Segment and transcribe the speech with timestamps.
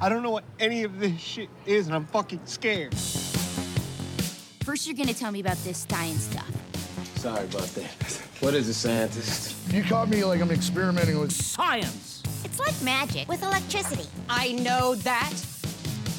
[0.00, 2.94] I don't know what any of this shit is, and I'm fucking scared.
[4.64, 6.50] First, you're gonna tell me about this science stuff.
[7.16, 8.22] Sorry about that.
[8.40, 9.56] What is a scientist?
[9.72, 11.32] You caught me like I'm experimenting with.
[11.32, 12.22] Science.
[12.44, 14.06] It's like magic with electricity.
[14.28, 15.32] I know that.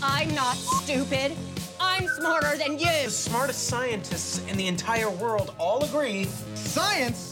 [0.01, 1.33] I'm not stupid.
[1.79, 3.03] I'm smarter than you.
[3.03, 6.25] The smartest scientists in the entire world all agree
[6.55, 7.26] Science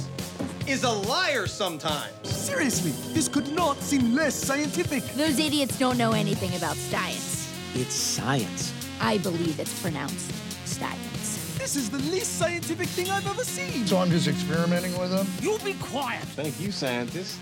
[0.67, 2.27] is a liar sometimes.
[2.27, 5.03] Seriously, this could not seem less scientific.
[5.13, 7.53] Those idiots don't know anything about science.
[7.75, 8.73] It's science.
[8.99, 10.31] I believe it's pronounced
[10.67, 11.57] science.
[11.59, 13.85] This is the least scientific thing I've ever seen.
[13.85, 15.27] So I'm just experimenting with them.
[15.41, 16.23] You be quiet.
[16.23, 17.39] Thank you, scientist.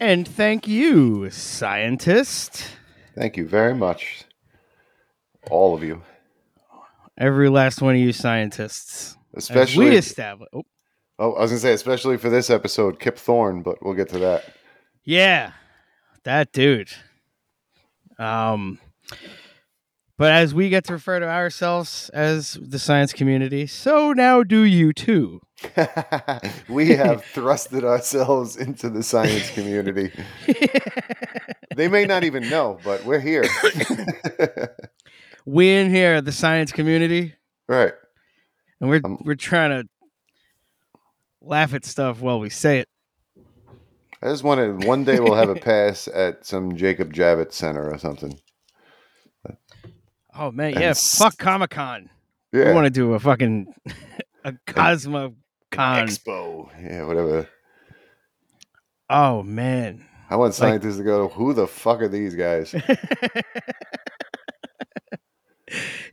[0.00, 2.66] And thank you, scientist.
[3.14, 4.24] Thank you very much,
[5.50, 6.02] all of you,
[7.16, 9.16] Every last one of you scientists.
[9.36, 9.90] As especially.
[9.90, 10.48] we establish.
[10.52, 10.62] Oh,
[11.18, 14.18] oh, I was gonna say especially for this episode, Kip Thorne, but we'll get to
[14.20, 14.44] that.
[15.04, 15.52] yeah,
[16.24, 16.90] that dude.
[18.18, 18.78] Um,
[20.16, 24.62] but as we get to refer to ourselves as the science community, so now do
[24.62, 25.40] you too.
[26.68, 30.12] we have thrusted ourselves into the science community.
[31.76, 33.44] they may not even know, but we're here.
[35.46, 37.34] We in here, the science community,
[37.68, 37.92] right.
[38.80, 39.88] And we're Um, we're trying to
[41.40, 42.88] laugh at stuff while we say it.
[44.22, 47.98] I just wanted one day we'll have a pass at some Jacob Javits Center or
[47.98, 48.38] something.
[50.36, 52.10] Oh man, And yeah, fuck Comic Con.
[52.52, 52.68] Yeah.
[52.68, 53.72] We want to do a fucking
[54.44, 55.34] a Cosmo
[55.70, 56.08] Con.
[56.08, 56.70] Expo.
[56.82, 57.48] Yeah, whatever.
[59.10, 60.06] Oh man.
[60.30, 62.74] I want scientists to go, who the fuck are these guys?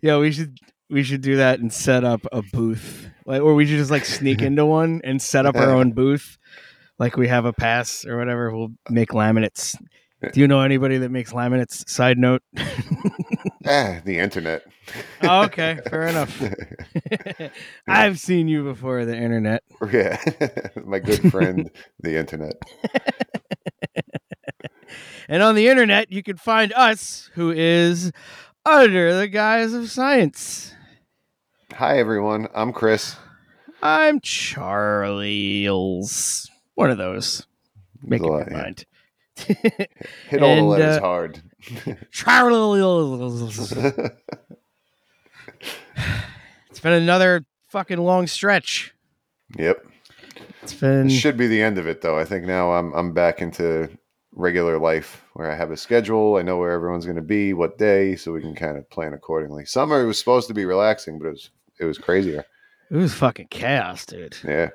[0.02, 0.58] Yeah, we should
[0.92, 3.10] we should do that and set up a booth.
[3.26, 6.38] Like or we should just like sneak into one and set up our own booth.
[7.00, 8.56] Like we have a pass or whatever.
[8.56, 9.76] We'll make laminates.
[10.34, 11.90] Do you know anybody that makes laminates?
[11.90, 12.44] Side note.
[13.66, 14.62] ah, the internet.
[15.24, 16.40] Oh, okay, fair enough.
[17.88, 19.64] I've seen you before the internet.
[19.92, 20.22] Yeah.
[20.86, 22.54] My good friend, the internet.
[25.28, 28.12] And on the internet, you can find us, who is
[28.66, 30.76] under the guise of science.
[31.74, 32.48] Hi, everyone.
[32.54, 33.16] I'm Chris.
[33.82, 35.20] I'm Charles.
[36.76, 37.48] One of those.
[38.04, 38.86] Make up your mind.
[39.38, 41.42] Hit all the letters uh, hard.
[42.12, 43.74] Charles.
[46.70, 48.94] It's been another fucking long stretch.
[49.58, 49.86] yep.
[50.64, 52.18] It's been should be the end of it, though.
[52.18, 53.90] I think now I'm I'm back into
[54.34, 56.38] regular life where I have a schedule.
[56.38, 59.14] I know where everyone's going to be, what day, so we can kind of plan
[59.14, 59.66] accordingly.
[59.66, 61.50] Summer was supposed to be relaxing, but it was
[61.82, 62.46] it was crazier.
[62.90, 64.38] it was fucking chaos, dude.
[64.48, 64.70] Yeah,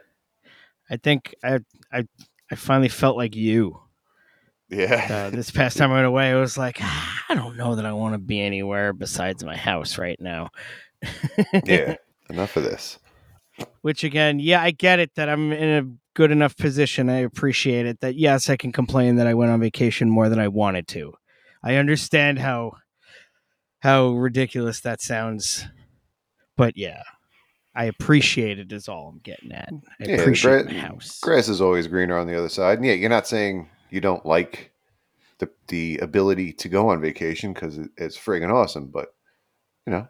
[0.90, 1.60] I think I
[1.92, 2.04] I
[2.50, 3.80] I finally felt like you.
[4.68, 7.76] yeah, Uh, this past time I went away, I was like, "Ah, I don't know
[7.76, 10.50] that I want to be anywhere besides my house right now.
[11.64, 11.96] yeah.
[12.28, 12.98] Enough of this.
[13.82, 17.08] Which again, yeah, I get it that I'm in a good enough position.
[17.08, 20.38] I appreciate it that yes, I can complain that I went on vacation more than
[20.40, 21.14] I wanted to.
[21.62, 22.72] I understand how
[23.80, 25.66] how ridiculous that sounds.
[26.56, 27.02] But yeah,
[27.74, 29.68] I appreciate it is all I'm getting at.
[30.00, 31.20] I Yeah, appreciate gra- my house.
[31.20, 32.78] Grass is always greener on the other side.
[32.78, 34.72] And yeah, you're not saying you don't like
[35.38, 39.14] the the ability to go on vacation because it, it's friggin' awesome, but
[39.86, 40.08] you know,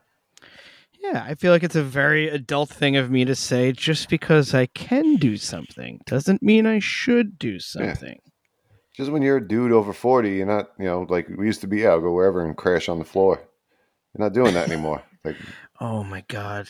[1.01, 4.55] Yeah, I feel like it's a very adult thing of me to say just because
[4.55, 8.21] I can do something doesn't mean I should do something.
[8.97, 11.67] just when you're a dude over forty, you're not, you know, like we used to
[11.67, 11.79] be.
[11.81, 13.43] Yeah, I'll go wherever and crash on the floor.
[14.17, 15.03] You're not doing that anymore.
[15.25, 15.37] Like,
[15.81, 16.69] Oh my god.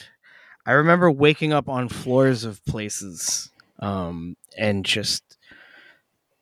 [0.65, 5.37] I remember waking up on floors of places um and just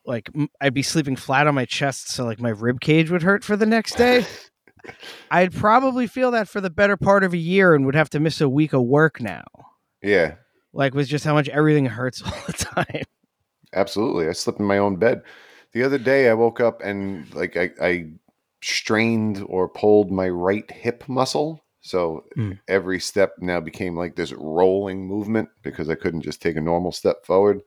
[0.07, 0.31] like
[0.61, 3.57] I'd be sleeping flat on my chest so like my rib cage would hurt for
[3.57, 4.25] the next day.
[5.31, 8.21] I'd probably feel that for the better part of a year and would have to
[8.21, 9.45] miss a week of work now.
[10.03, 10.35] yeah,
[10.73, 13.05] Like with just how much everything hurts all the time.
[13.73, 14.29] Absolutely.
[14.29, 15.23] I slept in my own bed.
[15.73, 18.11] The other day I woke up and like I, I
[18.63, 21.64] strained or pulled my right hip muscle.
[21.87, 22.59] So Mm.
[22.67, 26.93] every step now became like this rolling movement because I couldn't just take a normal
[26.93, 27.61] step forward.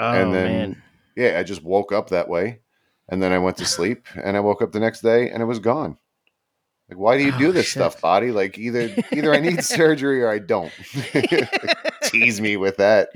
[0.00, 0.82] Oh and then man.
[1.16, 2.58] yeah, I just woke up that way.
[3.08, 5.46] And then I went to sleep and I woke up the next day and it
[5.46, 5.96] was gone.
[6.90, 7.74] Like why do you do Oh, this shit.
[7.74, 8.32] stuff, body?
[8.32, 10.72] Like either either I need surgery or I don't.
[12.02, 13.10] Tease me with that.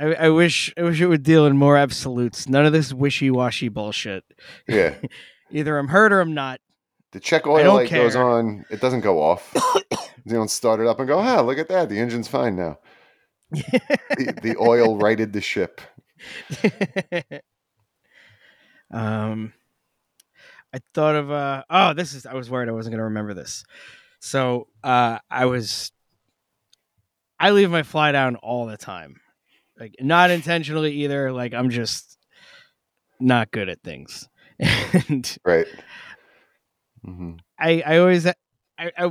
[0.00, 2.48] I, I wish I wish it would deal in more absolutes.
[2.48, 4.24] None of this wishy washy bullshit.
[4.68, 4.94] Yeah.
[5.52, 6.60] Either I'm hurt or I'm not.
[7.16, 8.66] The check oil light goes on.
[8.68, 9.50] It doesn't go off.
[10.26, 11.88] you don't start it up and go, ah, look at that.
[11.88, 12.78] The engine's fine now.
[13.50, 15.80] the, the oil righted the ship.
[18.88, 19.52] Um,
[20.72, 23.64] I thought of uh oh, this is I was worried I wasn't gonna remember this.
[24.20, 25.90] So uh I was
[27.40, 29.20] I leave my fly down all the time.
[29.76, 31.32] Like not intentionally either.
[31.32, 32.16] Like I'm just
[33.18, 34.28] not good at things.
[35.08, 35.66] And Right.
[37.06, 38.34] Hmm I I always I
[38.78, 39.10] I,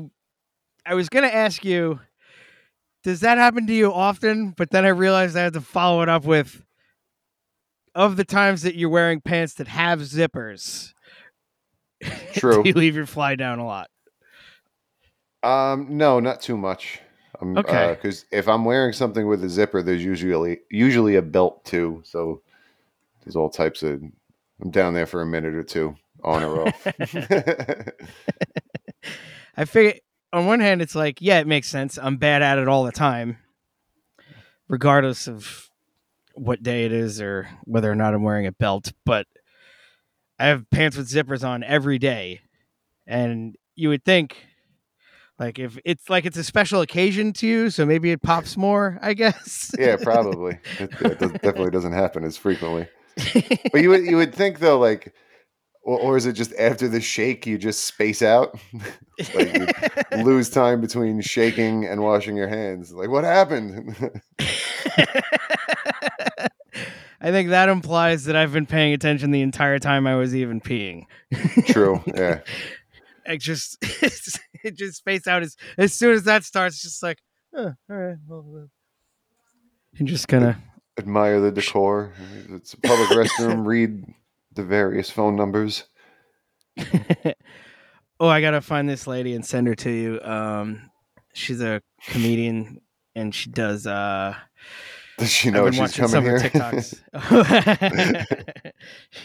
[0.86, 2.00] I was gonna ask you,
[3.04, 4.52] does that happen to you often?
[4.52, 6.64] But then I realized I had to follow it up with
[7.96, 10.94] of the times that you're wearing pants that have zippers.
[12.34, 12.62] True.
[12.66, 13.90] you leave your fly down a lot?
[15.44, 17.00] Um, no, not too much.
[17.42, 17.96] Um, Okay.
[17.96, 22.02] Because if I'm wearing something with a zipper, there's usually usually a belt too.
[22.04, 22.42] So
[23.24, 24.02] there's all types of.
[24.62, 25.96] I'm down there for a minute or two,
[26.26, 26.88] on a off.
[29.58, 30.00] I figure
[30.34, 31.98] on one hand it's like, yeah, it makes sense.
[32.02, 33.38] I'm bad at it all the time.
[34.68, 35.70] Regardless of
[36.34, 39.28] what day it is or whether or not I'm wearing a belt, but
[40.40, 42.42] I have pants with zippers on every day.
[43.08, 44.36] And you would think
[45.38, 48.98] like if it's like it's a special occasion to you, so maybe it pops more,
[49.02, 49.72] I guess.
[49.78, 50.60] yeah, probably.
[50.80, 52.88] It, it definitely doesn't happen as frequently.
[53.72, 55.14] But you would you would think though, like,
[55.86, 58.60] or, or is it just after the shake you just space out,
[59.36, 59.68] like you
[60.24, 62.92] lose time between shaking and washing your hands?
[62.92, 63.96] Like, what happened?
[67.22, 70.60] I think that implies that I've been paying attention the entire time I was even
[70.60, 71.06] peeing.
[71.68, 72.04] True.
[72.14, 72.42] Yeah.
[73.26, 77.20] I just it just space out as as soon as that starts, just like,
[77.56, 78.70] oh, all right, well."
[79.98, 80.62] and just gonna
[80.98, 82.14] Admire the decor.
[82.50, 83.66] It's a public restroom.
[83.66, 84.06] Read
[84.56, 85.86] the various phone numbers.
[88.20, 90.22] oh, I gotta find this lady and send her to you.
[90.22, 90.90] Um,
[91.34, 92.82] she's a comedian
[93.16, 93.88] and she does.
[93.88, 94.36] uh
[95.18, 96.36] Does she know she's coming some here?
[96.36, 97.02] of TikToks.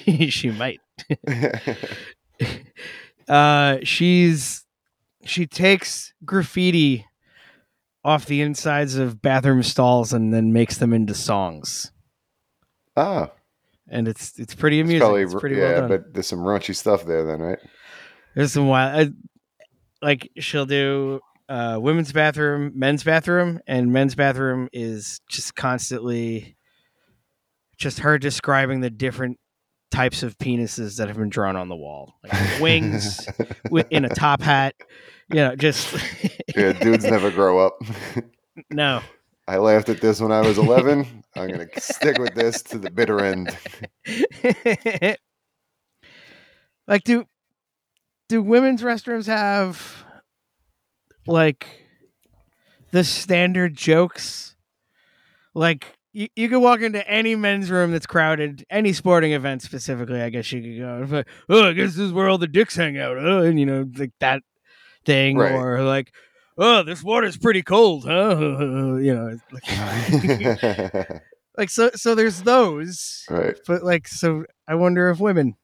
[0.31, 0.81] she might.
[3.29, 4.65] Uh, she's
[5.25, 7.07] she takes graffiti
[8.05, 11.93] off the insides of bathroom stalls and then makes them into songs,
[12.97, 13.31] ah,
[13.91, 15.01] and it's it's pretty it's amusing.
[15.01, 17.59] probably it's pretty yeah, well but there's some raunchy stuff there, then, right?
[18.35, 19.11] There's some wild, uh,
[20.01, 26.57] like she'll do uh, women's bathroom, men's bathroom, and men's bathroom is just constantly
[27.77, 29.39] just her describing the different
[29.91, 33.27] types of penises that have been drawn on the wall, like wings
[33.65, 34.75] wi- in a top hat.
[35.29, 35.97] You know, just
[36.57, 37.83] yeah, dudes never grow up.
[38.71, 39.01] no.
[39.51, 41.25] I laughed at this when I was 11.
[41.35, 43.59] I'm gonna stick with this to the bitter end.
[46.87, 47.25] like do
[48.29, 50.05] do women's restrooms have
[51.27, 51.67] like
[52.93, 54.55] the standard jokes
[55.53, 60.23] like you, you could walk into any men's room that's crowded any sporting event specifically
[60.23, 60.79] i guess you could
[61.11, 63.43] go like, oh i guess this is where all the dicks hang out huh?
[63.43, 64.43] and you know like that
[65.05, 65.53] thing Right.
[65.53, 66.13] or like
[66.59, 68.37] oh this water's pretty cold huh
[68.97, 71.23] you know like,
[71.57, 73.59] like so so there's those right.
[73.67, 75.57] but like so i wonder if women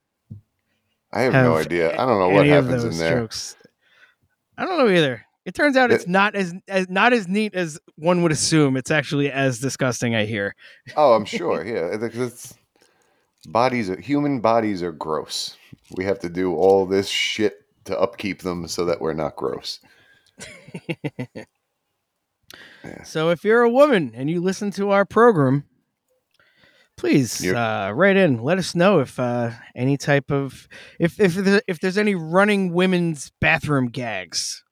[1.12, 1.92] I have, no idea.
[1.94, 3.20] I don't know what happens in there.
[3.20, 3.56] jokes.
[4.58, 5.24] I don't know either.
[5.46, 8.76] It turns out It- it's not as, as not as neat as one would assume.
[8.76, 10.14] It's actually as disgusting.
[10.14, 10.54] I hear.
[10.94, 11.64] Oh, I'm sure.
[11.64, 12.54] Yeah, because
[13.38, 13.88] it's bodies.
[13.88, 15.56] Are, human bodies are gross.
[15.96, 19.80] We have to do all this shit to upkeep them so that we're not gross.
[23.04, 25.64] So if you're a woman and you listen to our program,
[26.96, 28.40] please uh, write in.
[28.42, 30.68] Let us know if uh, any type of
[31.00, 34.62] if if there, if there's any running women's bathroom gags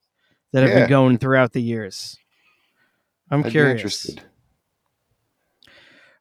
[0.53, 0.79] that have Yeah.
[0.81, 2.17] been going throughout the years.
[3.29, 3.75] I'm I'd curious.
[3.81, 4.23] interested.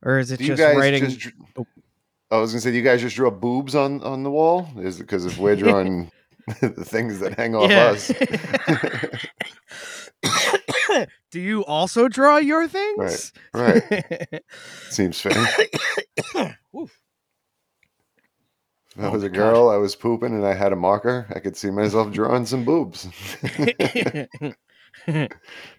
[0.02, 1.04] Or is it Do you just guys writing?
[1.04, 1.18] just?
[1.20, 1.66] dr-
[2.32, 4.68] I was gonna say, do you guys just draw boobs on on the wall?
[4.78, 6.10] Is it because if we're drawing
[6.60, 7.90] the things that hang off Yeah.
[7.92, 8.12] us?
[11.30, 13.32] Do you also draw your things?
[13.52, 14.42] Right.
[14.90, 15.32] Seems fair.
[18.96, 19.36] If I Oh was my a God.
[19.36, 21.26] girl, I was pooping, and I had a marker.
[21.34, 23.08] I could see myself drawing some boobs.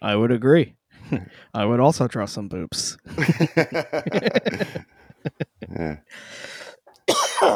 [0.02, 0.76] I would agree.
[1.54, 2.98] I would also draw some boobs.
[5.70, 5.98] yeah,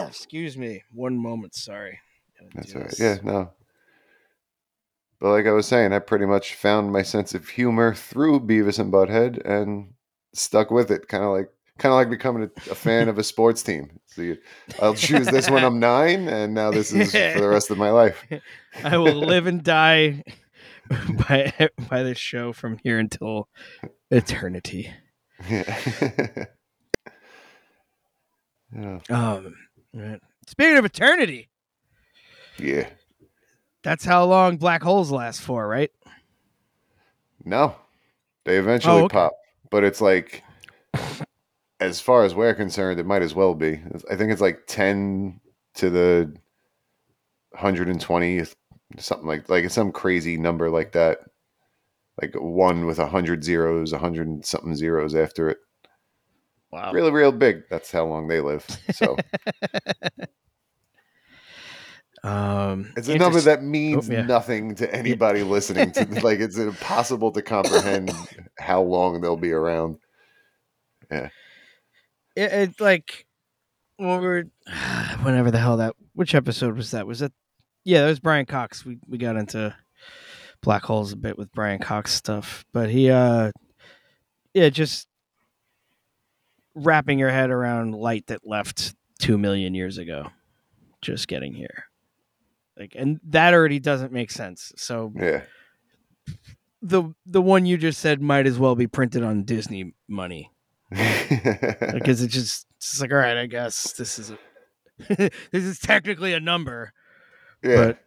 [0.07, 0.83] Excuse me.
[0.93, 1.55] One moment.
[1.55, 1.99] Sorry.
[2.53, 2.89] That's right.
[2.89, 2.99] this.
[2.99, 3.51] Yeah, no.
[5.19, 8.79] But like I was saying, I pretty much found my sense of humor through Beavis
[8.79, 9.93] and Butthead and
[10.33, 11.07] stuck with it.
[11.09, 13.99] Kind of like, kind of like becoming a, a fan of a sports team.
[14.05, 14.37] So you,
[14.81, 17.89] I'll choose this when I'm nine, and now this is for the rest of my
[17.91, 18.25] life.
[18.83, 20.23] I will live and die
[21.27, 23.49] by by this show from here until
[24.09, 24.91] eternity.
[25.49, 25.79] Yeah.
[28.75, 28.99] yeah.
[29.09, 29.55] Um,
[29.93, 30.19] Right.
[30.47, 31.49] Speaking of eternity,
[32.59, 32.87] Yeah.
[33.83, 35.91] that's how long black holes last for, right?
[37.45, 37.75] No,
[38.45, 39.13] they eventually Oh, okay.
[39.13, 39.33] pop,
[39.71, 40.43] but it's like,
[41.79, 43.79] as far as we're concerned, it might as well be.
[44.11, 45.39] I think it's like ten
[45.75, 46.35] to the
[47.55, 48.55] hundred and twentieth,
[48.97, 51.19] something like like some crazy number like that,
[52.21, 55.57] like one with a hundred zeros, a hundred and something zeros after it.
[56.71, 56.91] Wow.
[56.91, 57.63] Really, real big.
[57.69, 58.65] That's how long they live.
[58.91, 59.15] So
[62.23, 64.21] Um, it's a number interest- that means Oh, yeah.
[64.23, 66.05] nothing to anybody listening to.
[66.23, 68.11] Like it's impossible to comprehend
[68.57, 69.97] how long they'll be around.
[71.11, 71.31] it,
[72.35, 73.25] it like
[73.97, 74.43] when we were
[75.23, 77.31] whenever the hell that which episode was that was it
[77.83, 79.75] yeah that was brian cox we we got into
[80.61, 83.51] black holes a bit with brian cox stuff but he uh
[84.53, 85.07] yeah just
[86.75, 90.27] wrapping your head around light that left two million years ago
[91.01, 91.85] just getting here
[92.79, 95.41] like and that already doesn't make sense so Yeah.
[96.81, 100.51] the the one you just said might as well be printed on disney money
[100.89, 104.37] because it's just it's like all right i guess this is a
[105.51, 106.93] this is technically a number
[107.63, 107.75] yeah.
[107.75, 107.99] but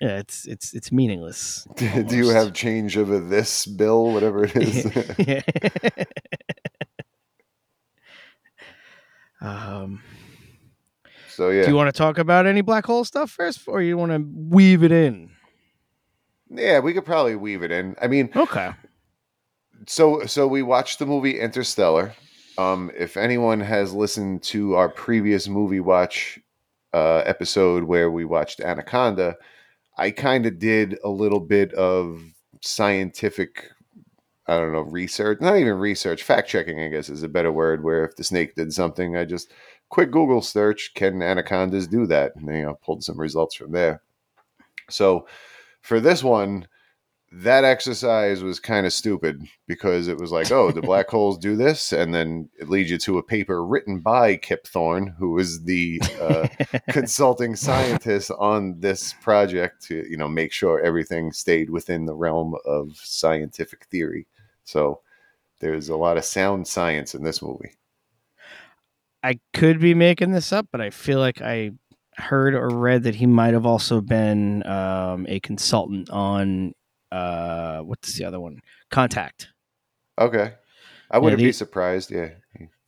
[0.00, 4.54] yeah it's it's it's meaningless Do you have change of a this bill, whatever it
[4.56, 4.86] is?
[9.40, 10.02] um
[11.36, 13.96] so yeah, do you want to talk about any black hole stuff first or you
[13.96, 15.30] want to weave it in
[16.48, 17.96] yeah, we could probably weave it in.
[18.00, 18.72] I mean, okay
[19.86, 22.14] so so we watched the movie Interstellar.
[22.58, 26.38] Um, if anyone has listened to our previous movie watch
[26.94, 29.36] uh, episode where we watched Anaconda,
[29.98, 32.22] I kind of did a little bit of
[32.62, 33.70] scientific,
[34.46, 35.40] I don't know, research.
[35.42, 36.80] Not even research, fact checking.
[36.80, 37.84] I guess is a better word.
[37.84, 39.52] Where if the snake did something, I just
[39.88, 42.32] quick Google search: Can anacondas do that?
[42.36, 44.02] And you know, pulled some results from there.
[44.90, 45.26] So
[45.80, 46.66] for this one,
[47.32, 51.56] that exercise was kind of stupid because it was like, oh, the black holes do
[51.56, 55.64] this, and then it leads you to a paper written by Kip Thorne, who is
[55.64, 56.48] the uh,
[56.90, 62.54] consulting scientist on this project to you know make sure everything stayed within the realm
[62.64, 64.26] of scientific theory.
[64.64, 65.00] So
[65.60, 67.72] there's a lot of sound science in this movie.
[69.26, 71.70] I could be making this up but i feel like i
[72.16, 76.72] heard or read that he might have also been um, a consultant on
[77.12, 79.48] uh, what's the other one contact
[80.18, 80.54] Okay,
[81.10, 82.10] I wouldn't the- be surprised.
[82.10, 82.30] Yeah,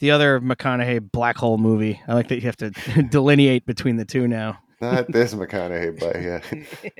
[0.01, 2.01] the other McConaughey black hole movie.
[2.09, 2.71] I like that you have to
[3.11, 4.59] delineate between the two now.
[4.81, 6.41] not this McConaughey, but yeah.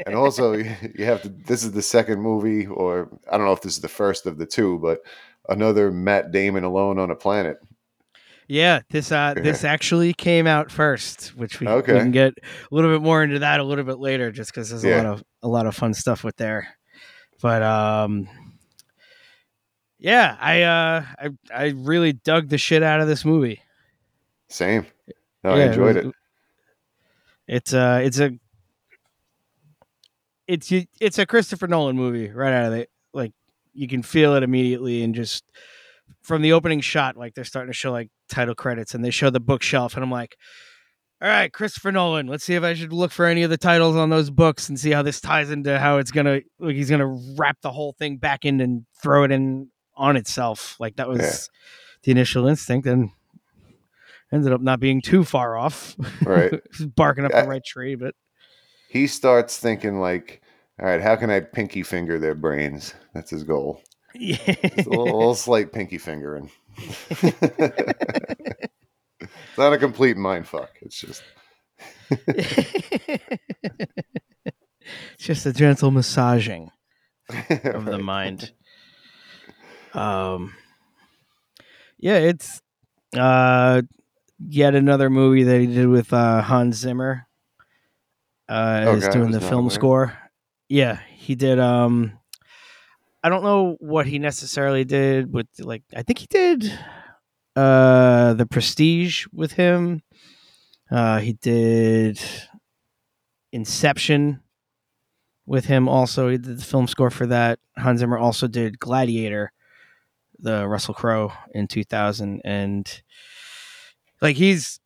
[0.07, 3.63] and also you have to this is the second movie or i don't know if
[3.63, 4.99] this is the first of the two but
[5.49, 7.57] another matt damon alone on a planet
[8.51, 12.91] Yeah, this uh this actually came out first, which we, we can get a little
[12.91, 14.97] bit more into that a little bit later, just because there's a Yeah.
[15.03, 16.67] lot of a lot of fun stuff with there.
[17.43, 18.27] But um,
[19.99, 23.61] yeah, I uh I I really dug the shit out of this movie.
[24.49, 24.87] same
[25.45, 26.15] no i Yeah, enjoyed was- it
[27.49, 28.31] It's uh it's a
[30.47, 32.91] it's it's a Christopher Nolan movie right out of it.
[33.13, 33.33] Like
[33.75, 35.45] you can feel it immediately and just
[36.29, 39.31] from the opening shot, like they're starting to show like title credits and they show
[39.31, 40.37] the bookshelf and I'm like,
[41.21, 43.97] all right, Christopher Nolan, let's see if I should look for any of the titles
[43.97, 47.17] on those books and see how this ties into how it's gonna like he's gonna
[47.37, 50.77] wrap the whole thing back in and throw it in on itself.
[50.79, 51.33] Like that was Yeah.
[52.05, 53.11] the initial instinct and
[54.33, 55.97] ended up not being too far off.
[56.25, 56.61] Right.
[56.95, 57.43] barking up Yeah.
[57.43, 58.15] the right tree, but
[58.89, 60.41] he starts thinking like
[60.81, 63.83] all right how can i pinky finger their brains that's his goal
[64.15, 64.37] yeah.
[64.49, 67.21] A little, little slight pinky fingering it's
[69.59, 71.23] not a complete mind fuck it's just
[72.29, 73.23] it's
[75.19, 76.71] just a gentle massaging
[77.29, 78.53] of the mind.
[79.93, 80.55] Um,
[81.99, 82.63] yeah, it's
[83.17, 83.83] uh,
[84.39, 87.27] yet another movie that he did with uh, Hans Zimmer.
[88.49, 89.71] Uh, is Okay, I doing the film aware.
[89.71, 90.19] score.
[90.71, 91.59] Yeah, he did.
[91.59, 92.18] Um,
[93.23, 95.83] I don't know what he necessarily did with like.
[95.95, 96.73] I think he did
[97.57, 100.03] uh, the Prestige with him.
[100.91, 102.21] Uh, he did
[103.53, 104.41] Inception
[105.47, 105.89] with him.
[105.89, 107.59] Also, he did the film score for that.
[107.77, 109.53] Hans Zimmer also did Gladiator,
[110.39, 113.03] the Russell Crowe in 2000, and
[114.21, 114.79] like he's,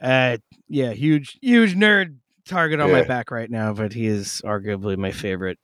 [0.00, 0.36] uh,
[0.68, 3.72] yeah, huge, huge nerd target on my back right now.
[3.72, 5.58] But he is arguably my favorite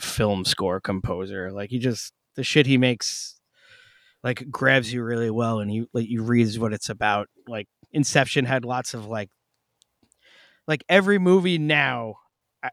[0.00, 1.50] film score composer.
[1.52, 3.38] Like he just the shit he makes,
[4.22, 7.28] like grabs you really well, and you like you reads what it's about.
[7.48, 9.30] Like Inception had lots of like
[10.68, 12.14] like every movie now
[12.62, 12.68] uh,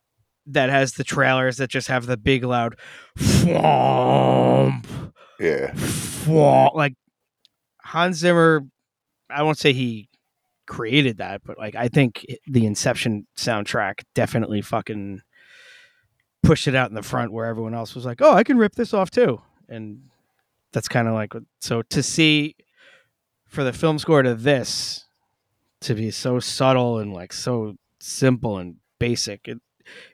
[0.48, 2.76] that has the trailers that just have the big loud
[3.18, 4.86] "Thwomp,
[5.40, 5.72] Yeah.
[5.74, 6.94] thwomp," like
[7.84, 8.62] Hans Zimmer
[9.30, 10.10] I won't say he
[10.68, 15.22] created that, but like I think the Inception soundtrack definitely fucking
[16.48, 18.76] pushed it out in the front where everyone else was like, "Oh, I can rip
[18.76, 20.04] this off too." And
[20.72, 22.56] that's kind of like so to see
[23.46, 25.06] for the film score to this
[25.82, 29.48] to be so subtle and like so simple and basic.
[29.48, 29.60] It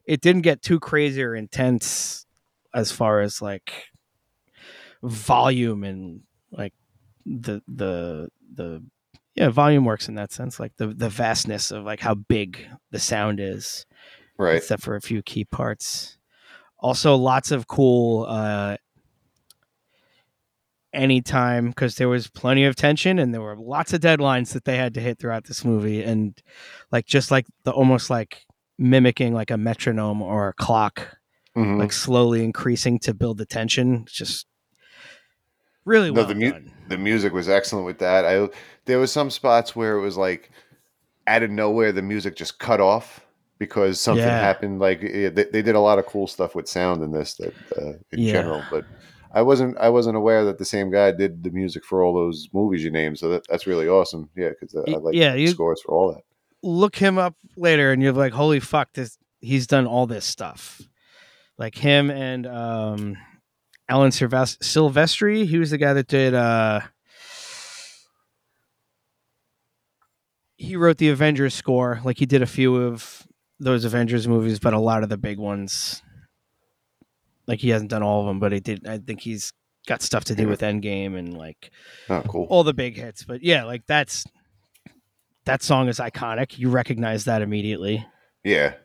[0.06, 2.26] it didn't get too crazy or intense
[2.74, 3.72] as far as like
[5.02, 6.22] volume and
[6.52, 6.74] like
[7.26, 8.84] the the the
[9.36, 13.00] yeah volume works in that sense like the the vastness of like how big the
[13.00, 13.86] sound is
[14.38, 14.56] Right.
[14.56, 16.18] except for a few key parts
[16.84, 18.76] also lots of cool uh
[20.94, 24.78] anytime because there was plenty of tension and there were lots of deadlines that they
[24.78, 26.40] had to hit throughout this movie and
[26.92, 28.46] like just like the almost like
[28.78, 31.18] mimicking like a metronome or a clock
[31.56, 31.78] Mhm.
[31.80, 34.48] like slowly increasing to build the tension It's just
[35.86, 38.26] really No, well the mu- done the music was excellent with that.
[38.26, 38.50] I
[38.86, 40.50] there was some spots where it was like
[41.28, 43.26] out of nowhere the music just cut off
[43.60, 44.40] because something Yeah.
[44.40, 44.80] happened.
[44.80, 47.54] Like yeah, they, they did a lot of cool stuff with sound in this that
[47.78, 48.32] uh, in Yeah.
[48.34, 48.86] general, but.
[49.36, 49.76] I wasn't.
[49.80, 52.92] I wasn't aware that the same guy did the music for all those movies you
[52.92, 53.18] named.
[53.18, 54.30] So that, that's really awesome.
[54.36, 56.22] Yeah, because I like yeah, the you- scores for all that.
[56.62, 60.84] look him up later and you're like holy fuck this he's done all this stuff
[61.58, 63.18] like him and um
[63.90, 66.82] alan Silvest- silvestri he was the guy that did uh
[70.58, 73.26] he wrote the avengers score like he did a few of
[73.64, 76.02] those avengers movies but a lot of the big ones
[77.48, 79.54] like he hasn't done all of them but he did i think he's
[79.88, 81.70] got stuff to do with endgame and like
[82.10, 82.48] Oh, cool.
[82.50, 83.26] all the big hits.
[83.26, 84.24] But yeah, like that's
[85.44, 86.58] that song is iconic.
[86.58, 88.06] You recognize that immediately.
[88.46, 88.76] Yeah.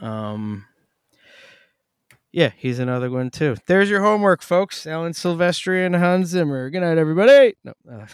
[0.00, 0.64] Um
[2.32, 3.56] yeah, he's another one too.
[3.66, 4.86] There's your homework, folks.
[4.86, 6.70] Alan Silvestri and Hans Zimmer.
[6.70, 7.54] Good night, everybody.
[7.62, 7.74] No.
[7.90, 8.06] uh.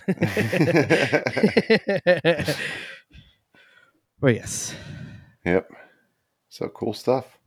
[4.20, 4.74] but yes.
[5.44, 5.70] Yep.
[6.58, 7.38] So cool stuff.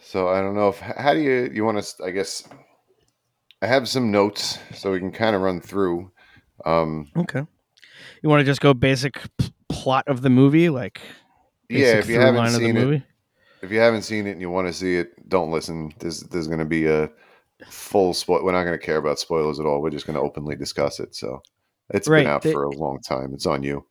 [0.00, 2.42] So I don't know if how do you you want to I guess
[3.62, 6.10] I have some notes so we can kind of run through.
[6.64, 7.42] Um Okay.
[8.22, 11.00] You want to just go basic p- plot of the movie, like
[11.68, 13.04] yeah, if you haven't line of the seen it, movie?
[13.62, 15.92] if you haven't seen it and you want to see it, don't listen.
[16.00, 17.08] There's there's going to be a
[17.68, 18.44] full spoil.
[18.44, 19.80] We're not going to care about spoilers at all.
[19.80, 21.14] We're just going to openly discuss it.
[21.14, 21.40] So
[21.90, 23.32] it's Right, been out they- for a long time.
[23.32, 23.86] It's on you.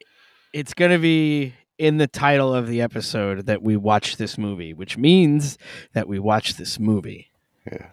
[0.51, 4.73] it's going to be in the title of the episode that we watch this movie,
[4.73, 5.57] which means
[5.93, 7.29] that we watch this movie.
[7.71, 7.87] Yeah.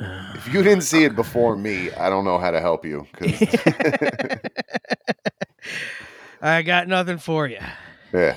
[0.34, 3.06] If you didn't see it before me, I don't know how to help you.
[6.40, 7.58] I got nothing for you.
[8.14, 8.34] yeah,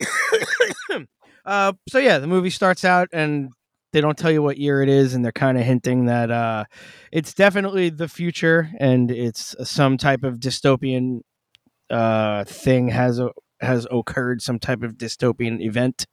[1.44, 3.50] uh, so yeah, the movie starts out and
[3.92, 6.64] they don't tell you what year it is, and they're kind of hinting that uh,
[7.12, 11.20] it's definitely the future and it's some type of dystopian
[11.90, 13.20] uh, thing has
[13.60, 16.06] has occurred, some type of dystopian event.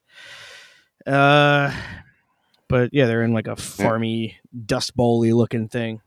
[1.06, 1.74] Uh,
[2.70, 6.02] but yeah, they're in like a farmy, dust bowly looking thing.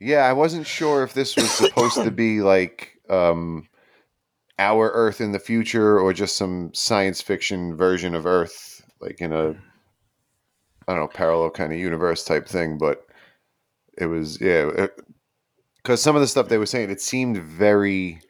[0.00, 0.20] yeah.
[0.26, 3.68] I wasn't sure if this was supposed to be like um,
[4.58, 9.32] our Earth in the future or just some science fiction version of Earth, like in
[9.32, 9.50] a
[10.86, 12.78] I don't know parallel kind of universe type thing.
[12.78, 13.04] But
[13.98, 14.86] it was yeah,
[15.82, 18.20] because some of the stuff they were saying it seemed very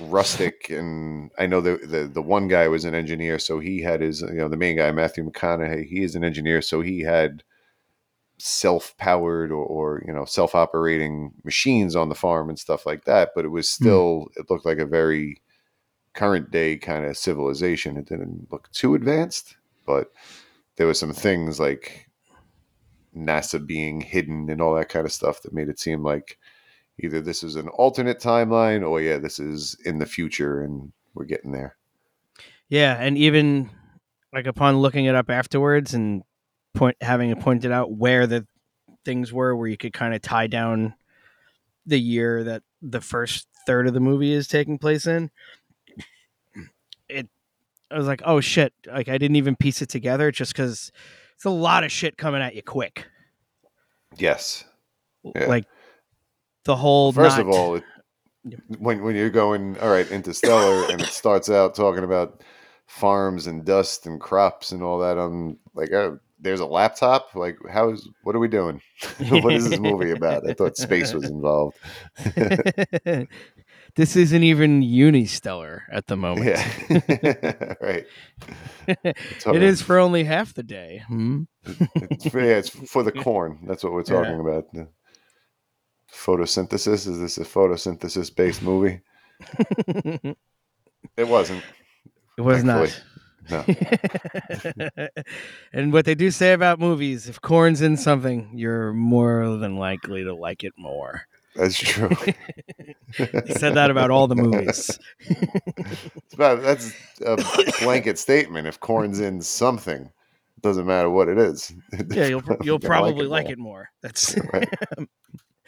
[0.00, 4.00] rustic and i know the, the the one guy was an engineer so he had
[4.00, 7.44] his you know the main guy matthew mcconaughey he is an engineer so he had
[8.38, 13.44] self-powered or, or you know self-operating machines on the farm and stuff like that but
[13.44, 13.84] it was hmm.
[13.84, 15.40] still it looked like a very
[16.16, 17.96] current day kind of civilization.
[17.96, 20.12] It didn't look too advanced but
[20.76, 22.10] there were some things like
[23.16, 26.38] nasa being hidden and all that kind of stuff that made it seem like
[27.00, 31.24] either this is an alternate timeline or yeah this is in the future and we're
[31.24, 31.76] getting there
[32.68, 33.70] Yeah, and even
[34.32, 36.22] like upon looking it up afterwards and
[36.74, 38.46] point having it pointed out where the
[39.04, 40.94] things were where you could kind of tie down
[41.86, 45.30] the year that the first third of the movie is taking place in.
[47.08, 47.28] It
[47.90, 50.90] I was like, "Oh shit." Like I didn't even piece it together just cuz
[51.34, 53.06] it's a lot of shit coming at you quick.
[54.18, 54.64] yes
[55.22, 55.46] Yeah.
[55.46, 55.66] Like
[56.66, 57.84] the whole first not- of all it,
[58.78, 62.42] when when you're going all right interstellar and it starts out talking about
[62.86, 67.34] farms and dust and crops and all that i'm like oh, there's a laptop.
[67.34, 68.80] Like, how is what are we doing?
[69.28, 70.48] what is this movie about?
[70.48, 71.76] I thought space was involved.
[73.96, 76.46] this isn't even Unistellar at the moment.
[76.46, 78.06] Yeah, right.
[78.86, 81.02] it is for only half the day.
[81.08, 81.44] Hmm?
[81.94, 83.60] It's for, yeah, it's for the corn.
[83.66, 84.66] That's what we're talking about.
[86.16, 87.06] The photosynthesis.
[87.06, 89.00] Is this a photosynthesis based movie?
[91.16, 91.62] It wasn't.
[92.36, 93.02] It was not.
[93.50, 93.64] No.
[95.72, 100.24] and what they do say about movies, if corn's in something, you're more than likely
[100.24, 101.22] to like it more.
[101.54, 102.10] That's true.
[103.16, 104.98] He said that about all the movies.
[106.34, 106.92] About that's
[107.24, 107.36] a
[107.80, 108.66] blanket statement.
[108.66, 111.72] If corn's in something, it doesn't matter what it is.
[112.10, 113.52] Yeah, you'll you'll probably like more.
[113.52, 113.90] it more.
[114.02, 114.68] That's Right.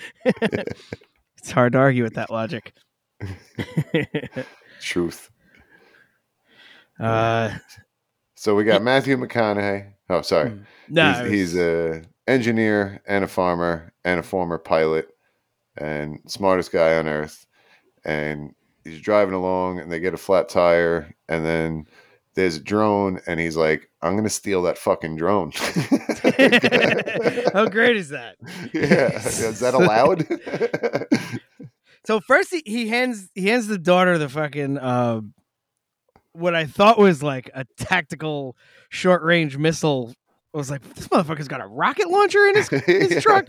[0.25, 2.73] it's hard to argue with that logic.
[4.81, 5.31] Truth.
[7.01, 7.57] uh,
[8.35, 9.93] So we got Matthew McConaughey.
[10.11, 10.59] Oh, sorry.
[10.89, 15.09] no, he's, it he's a engineer and a farmer and a former pilot
[15.77, 17.47] and smartest guy on earth.
[18.05, 21.87] And he's driving along and they get a flat tire and then
[22.39, 25.51] there's a drone and he's like, I'm gonna steal that fucking drone.
[27.53, 28.37] How great is that?
[28.73, 29.17] yeah.
[29.17, 30.27] Is that allowed?
[32.05, 35.21] So first he, he hands he hands the daughter the fucking uh,
[36.33, 38.57] what I thought was like a tactical
[38.89, 40.15] short range missile.
[40.55, 43.47] I was like, this motherfucker's got a rocket launcher in his, his truck.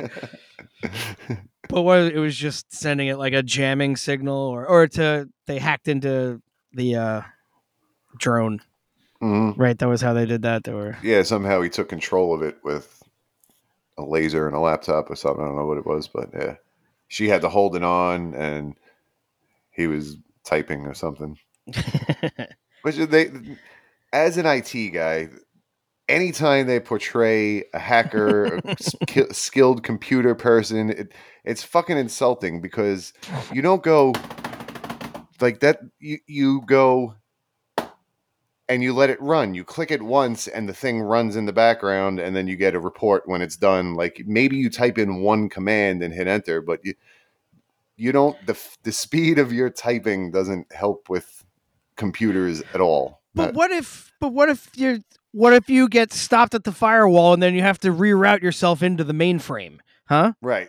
[1.69, 5.59] But what it was just sending it like a jamming signal or or to they
[5.59, 6.41] hacked into
[6.73, 7.21] the uh
[8.17, 8.59] drone.
[9.21, 9.57] Mhm.
[9.57, 10.63] Right, that was how they did that.
[10.63, 13.03] They were Yeah, somehow he took control of it with
[13.97, 15.43] a laser and a laptop or something.
[15.43, 16.55] I don't know what it was, but yeah,
[17.07, 18.75] she had to hold it on, and
[19.71, 21.37] he was typing or something.
[22.81, 23.29] Which they,
[24.13, 25.27] as an IT guy,
[26.07, 33.13] anytime they portray a hacker, a sk- skilled computer person, it, it's fucking insulting because
[33.51, 34.13] you don't go
[35.41, 35.79] like that.
[35.99, 37.15] You you go
[38.69, 39.53] and you let it run.
[39.55, 42.75] You click it once, and the thing runs in the background, and then you get
[42.75, 43.95] a report when it's done.
[43.95, 46.93] Like maybe you type in one command and hit enter, but you
[47.97, 51.43] you don't the the speed of your typing doesn't help with
[51.97, 53.19] computers at all.
[53.35, 54.99] But Not- what if but what if you're
[55.31, 58.81] what if you get stopped at the firewall and then you have to reroute yourself
[58.81, 59.79] into the mainframe?
[60.07, 60.33] Huh?
[60.41, 60.67] right.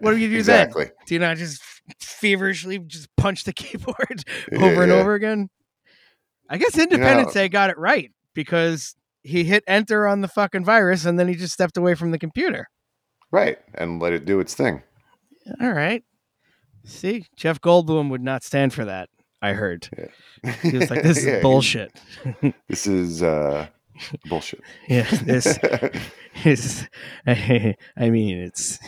[0.00, 0.84] What do you do exactly.
[0.84, 0.92] then?
[1.06, 1.60] Do you not just
[1.98, 4.98] feverishly just punch the keyboard Yeah, over and yeah.
[4.98, 5.50] over again?
[6.50, 11.04] I guess Independence Day got it right because he hit enter on the fucking virus
[11.04, 12.68] and then he just stepped away from the computer.
[13.30, 14.82] Right, and let it do its thing.
[15.60, 16.02] All right.
[16.84, 19.08] See, Jeff Goldblum would not stand for that.
[19.40, 19.88] I heard.
[20.62, 21.92] He was like, "This is Yeah, bullshit."
[22.68, 23.68] This is uh,
[24.26, 24.60] bullshit.
[24.88, 25.58] Yeah, this
[26.44, 26.88] is.
[27.26, 28.78] I, mean, it's.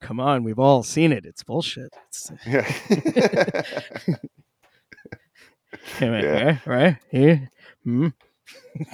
[0.00, 1.24] Come on, we've all seen it.
[1.24, 1.92] It's bullshit.
[2.08, 3.62] It's, yeah.
[6.00, 6.44] Yeah.
[6.44, 7.50] right, right here.
[7.84, 8.08] Hmm.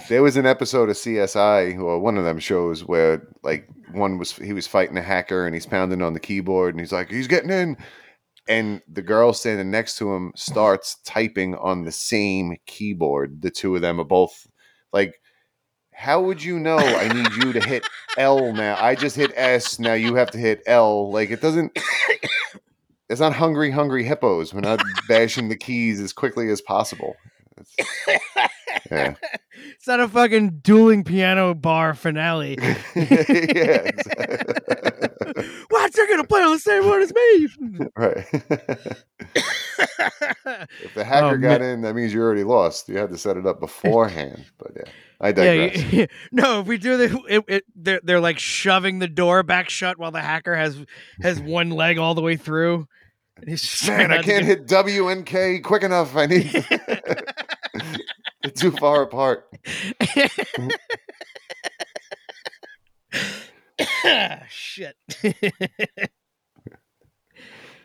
[0.09, 4.33] there was an episode of CSI or one of them shows where like one was
[4.33, 7.27] he was fighting a hacker and he's pounding on the keyboard and he's like he's
[7.27, 7.77] getting in
[8.49, 13.75] and the girl standing next to him starts typing on the same keyboard the two
[13.75, 14.47] of them are both
[14.93, 15.21] like
[15.93, 17.85] how would you know I need you to hit
[18.17, 21.77] L now I just hit S now you have to hit L like it doesn't
[23.09, 27.15] it's not hungry hungry hippos we're not bashing the keys as quickly as possible
[27.57, 27.89] It's-
[28.91, 29.15] yeah
[29.77, 32.57] It's not a fucking dueling piano bar finale.
[32.95, 35.49] yeah, exactly.
[35.69, 35.93] What?
[35.93, 37.49] They're gonna play on the same one as me.
[37.97, 38.25] right.
[40.81, 41.63] if the hacker Oh, got man.
[41.63, 42.89] in, that means you already lost.
[42.89, 44.45] You had to set it up beforehand.
[44.59, 45.93] But yeah, I Yeah, digress.
[45.93, 46.61] you- no.
[46.61, 50.13] If we do the, it, it, they're they're like shoving the door back shut while
[50.13, 50.79] the hacker has
[51.21, 52.87] has one leg all the way through.
[53.37, 56.15] And he's just Man, I can't hit W and K quick enough.
[56.17, 56.53] I need.
[58.57, 59.47] Too far apart.
[64.49, 64.97] Shit.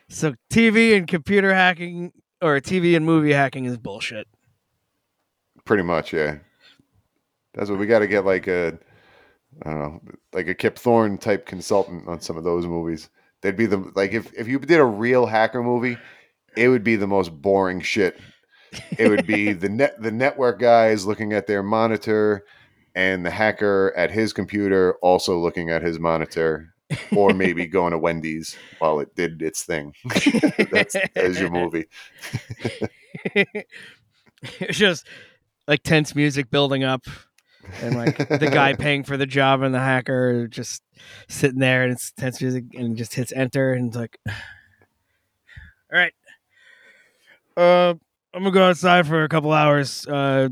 [0.09, 4.27] so TV and computer hacking or TV and movie hacking is bullshit.
[5.65, 6.37] Pretty much, yeah.
[7.53, 8.77] That's what we got to get like a,
[9.63, 10.01] I don't know,
[10.33, 13.09] like a Kip Thorne type consultant on some of those movies.
[13.41, 15.97] They'd be the like if if you did a real hacker movie,
[16.55, 18.19] it would be the most boring shit.
[18.97, 22.45] It would be the net the network guys looking at their monitor,
[22.95, 26.73] and the hacker at his computer also looking at his monitor,
[27.15, 29.93] or maybe going to Wendy's while it did its thing.
[30.71, 31.85] That's as your movie.
[34.43, 35.05] it's just
[35.67, 37.03] like tense music building up.
[37.81, 40.81] And like the guy paying for the job and the hacker just
[41.27, 44.33] sitting there and it's tense music and just hits enter and it's like, all
[45.91, 46.13] right,
[47.57, 47.93] uh,
[48.33, 50.07] I'm gonna go outside for a couple hours.
[50.07, 50.49] Uh,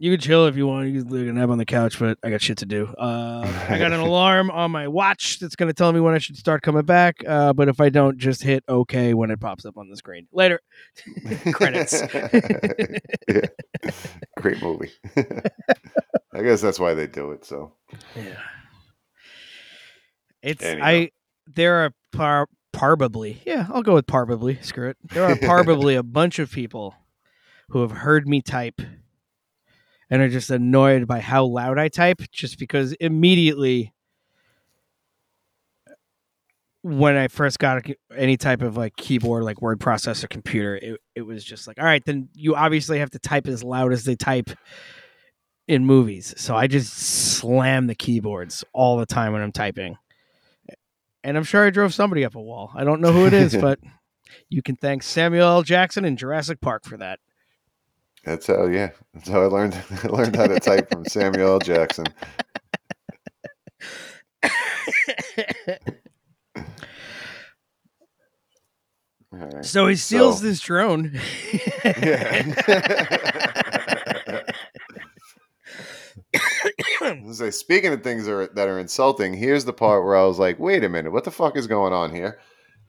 [0.00, 0.88] you can chill if you want.
[0.90, 2.86] You can nap on the couch, but I got shit to do.
[2.86, 6.18] Uh, I got an alarm on my watch that's going to tell me when I
[6.18, 7.16] should start coming back.
[7.26, 10.28] Uh, but if I don't, just hit OK when it pops up on the screen.
[10.32, 10.60] Later.
[11.52, 12.02] Credits.
[13.28, 13.40] Yeah.
[14.36, 14.90] Great movie.
[16.38, 17.44] I guess that's why they do it.
[17.44, 17.72] So
[18.14, 18.38] Yeah.
[20.42, 20.86] It's Anyhow.
[20.86, 21.10] I
[21.46, 26.02] there are par probably yeah I'll go with probably screw it there are probably a
[26.20, 26.94] bunch of people
[27.70, 28.80] who have heard me type
[30.10, 33.92] and are just annoyed by how loud I type just because immediately
[36.82, 41.00] when I first got a, any type of like keyboard like word processor computer it,
[41.14, 44.04] it was just like all right then you obviously have to type as loud as
[44.04, 44.50] they type
[45.68, 49.96] in movies so I just slam the keyboards all the time when I'm typing
[51.22, 52.70] and I'm sure I drove somebody up a wall.
[52.74, 53.78] I don't know who it is, but
[54.48, 55.62] you can thank Samuel L.
[55.62, 57.18] Jackson in Jurassic Park for that.
[58.24, 58.66] that's how.
[58.66, 59.74] Yeah, that's how I learned.
[60.04, 61.58] I learned how to type from Samuel L.
[61.58, 62.06] Jackson.
[69.30, 69.64] All right.
[69.64, 71.18] so he steals So- this drone.
[71.84, 72.44] Yeah.
[77.32, 80.38] So speaking of things that are, that are insulting, here's the part where I was
[80.38, 82.40] like, "Wait a minute, what the fuck is going on here?"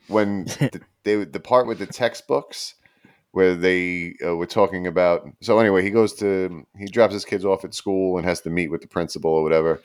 [0.08, 2.75] When the, they the part with the textbooks
[3.32, 5.29] where they uh, were talking about.
[5.41, 8.49] So anyway, he goes to he drops his kids off at school and has to
[8.49, 9.82] meet with the principal or whatever,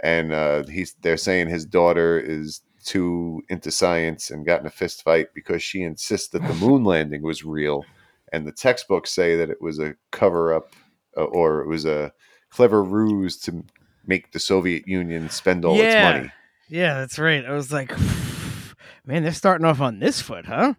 [0.00, 4.70] and uh, he's they're saying his daughter is too into science and got in a
[4.70, 7.84] fist fight because she insists that the moon landing was real,
[8.32, 10.70] and the textbooks say that it was a cover up
[11.16, 12.12] uh, or it was a
[12.54, 13.64] clever ruse to
[14.06, 15.82] make the Soviet Union spend all Yeah.
[16.10, 16.32] its money.
[16.68, 17.44] yeah, that's right.
[17.44, 17.90] I was like,
[19.06, 20.74] man, they're starting off on this foot, huh?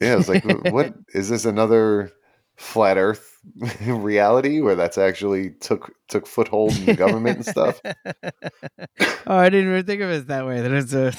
[0.00, 2.10] Yeah, it's like, what is this another
[2.56, 3.38] flat Earth
[3.86, 7.80] reality where that's actually took took foothold in the government and stuff?
[9.26, 10.60] oh, I didn't even think of it that way.
[10.60, 11.12] That it's a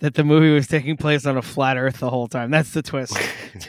[0.00, 2.50] that the movie was taking place on a flat Earth the whole time.
[2.50, 3.14] That's the twist.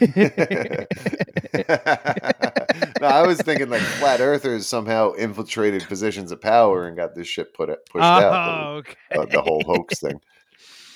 [3.00, 7.26] no, I was thinking like flat earthers somehow infiltrated positions of power and got this
[7.26, 8.22] shit put pushed out.
[8.22, 8.94] oh, okay.
[9.10, 10.20] The, uh, the whole hoax thing.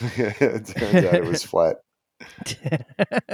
[0.01, 1.77] it turns out it was flat.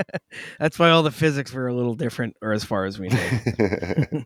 [0.59, 4.25] That's why all the physics were a little different, or as far as we know.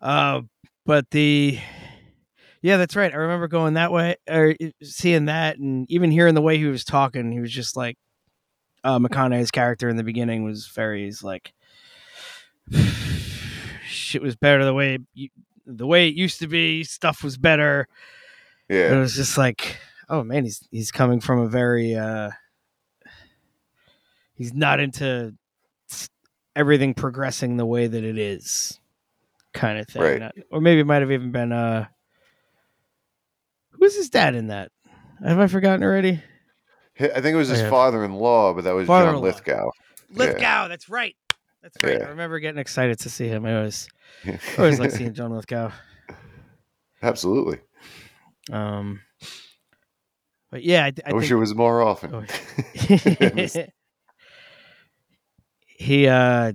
[0.00, 0.42] Uh,
[0.84, 1.58] but the
[2.66, 3.12] yeah, that's right.
[3.12, 6.82] I remember going that way or seeing that, and even hearing the way he was
[6.82, 7.96] talking, he was just like
[8.82, 11.52] uh, McConaughey's character in the beginning was very like
[13.86, 15.28] shit was better the way you,
[15.64, 16.82] the way it used to be.
[16.82, 17.86] Stuff was better.
[18.68, 18.96] Yeah.
[18.96, 22.30] It was just like, oh man, he's he's coming from a very uh
[24.34, 25.36] he's not into
[26.56, 28.80] everything progressing the way that it is
[29.54, 30.02] kind of thing.
[30.02, 30.32] Right.
[30.50, 31.86] Or maybe it might have even been uh
[33.86, 34.72] who's his dad in that?
[35.24, 36.20] Have I forgotten already?
[36.98, 37.70] I think it was his Yeah.
[37.70, 39.20] father-in-law, but that was John Father-in-law.
[39.22, 39.70] Lithgow.
[40.10, 41.14] Lithgow, that's right.
[41.62, 41.98] That's right.
[41.98, 42.06] Yeah.
[42.06, 43.44] I remember getting excited to see him.
[43.46, 43.88] I always
[44.24, 45.70] I always like seeing John Lithgow.
[47.02, 47.58] Absolutely.
[48.50, 49.00] Um
[50.50, 52.14] but yeah, I, I, I wish think- it was more often.
[52.14, 52.24] Oh.
[55.78, 56.52] He uh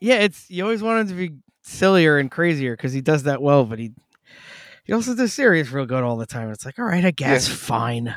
[0.00, 3.42] yeah it's you always want him to be sillier and crazier because he does that
[3.42, 3.92] well but he
[4.86, 7.48] he also does serious real good all the time it's like all right i guess
[7.48, 7.54] Yeah.
[7.54, 8.14] fine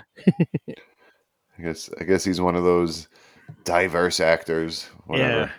[1.57, 3.09] I guess I guess he's one of those
[3.65, 4.85] diverse actors.
[5.05, 5.51] Whatever.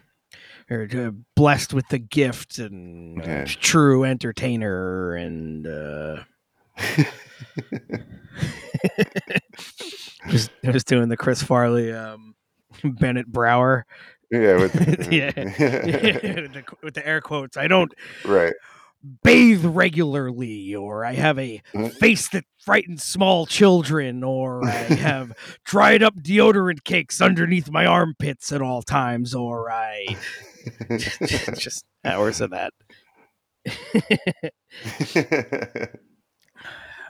[0.70, 3.44] yeah or uh, blessed with the gift and uh, Yeah.
[3.44, 6.22] true entertainer and uh
[10.64, 12.34] I was doing the chris farley um
[12.84, 13.84] bennett brauer
[14.30, 14.74] Yeah, with,
[15.10, 15.56] yeah, with,
[16.52, 17.92] the, with the air quotes i don't
[18.24, 18.54] right.
[19.22, 21.92] Bathe regularly, or I have a Mhm.
[21.94, 25.32] face that frightens small children, or I have
[25.64, 30.16] dried up deodorant cakes underneath my armpits at all times, or I
[31.56, 32.72] just hours of that.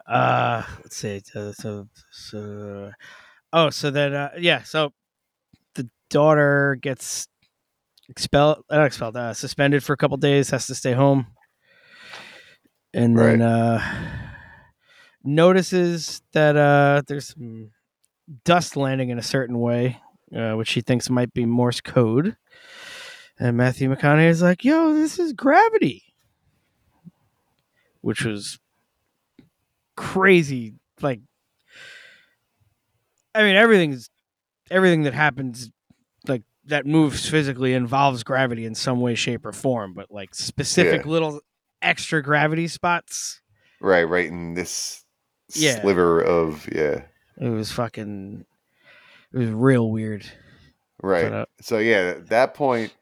[0.06, 1.20] Uh, let's see.
[1.24, 2.90] So, so, so
[3.52, 4.62] oh, so then, uh, yeah.
[4.62, 4.92] So
[5.74, 7.28] the daughter gets
[8.08, 11.26] expelled, not expelled, uh, suspended for a couple days, has to stay home,
[12.94, 13.80] and then uh,
[15.24, 17.70] notices that uh, there's some
[18.44, 20.00] dust landing in a certain way,
[20.36, 22.36] uh, which she thinks might be Morse code.
[23.38, 26.04] And Matthew McConaughey is like, "Yo, this is gravity."
[28.02, 28.58] which was
[29.94, 30.72] crazy.
[31.02, 31.20] Like,
[33.34, 34.08] I mean, everything's
[34.70, 35.70] everything that happens,
[36.26, 39.92] like that moves physically, involves gravity in some way, shape, or form.
[39.92, 41.10] But like specific Yeah.
[41.10, 41.40] little
[41.82, 43.40] extra gravity spots,
[43.80, 45.04] Right, right in this
[45.54, 45.80] Yeah.
[45.80, 47.02] sliver of yeah.
[47.38, 48.44] it was fucking,
[49.32, 50.30] it was real weird.
[51.02, 51.24] Right.
[51.30, 52.92] But, uh, so yeah, at that point,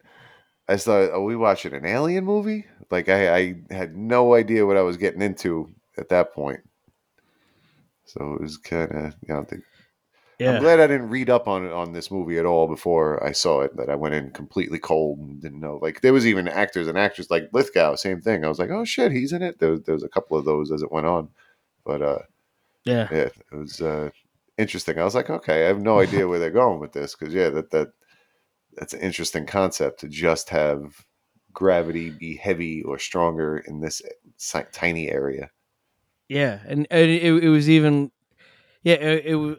[0.69, 2.67] I thought, are we watching an alien movie?
[2.91, 6.61] Like I, I had no idea what I was getting into at that point.
[8.05, 9.61] So it was kind of, you know, the,
[10.39, 13.23] Yeah, I'm glad I didn't read up on it on this movie at all before
[13.25, 13.77] I saw it.
[13.77, 15.79] That I went in completely cold and didn't know.
[15.83, 18.45] Like there was even actors and actors like Lithgow, same thing.
[18.45, 19.59] I was like, oh shit, he's in it.
[19.59, 21.29] There, was- there was a couple of those as it went on,
[21.85, 22.19] but uh,
[22.85, 24.11] yeah, yeah, it was uh,
[24.59, 24.99] interesting.
[24.99, 27.51] I was like, okay, I have no idea where they're going with this because yeah,
[27.51, 27.89] that that
[28.75, 31.05] that's an interesting concept to just have
[31.53, 34.03] gravity be heavy or stronger in this
[34.73, 35.51] tiny area.
[36.29, 38.11] yeah, and, and it, it was even,
[38.83, 39.59] yeah, it, it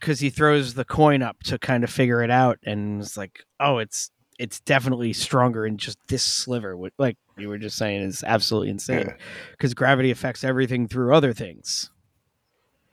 [0.00, 3.44] because he throws the coin up to kind of figure it out, and it's like,
[3.60, 6.76] oh, it's it's definitely stronger in just this sliver.
[6.98, 9.14] Like you were just saying, is absolutely insane Yeah,
[9.52, 11.90] because gravity affects everything through other things.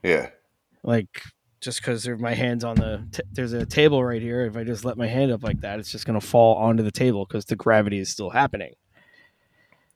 [0.03, 0.29] yeah,
[0.83, 1.21] Like
[1.61, 4.45] just because my hands on the t- there's a table right here.
[4.45, 6.91] If I just let my hand up like that, it's just gonna fall onto the
[6.91, 8.75] table because the gravity is still happening.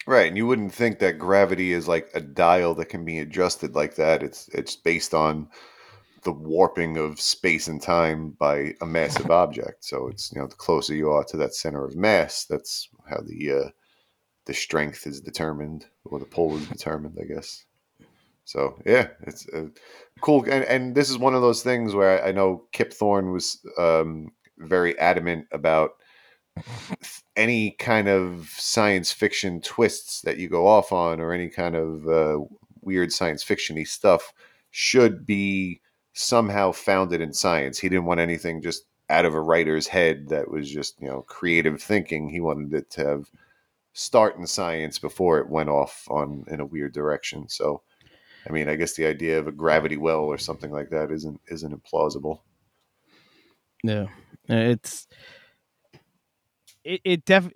[0.08, 0.28] right.
[0.28, 3.95] And you wouldn't think that gravity is like a dial that can be adjusted like
[3.95, 4.24] that.
[4.24, 5.50] It's it's based on
[6.23, 9.84] the warping of space and time by a massive object.
[9.84, 13.21] So it's you know the closer you are to that center of mass, that's how
[13.25, 13.69] the uh,
[14.45, 17.65] the strength is determined or the pull is determined, I guess.
[18.45, 19.67] So yeah, it's uh,
[20.21, 23.31] cool, and and this is one of those things where I, I know Kip Thorne
[23.31, 25.91] was um, very adamant about
[27.36, 32.07] any kind of science fiction twists that you go off on, or any kind of
[32.07, 32.43] uh,
[32.81, 34.34] weird science fictiony stuff,
[34.71, 35.81] should be
[36.21, 37.79] somehow founded in science.
[37.79, 41.23] He didn't want anything just out of a writer's head that was just you know
[41.23, 42.29] creative thinking.
[42.29, 43.29] He wanted it to have
[43.93, 47.49] start in science before it went off on in a weird direction.
[47.49, 47.81] So,
[48.47, 51.39] I mean, I guess the idea of a gravity well or something like that isn't
[51.47, 52.39] isn't implausible.
[53.84, 54.03] No,
[54.49, 55.07] uh, it's
[56.84, 57.49] it it def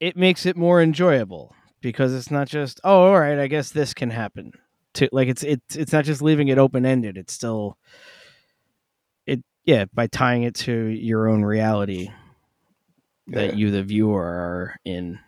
[0.00, 3.94] it makes it more enjoyable because it's not just oh all right I guess this
[3.94, 4.52] can happen
[4.94, 7.76] to like it's it's it's not just leaving it open ended it's still
[9.26, 12.08] it yeah by tying it to your own reality
[13.28, 13.54] that Yeah.
[13.54, 15.18] you the viewer are in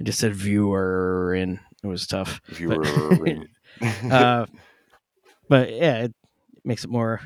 [0.00, 2.82] I just said viewer in it was tough Viewer.
[3.80, 4.46] but- uh,
[5.48, 6.14] but yeah, it
[6.64, 7.20] makes it more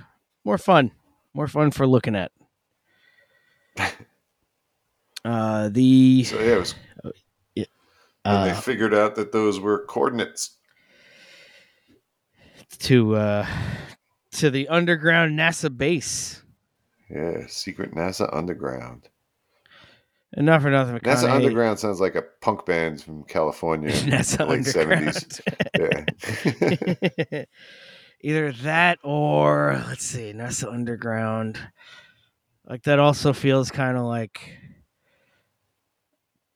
[0.44, 0.92] more fun,
[1.34, 2.30] more fun for looking at.
[5.24, 6.74] Uh, the so yeah, it was
[7.54, 7.66] they
[8.24, 10.55] uh, figured out that those were coordinates.
[12.80, 13.46] To uh,
[14.32, 16.42] to the underground NASA base.
[17.10, 19.08] Yeah, secret NASA underground.
[20.32, 24.38] And not for nothing, NASA underground sounds like a punk band from California, in NASA
[24.38, 25.40] the late seventies.
[27.30, 27.44] Yeah,
[28.22, 31.58] Either that or let's see, NASA Underground.
[32.68, 34.58] Like that also feels kind of like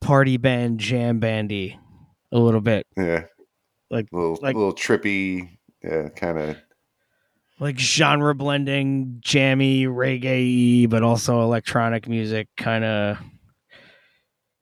[0.00, 1.78] party band, jam bandy,
[2.32, 2.86] a little bit.
[2.96, 3.24] yeah,
[3.90, 6.56] Like- little like- little trippy, yeah, kind of.
[7.58, 13.18] like genre blending, jammy reggae, but also electronic music, kind of.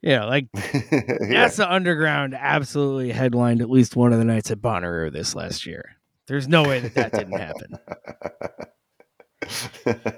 [0.01, 1.47] Yeah, like yeah.
[1.49, 5.97] NASA Underground absolutely headlined at least one of the nights at Bonnaroo this last year.
[6.27, 7.79] There's no way that that didn't happen.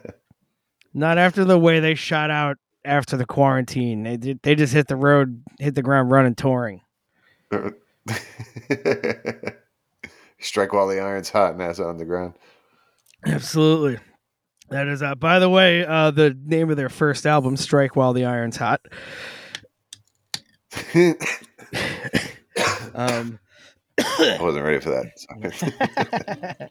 [0.93, 4.03] Not after the way they shot out after the quarantine.
[4.03, 6.81] They did, they just hit the road, hit the ground running, touring.
[10.41, 12.33] Strike while the iron's hot, NASA underground.
[13.25, 13.99] Absolutely.
[14.69, 18.13] That is uh by the way, uh the name of their first album, Strike While
[18.13, 18.81] the Iron's Hot.
[22.93, 23.39] Um
[23.97, 26.69] I wasn't ready for that.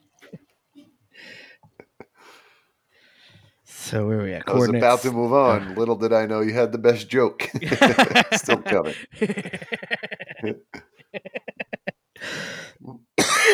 [3.65, 4.49] so where are we at?
[4.49, 5.75] I was about to move on.
[5.75, 7.49] Little did I know you had the best joke.
[8.35, 8.95] Still coming.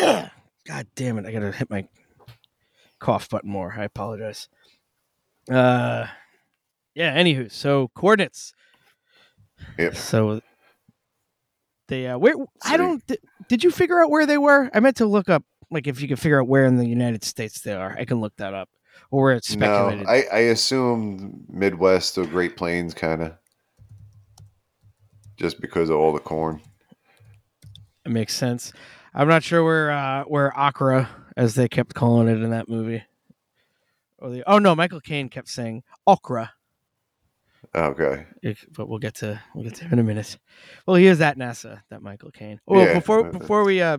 [0.01, 1.25] God damn it!
[1.25, 1.87] I gotta hit my
[2.99, 3.73] cough button more.
[3.77, 4.49] I apologize.
[5.49, 6.07] Uh,
[6.95, 7.17] yeah.
[7.17, 8.53] Anywho, so coordinates.
[9.77, 9.95] Yep.
[9.95, 10.41] So
[11.87, 13.05] they uh, where I don't.
[13.07, 14.69] Did, did you figure out where they were?
[14.73, 17.23] I meant to look up like if you could figure out where in the United
[17.23, 17.95] States they are.
[17.97, 18.69] I can look that up,
[19.09, 20.07] or where it's No, speculated.
[20.07, 23.33] I, I assumed Midwest or Great Plains, kind of,
[25.37, 26.61] just because of all the corn.
[28.05, 28.73] It makes sense.
[29.17, 33.03] I'm not sure where uh, where Akra, as they kept calling it in that movie.
[34.19, 36.53] Or the, oh no, Michael Caine kept saying Okra.
[37.75, 38.25] Okay.
[38.75, 40.37] But we'll get to we'll get to him in a minute.
[40.85, 42.59] Well, he is at NASA, that Michael Caine.
[42.67, 43.97] Well, Yeah, before before we uh,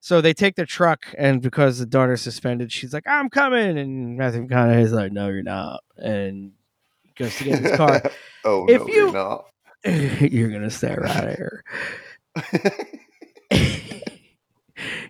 [0.00, 4.16] so they take the truck, and because the daughter's suspended, she's like, "I'm coming," and
[4.16, 6.52] Matthew McConaughey's like, "No, you're not," and
[7.16, 8.02] goes to get his car.
[8.44, 9.44] oh If no, you- you're not.
[9.84, 11.64] you're gonna stay right here.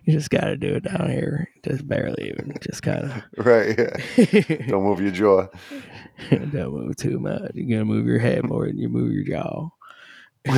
[0.09, 3.23] you just gotta do it down here, just barely even, just kind of.
[3.45, 3.77] right.
[3.77, 4.65] Yeah.
[4.67, 5.47] Don't move your jaw.
[6.31, 7.51] Don't move too much.
[7.53, 9.69] You're gonna move your head more than you move your jaw.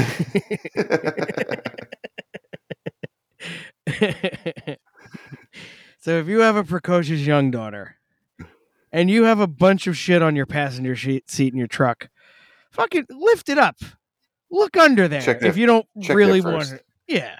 [6.00, 7.98] so if you have a precocious young daughter
[8.92, 12.10] and you have a bunch of shit on your passenger seat in your truck,
[12.72, 13.78] fucking lift it up.
[14.50, 16.86] Look under there Check if that- you don't really want it.
[17.08, 17.36] Yeah.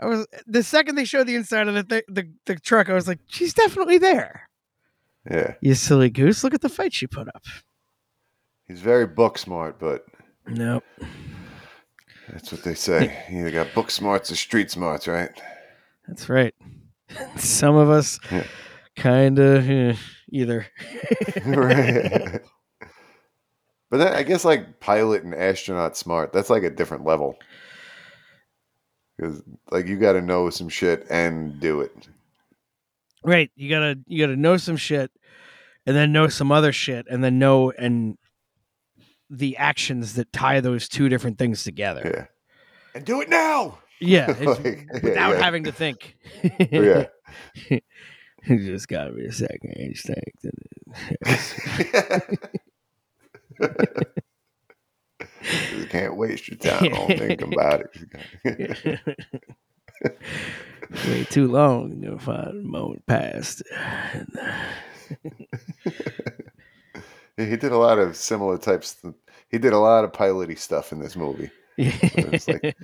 [0.00, 2.94] I was the second they showed the inside of the, th- the the truck, I
[2.94, 4.48] was like, she's definitely there.
[5.30, 5.54] yeah.
[5.60, 6.42] You silly goose!
[6.44, 7.42] Look at the fight she put up.
[8.66, 10.04] He's very book smart, but
[10.46, 10.82] Nope.
[12.30, 13.24] that's what they say.
[13.30, 15.30] You either got book smarts or street smarts, right?
[16.08, 16.54] That's right.
[17.36, 18.44] Some of us Yeah.
[18.96, 19.94] kind of eh,
[20.30, 20.66] either.
[21.46, 22.40] right.
[23.90, 27.36] But then I guess like pilot and astronaut smart, that's like a different level.
[29.16, 32.08] Because like you got to know some shit and do it.
[33.22, 33.50] right.
[33.56, 35.10] You gotta you gotta know some shit,
[35.86, 38.18] and then know some other shit, and then know and
[39.30, 42.02] the actions that tie those two different things together.
[42.14, 42.26] Yeah.
[42.94, 43.78] And do it now.
[44.00, 45.42] Yeah, Like, without yeah.
[45.42, 46.16] having to think.
[46.44, 47.06] Oh, yeah.
[48.46, 50.44] You just gotta be a second instinct.
[55.76, 57.82] you can't waste your time on thinking about
[58.44, 59.00] it.
[61.08, 63.62] Wait too long, and you'll find a moment passed.
[67.36, 69.02] he did a lot of similar types.
[69.50, 71.50] He did a lot of piloty stuff in this movie.
[71.76, 72.76] It's like,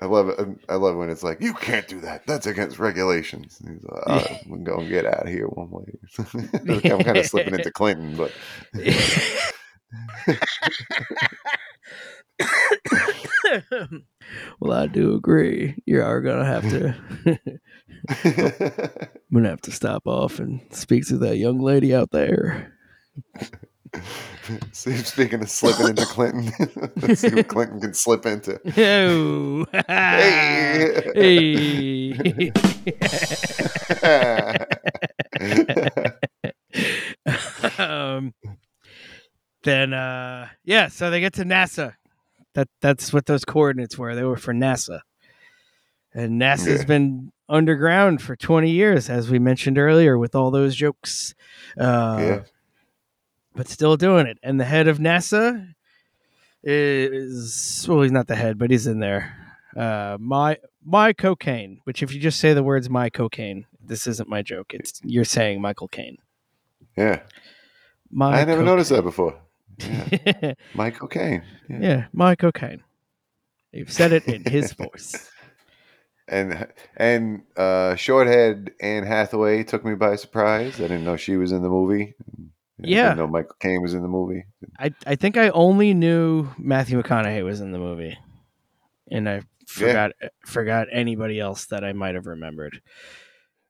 [0.00, 0.38] I love it.
[0.38, 2.26] Um, I love when it's like, you can't do that.
[2.26, 3.60] That's against regulations.
[3.60, 5.84] And he's like, oh, we're going to get out of here one way.
[6.90, 8.32] I'm kind of slipping into Clinton, but
[14.60, 15.74] well, I do agree.
[15.86, 16.94] You are gonna have to.
[18.08, 22.74] I'm gonna have to stop off and speak to that young lady out there.
[24.72, 26.52] See, speaking of slipping into Clinton,
[26.96, 28.60] let's see what Clinton can slip into.
[28.76, 31.02] Oh, Hey.
[31.14, 32.52] hey.
[37.78, 38.34] um,
[39.64, 40.88] then, uh, yeah.
[40.88, 41.94] So they get to NASA.
[42.54, 44.14] That that's what those coordinates were.
[44.14, 45.00] They were for NASA,
[46.14, 46.84] and NASA's Yeah.
[46.86, 51.34] been underground for 20 years, as we mentioned earlier, with all those jokes.
[51.78, 52.40] Uh, Yeah.
[53.54, 54.38] But still doing it.
[54.42, 55.74] And the head of NASA
[56.62, 59.34] is well, he's not the head, but he's in there.
[59.76, 61.80] Uh, my my cocaine.
[61.84, 64.74] Which, if you just say the words "my cocaine," this isn't my joke.
[64.74, 66.18] It's you're saying Michael Caine.
[66.96, 67.20] Yeah.
[68.10, 69.38] My I never noticed that before.
[69.78, 70.56] That.
[70.74, 71.42] Michael Caine.
[71.68, 71.78] Yeah.
[71.80, 72.82] yeah, my cocaine.
[73.72, 75.30] You've said it in his voice.
[76.26, 76.66] And
[76.96, 80.76] and uh Shorthead Anne Hathaway took me by surprise.
[80.78, 82.14] I didn't know she was in the movie.
[82.38, 82.42] I
[82.86, 83.02] Yeah.
[83.04, 84.44] didn't know Michael Caine was in the movie.
[84.78, 88.18] I I think I only knew Matthew McConaughey was in the movie,
[89.10, 90.12] and I forgot
[90.44, 92.80] forgot anybody else that I might have remembered.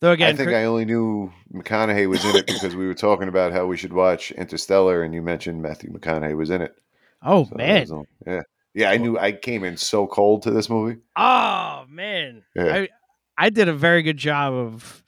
[0.01, 2.95] Though again, I think Chris- I only knew McConaughey was in it because we were
[2.95, 6.77] talking about how we should watch Interstellar, and you mentioned Matthew McConaughey was in it.
[7.23, 8.43] oh So man, all- yeah,
[8.75, 8.91] yeah.
[8.91, 11.01] I knew I came in so cold to this movie.
[11.17, 12.75] oh man, Yeah.
[12.77, 12.89] I
[13.37, 15.03] I did a very good job of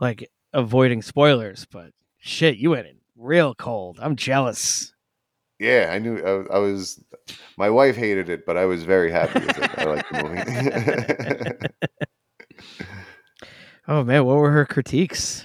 [0.00, 3.98] like avoiding spoilers, but shit, you went in real cold.
[4.00, 4.92] I'm jealous.
[5.58, 6.18] Yeah, I knew.
[6.18, 7.02] I, I was.
[7.56, 9.70] My wife hated it, but I was very happy with it.
[9.78, 12.84] I liked the movie.
[13.88, 15.44] Oh man, what were her critiques?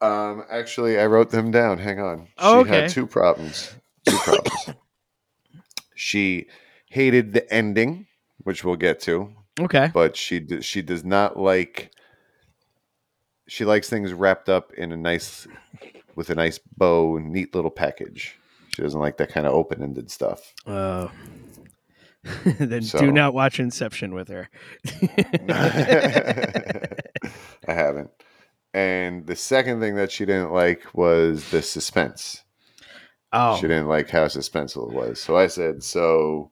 [0.00, 1.78] um, actually, I wrote them down.
[1.78, 2.28] Hang on.
[2.38, 2.80] Oh, she okay.
[2.82, 3.74] had two problems.
[4.06, 4.70] Two problems.
[5.94, 6.46] she
[6.88, 8.06] hated the ending,
[8.38, 9.32] which we'll get to.
[9.60, 11.92] Okay, but she d- she does not like
[13.46, 15.46] she likes things wrapped up in a nice
[16.16, 18.36] with a nice bow neat little package
[18.74, 21.06] she doesn't like that kind of open-ended stuff uh,
[22.44, 24.48] then So- do not watch Inception with her.
[27.68, 28.10] i haven't.
[28.72, 32.42] And the second thing that she didn't like was the suspense.
[33.32, 35.20] Oh, she didn't like how suspenseful it was.
[35.20, 36.50] So i said so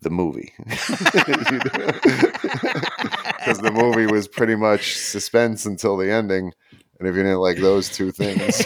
[0.00, 0.52] the movie.
[3.44, 6.50] Because the movie was pretty much suspense until the ending,
[6.98, 8.64] and if you didn't like those two things,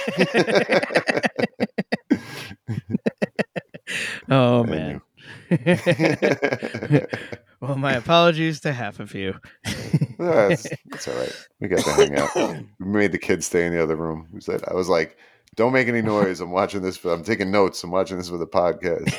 [4.30, 5.00] oh man.
[7.60, 9.34] well, my apologies to half of you.
[10.18, 11.46] that's, that's all right.
[11.60, 12.30] We got to hang out.
[12.78, 14.28] We made the kids stay in the other room.
[14.32, 15.16] We said I was like,
[15.56, 16.40] "Don't make any noise.
[16.40, 16.96] I'm watching this.
[16.96, 17.82] For, I'm taking notes.
[17.82, 19.14] I'm watching this for the podcast."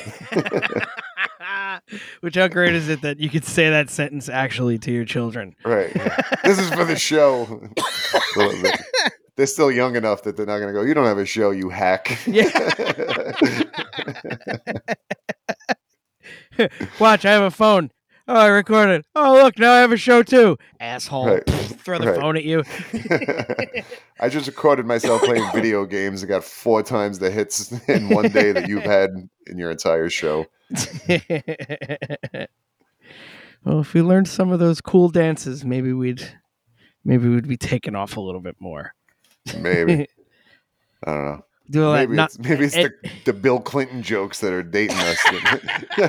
[2.20, 5.56] Which how great is it that you could say that sentence actually to your children?
[5.64, 5.92] right.
[6.44, 7.60] This is for the show.
[9.36, 10.82] they're still young enough that they're not going to go.
[10.82, 12.18] You don't have a show, you hack.
[17.00, 17.90] Watch, I have a phone.
[18.28, 19.04] Oh, I recorded.
[19.16, 20.56] Oh, look, now I have a show too.
[20.78, 21.26] Asshole.
[21.26, 21.44] Right.
[21.50, 22.20] Throw the Right.
[22.20, 22.62] phone at you.
[24.20, 28.28] I just recorded myself playing video games and got four times the hits in one
[28.28, 29.10] day that you've had
[29.48, 30.46] in your entire show.
[33.64, 36.22] well, if we learned some of those cool dances, maybe we'd
[37.04, 38.94] maybe we'd be taken off a little bit more.
[39.58, 40.06] Maybe.
[41.04, 41.44] I don't know.
[41.70, 44.52] Do all that Maybe not- it's, maybe it's it- the, the Bill Clinton jokes that
[44.52, 45.18] are dating us.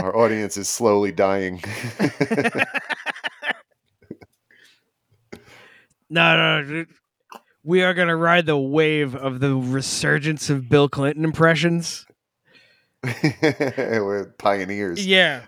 [0.00, 1.62] Our audience is slowly dying.
[6.08, 6.84] No, no, no.
[7.64, 12.06] We are going to ride the wave of the resurgence of Bill Clinton impressions.
[13.42, 15.04] We're pioneers.
[15.04, 15.42] Yeah.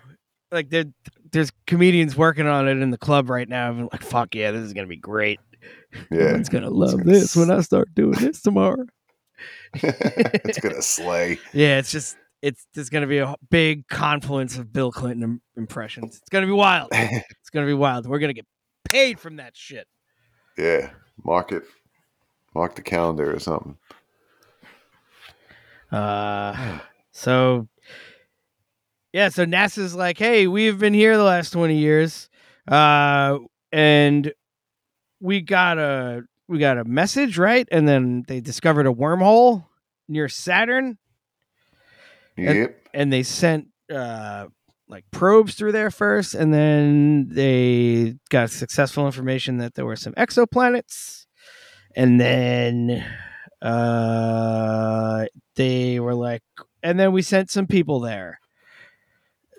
[0.50, 0.86] Like there,
[1.32, 3.68] there's comedians working on it in the club right now.
[3.68, 5.40] I'm like, fuck yeah, this is going to be great.
[6.10, 6.36] Yeah.
[6.36, 8.84] it's going to love gonna this s- when I start doing this tomorrow.
[9.74, 11.38] it's gonna slay.
[11.52, 15.42] Yeah, it's just, it's there's going to be a big confluence of Bill Clinton im-
[15.56, 16.16] impressions.
[16.16, 16.90] It's going to be wild.
[16.92, 18.06] It's going to be wild.
[18.06, 18.46] We're going to get
[18.90, 19.86] paid from that shit.
[20.58, 20.90] Yeah.
[21.24, 21.62] Mark it.
[22.54, 23.76] Mark the calendar or something.
[25.90, 26.78] Uh,
[27.12, 27.68] so
[29.12, 32.28] yeah, so NASA's like, hey, we've been here the last twenty years,
[32.66, 33.38] uh,
[33.72, 34.32] and
[35.20, 37.66] we got a we got a message, right?
[37.70, 39.66] And then they discovered a wormhole
[40.08, 40.98] near Saturn,
[42.36, 42.80] And- Yep.
[42.94, 44.46] and they sent uh
[44.90, 50.14] like probes through there first, and then they got successful information that there were some
[50.14, 51.26] exoplanets,
[51.94, 53.04] and then
[53.60, 56.42] uh they were like,
[56.82, 58.38] and then we sent some people there,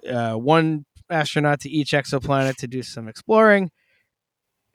[0.07, 3.71] uh, one astronaut to each exoplanet to do some exploring.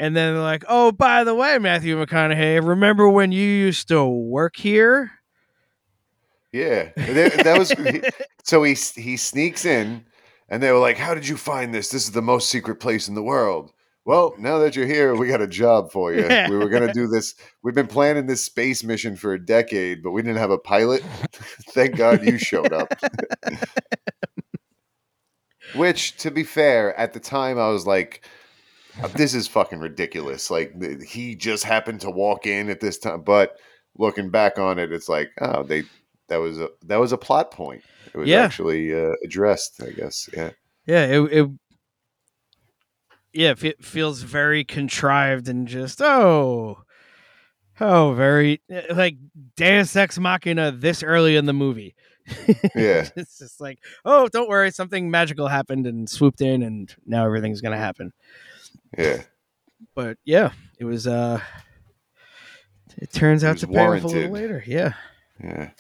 [0.00, 4.04] And then they're like, "Oh, by the way, Matthew McConaughey, remember when you used to
[4.04, 5.12] work here?"
[6.52, 6.90] Yeah.
[6.96, 7.72] There- That was
[8.44, 10.04] so he he sneaks in
[10.48, 11.88] and they were like, How did you find this?
[11.90, 13.72] This is the most secret place in the world.
[14.04, 16.26] Well, now that you're here, we got a job for you.
[16.26, 16.50] Yeah.
[16.50, 17.34] We were gonna do this.
[17.62, 21.02] We've been planning this space mission for a decade, but we didn't have a pilot.
[21.70, 22.92] Thank God you showed up.
[25.74, 28.26] Which, to be fair, at the time I was like,
[29.16, 30.50] this is fucking ridiculous.
[30.50, 30.72] Like
[31.02, 33.22] he just happened to walk in at this time.
[33.22, 33.56] But
[33.98, 35.82] looking back on it, it's like, oh, they
[36.28, 37.82] that was a that was a plot point.
[38.12, 38.42] It was Yeah.
[38.42, 40.28] actually uh, addressed, I guess.
[40.32, 40.50] Yeah.
[40.86, 41.50] Yeah, it, it
[43.32, 46.82] yeah, it feels very contrived and just oh,
[47.80, 49.16] oh, very like
[49.56, 51.96] Deus Ex Machina this early in the movie.
[52.74, 53.08] Yeah.
[53.16, 57.60] it's just like oh, don't worry, something magical happened and swooped in, and now everything's
[57.60, 58.12] gonna happen.
[58.96, 59.22] Yeah.
[59.94, 61.06] But yeah, it was.
[61.06, 61.40] uh
[62.96, 64.30] It turns out was to pay off a little warranted.
[64.32, 64.64] later.
[64.66, 64.92] Yeah.
[65.42, 65.70] Yeah.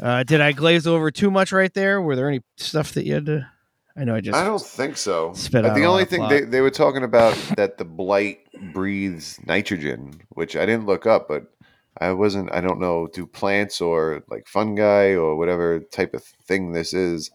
[0.00, 2.00] Uh, did I glaze over too much right there?
[2.00, 3.48] Were there any stuff that you had to?
[3.96, 4.36] I know I just.
[4.36, 5.32] I don't think so.
[5.34, 6.30] spit out the only thing plot.
[6.30, 8.38] they, they were talking about that the blight
[8.72, 11.52] breathes nitrogen, which I didn't look up, but
[12.00, 12.52] I wasn't.
[12.52, 13.08] I don't know.
[13.12, 17.30] Do plants or like fungi or whatever type of thing this is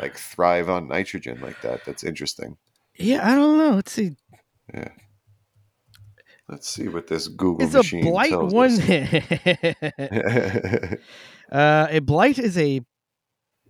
[0.00, 1.84] like thrive on nitrogen like that?
[1.84, 2.56] That's interesting.
[2.96, 3.76] Yeah, I don't know.
[3.76, 4.16] Let's see.
[4.72, 4.88] Yeah.
[6.48, 8.72] Let's see what this Google Is a machine blight tells one?
[11.52, 12.82] uh, a blight is a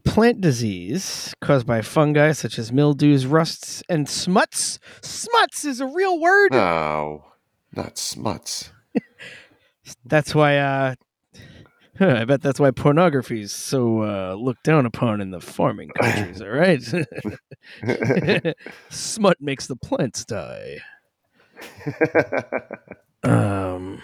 [0.04, 4.80] plant disease caused by fungi such as mildews, rusts, and smuts.
[5.00, 6.52] Smuts is a real word.
[6.52, 7.24] no,
[7.72, 8.72] not smuts.
[10.04, 10.58] That's why.
[10.58, 10.94] Uh,
[12.00, 16.40] I bet that's why pornography is so uh, looked down upon in the farming countries.
[16.40, 16.82] all right,
[18.90, 20.78] smut makes the plants die.
[23.22, 24.00] Um,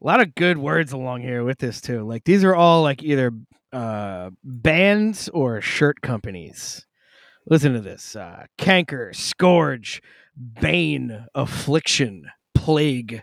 [0.00, 2.04] a lot of good words along here with this too.
[2.04, 3.32] Like these are all like either
[3.72, 6.86] uh, bands or shirt companies.
[7.48, 10.02] Listen to this: uh, canker, scourge,
[10.60, 12.26] bane, affliction,
[12.66, 13.22] plague.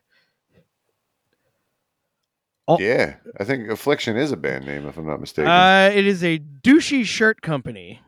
[2.65, 5.51] All- Yeah, I think Affliction is a band name, if I'm not mistaken.
[5.51, 7.99] Uh, it is a douchey shirt company,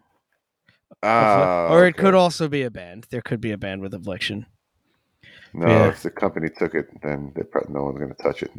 [1.03, 2.03] Ah, or it okay.
[2.03, 3.07] could also be a band.
[3.09, 4.45] There could be a band with Affliction.
[5.53, 5.87] No, yeah.
[5.89, 8.51] if the company took it, then they probably, no one's going to touch it.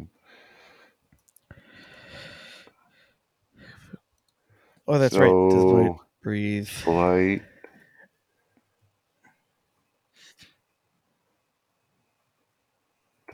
[4.87, 5.31] Oh, that's right.
[5.51, 6.69] Does breathe?
[6.85, 7.43] Blight.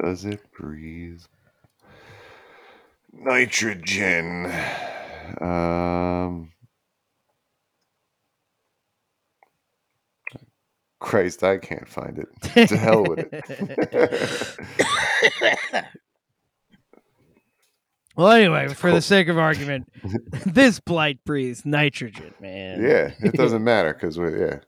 [0.02, 1.22] Does it breathe?
[3.12, 4.52] Nitrogen.
[5.40, 6.50] Um.
[10.98, 12.28] Christ, I can't find it.
[12.68, 14.56] To hell with it.
[18.14, 19.90] Well, anyway, for the sake of argument,
[20.46, 22.82] this blight breathes nitrogen, man.
[22.82, 24.58] yeah, it doesn't matter because we're yeah,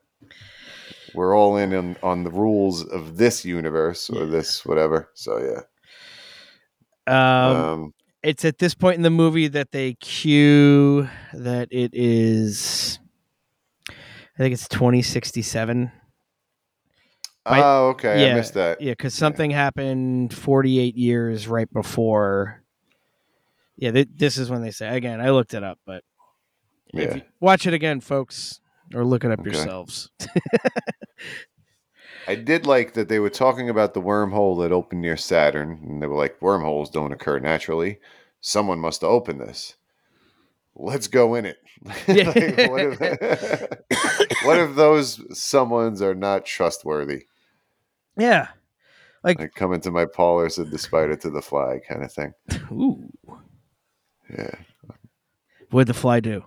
[1.15, 5.09] we're all in on, on the rules of this universe or this whatever.
[5.13, 5.61] So yeah.
[7.07, 7.93] Um, Um,
[8.23, 12.99] it's at this point in the movie that they cue that it is.
[13.89, 15.91] I think it's twenty sixty seven.
[17.47, 18.31] Oh, okay.
[18.31, 18.81] I missed that.
[18.81, 22.63] Yeah, because something happened 48 years right before.
[23.77, 25.21] Yeah, th- this is when they say again.
[25.21, 26.03] I looked it up, but
[26.91, 27.15] if Yeah.
[27.17, 28.61] you- watch it again, folks,
[28.93, 29.51] or look it up Okay.
[29.51, 30.09] yourselves.
[32.27, 36.01] I did like that they were talking about the wormhole that opened near Saturn, and
[36.01, 37.99] they were like, wormholes don't occur naturally.
[38.41, 39.75] Someone must have opened this.
[40.75, 41.57] Let's go in it.
[42.07, 42.27] Yeah.
[42.29, 42.99] Like, what, if,
[44.45, 47.25] what if those someones are not trustworthy?
[48.17, 48.47] yeah,
[49.23, 52.33] like, Like come into my parlor, said the spider to the fly, kind of thing.
[52.71, 53.03] ooh,
[54.29, 54.55] Yeah,
[55.69, 56.45] what'd the fly do?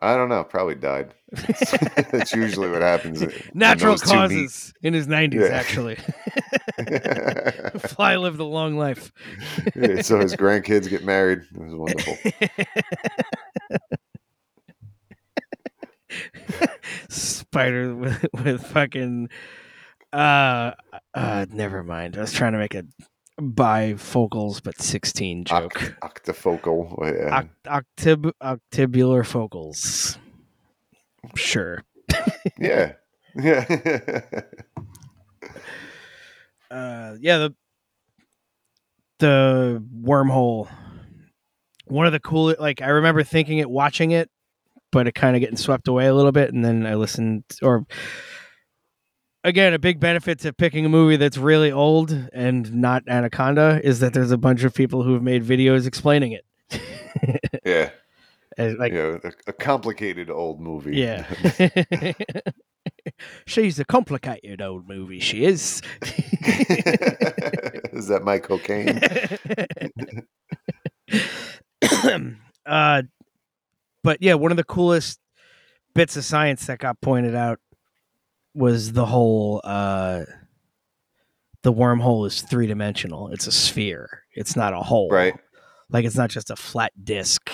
[0.00, 0.44] I don't know.
[0.44, 1.12] Probably died.
[1.32, 3.22] That's usually what happens.
[3.54, 4.14] Natural those two meet.
[4.14, 5.56] causes in his 90s, Yeah.
[5.56, 5.96] actually.
[7.88, 9.10] fly lived a long life.
[9.74, 11.40] Yeah, so his grandkids get married.
[11.54, 12.16] It was wonderful.
[17.08, 19.28] Spider with, with fucking
[20.12, 20.72] uh
[21.14, 22.16] uh never mind.
[22.16, 22.84] I was trying to make a
[23.40, 25.72] bifocals but 16 joke.
[25.74, 26.94] Oct- octofocal.
[26.98, 27.42] oh, Yeah.
[27.66, 30.18] Oct- octib- octibular focals.
[31.36, 31.84] Sure.
[32.58, 32.92] yeah.
[33.34, 34.20] Yeah.
[36.70, 37.54] Uh yeah, the
[39.20, 40.68] the wormhole
[41.86, 44.28] one of the cool like I remember thinking it watching it
[44.92, 47.86] but it kind of getting swept away a little bit and then I listened or
[49.44, 54.00] again a big benefit to picking a movie that's really old and not Anaconda is
[54.00, 56.44] that there's a bunch of people who've made videos explaining it.
[57.64, 57.90] yeah.
[58.56, 59.18] And, like yeah.
[59.22, 60.96] A, a complicated old movie.
[60.96, 61.24] Yeah.
[63.46, 65.82] She's a complicated old movie, she is.
[67.92, 69.00] Is that my cocaine?
[72.66, 73.02] uh
[74.04, 75.20] but yeah, one of the coolest
[75.94, 77.58] bits of science that got pointed out
[78.58, 80.24] was the whole uh
[81.62, 83.28] the wormhole is three dimensional.
[83.32, 84.24] It's a sphere.
[84.34, 85.08] It's not a hole.
[85.10, 85.34] Right.
[85.90, 87.50] Like it's not just a flat disc.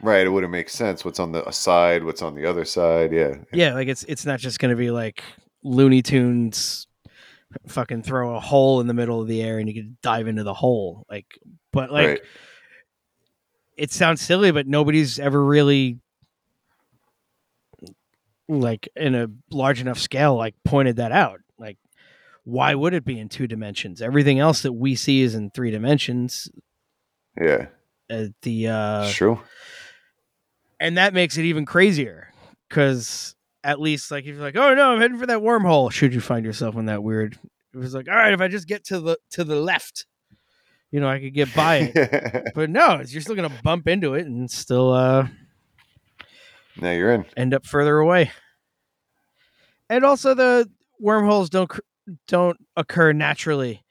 [0.00, 0.26] Right.
[0.26, 1.04] It wouldn't make sense.
[1.04, 2.02] What's on the side?
[2.04, 3.12] What's on the other side?
[3.12, 3.34] Yeah.
[3.52, 5.22] Yeah, like it's it's not just gonna be like
[5.62, 6.86] Looney Tunes
[7.68, 10.42] fucking throw a hole in the middle of the air and you can dive into
[10.42, 11.04] the hole.
[11.10, 11.26] Like
[11.72, 12.20] but like Right.
[13.76, 15.98] it sounds silly, but nobody's ever really
[18.48, 21.40] like in a large enough scale like pointed that out.
[21.58, 21.78] Like
[22.44, 24.02] why would it be in two dimensions?
[24.02, 26.50] Everything else that we see is in three dimensions.
[27.40, 27.66] Yeah.
[28.10, 29.40] Uh, the uh It's true.
[30.80, 32.32] and that makes it even crazier
[32.68, 33.34] because
[33.64, 36.20] at least like if you're like oh no i'm heading for that wormhole should you
[36.20, 37.38] find yourself in that weird
[37.72, 40.04] it was like all right if i just get to the to the left
[40.90, 44.26] you know i could get by it but no you're still gonna bump into it
[44.26, 45.26] and still uh
[46.80, 47.24] now you're in.
[47.36, 48.30] end up further away
[49.90, 50.68] and also the
[50.98, 51.70] wormholes don't
[52.26, 53.84] don't occur naturally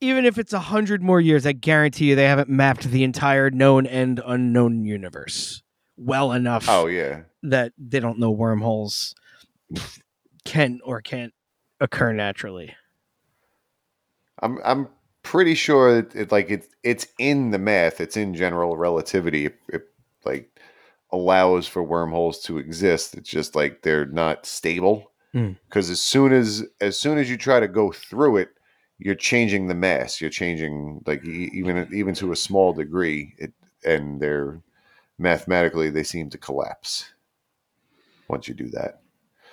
[0.00, 3.50] even if it's a hundred more years i guarantee you they haven't mapped the entire
[3.50, 5.62] known and unknown universe
[5.96, 7.22] well enough Oh yeah.
[7.42, 9.14] that they don't know wormholes
[10.44, 11.32] can or can't
[11.80, 12.74] occur naturally
[14.42, 14.88] I'm I'm
[15.22, 18.00] pretty sure it, it like it's it's in the math.
[18.00, 19.44] It's in general relativity.
[19.46, 19.82] It, it
[20.24, 20.60] like
[21.12, 23.16] allows for wormholes to exist.
[23.16, 25.52] It's just like they're not stable Hmm.
[25.68, 28.50] because as soon as as soon as you try to go through it,
[28.98, 30.20] you're changing the mass.
[30.20, 33.34] You're changing like even even to a small degree.
[33.38, 33.52] It
[33.84, 34.60] and they're
[35.18, 37.12] mathematically they seem to collapse
[38.28, 39.02] once you do that.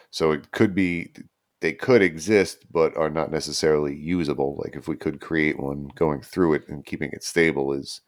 [0.10, 1.12] So it could be
[1.60, 4.60] they could exist but are not necessarily usable.
[4.64, 8.02] Like if we could create one, going through it and keeping it stable is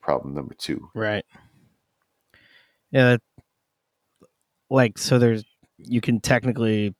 [0.00, 0.90] problem number two.
[0.94, 1.24] Right.
[2.90, 3.10] Yeah.
[3.10, 3.22] that-
[4.70, 5.44] Like so, there's
[5.78, 6.94] you can technically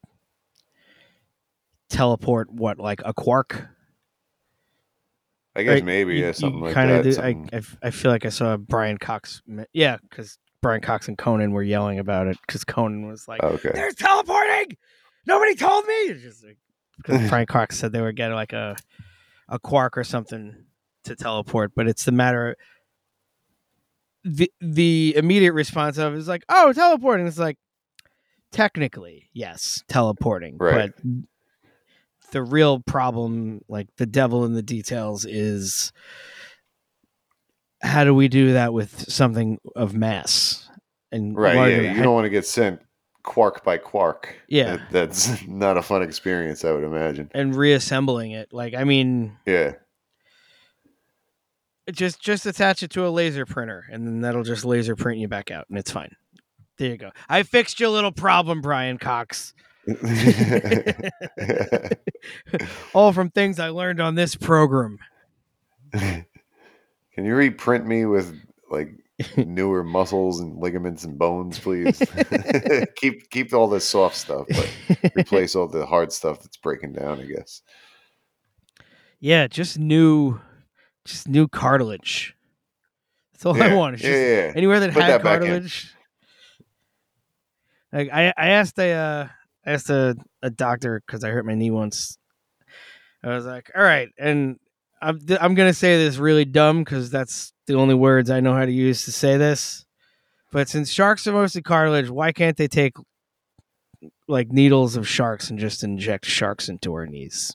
[1.89, 3.69] teleport what like a quark.
[5.57, 5.85] I guess right?
[5.85, 7.03] maybe You- yeah, something like that.
[7.03, 9.43] do- something- I, I feel like I saw Brian Cox.
[9.73, 13.49] Yeah, because Brian Cox and Conan were yelling about it because Conan was like, oh,
[13.51, 13.71] okay.
[13.75, 14.77] "There's teleporting!
[15.27, 16.59] Nobody told me." It's just like
[16.99, 18.77] because Brian Cox said they were getting like a
[19.49, 20.55] a quark or something
[21.05, 22.57] to teleport, but it's the matter.
[24.25, 27.57] The the immediate response of is like, "Oh, teleporting." It's like
[28.53, 30.93] technically yes, teleporting, Right.
[30.95, 31.05] but
[32.33, 35.93] the real problem, like the devil in the details, is
[37.83, 40.69] how do we do that with something of mass?
[41.13, 41.95] And Right, yeah.
[41.95, 42.81] You don't want to get sent
[43.23, 44.37] quark by quark.
[44.49, 44.77] Yeah.
[44.77, 47.31] That- that's not a fun experience, I would imagine.
[47.35, 48.53] and reassembling it.
[48.53, 49.73] Like, I mean, Yeah.
[51.93, 55.29] Just just attach it to a laser printer, and then that'll just laser print you
[55.29, 56.15] back out, and it's fine.
[56.79, 57.11] There you go.
[57.29, 59.53] I fixed your little problem, Brian Cox.
[62.95, 64.99] All from things I learned on this program.
[65.93, 66.27] Can
[67.17, 68.35] you reprint me with
[68.71, 68.93] like
[69.37, 72.03] newer muscles and ligaments and bones, please?
[72.97, 74.71] keep keep all this soft stuff, but
[75.17, 77.63] replace all the hard stuff that's breaking down, I guess.
[79.19, 80.41] Yeah, just new,
[81.05, 82.35] just new cartilage.
[83.33, 83.95] That's all I Yeah, want.
[83.95, 84.53] It's yeah, just yeah, yeah.
[84.57, 85.95] anywhere that Put had that cartilage.
[87.93, 89.29] Like I, I asked a, uh,
[89.67, 92.19] I asked a, a doctor because I hurt my knee once.
[93.23, 94.59] I was like, all right, and
[95.03, 98.65] I'm I'm gonna say this really dumb because that's the only words I know how
[98.65, 99.85] to use to say this.
[100.53, 102.95] But since sharks are mostly cartilage, why can't they take
[104.27, 107.55] like needles of sharks and just inject sharks into our knees?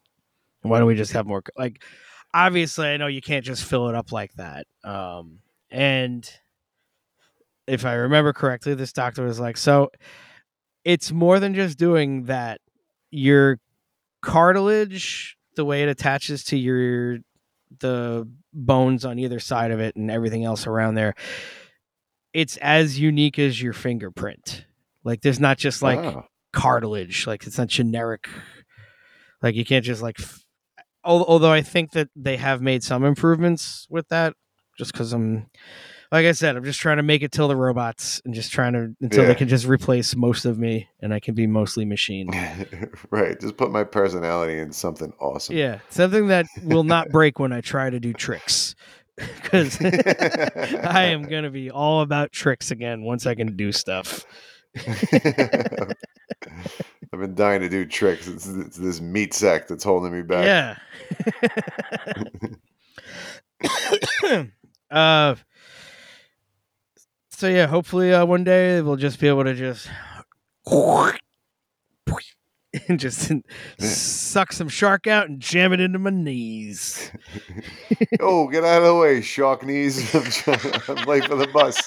[0.62, 1.84] Why don't we just have more like
[2.36, 4.68] obviously I know you can't just fill it up like that.
[4.84, 5.40] Um
[5.72, 6.30] and
[7.68, 9.90] if I remember correctly, this doctor was like, so
[10.84, 12.62] it's more than just doing that.
[13.10, 13.60] Your
[14.22, 17.20] cartilage, the way it attaches to your
[17.80, 21.16] the bones on either side of it and everything else around there,
[22.34, 24.66] it's as unique as your fingerprint.
[25.04, 26.26] Like there's not just like Oh.
[26.54, 28.30] cartilage, like it's not generic.
[29.42, 30.20] Like you can't just like.
[30.20, 30.45] F-
[31.06, 34.34] although I think that they have made some improvements with that,
[34.78, 35.46] just because I'm,
[36.12, 38.74] like I said, I'm just trying to make it till the robots and just trying
[38.74, 39.30] to until Yeah.
[39.30, 42.30] they can just replace most of me and I can be mostly machine.
[43.12, 43.40] right.
[43.40, 45.56] Just put my personality in something awesome.
[45.56, 48.76] Yeah, something that will not break when I try to do tricks.
[49.44, 54.26] Because I am gonna be all about tricks again once I can do stuff.
[57.16, 58.28] I've been dying to do tricks.
[58.28, 60.44] It's, it's this meat sack that's holding me back.
[60.44, 60.76] Yeah.
[64.92, 65.36] uh,
[67.30, 69.88] so yeah, hopefully uh, one day we'll just be able to just
[72.90, 73.32] and just
[73.80, 77.14] suck some shark out and jam it into my knees.
[78.20, 80.14] oh, get out of the way, shark knees.
[80.14, 80.60] I'm, trying,
[80.90, 81.82] I'm late for the bus.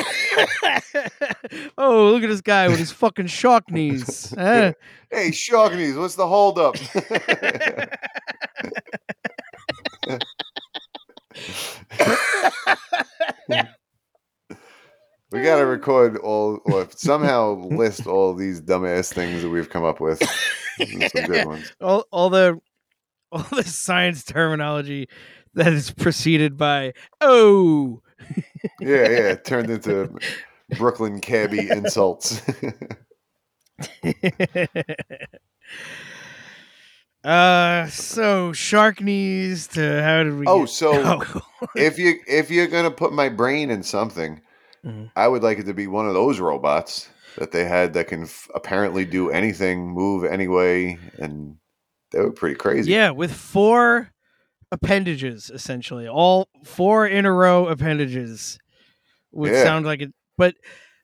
[1.78, 4.34] oh, look at this guy with his fucking shark knees.
[4.40, 4.72] Eh?
[5.10, 6.76] hey, shark knees, what's the holdup?
[15.32, 19.84] we got to record all, or somehow list all these dumbass things that we've come
[19.84, 20.22] up with.
[20.78, 21.72] Some good ones.
[21.80, 22.60] all, all the
[23.32, 25.08] all the science terminology
[25.54, 28.02] that is preceded by oh
[28.80, 30.10] Yeah, yeah, it turned into
[30.78, 32.40] Brooklyn cabbie insults.
[37.24, 40.92] uh so shark knees to how did we Oh, get- so
[41.22, 41.40] Oh.
[41.76, 44.40] if you if you're gonna put my brain in something,
[44.84, 45.10] Mhm.
[45.14, 48.22] I would like it to be one of those robots that they had that can
[48.22, 51.56] f- apparently do anything, move anyway, and
[52.12, 52.90] they were pretty crazy.
[52.90, 54.08] yeah with four
[54.72, 58.58] appendages essentially all four in a row appendages
[59.32, 59.62] would Yeah.
[59.64, 60.54] sound like it but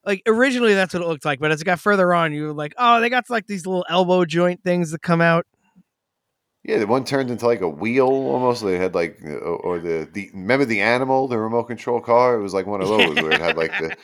[0.05, 2.53] like originally that's what it looked like but as it got further on you were
[2.53, 5.47] like oh they got like these little elbow joint things that come out
[6.65, 8.65] Yeah, the one turned into like a wheel almost.
[8.65, 12.35] They had like, or, or the the remember the animal, the remote control car.
[12.37, 13.97] It was like one of those where it had like the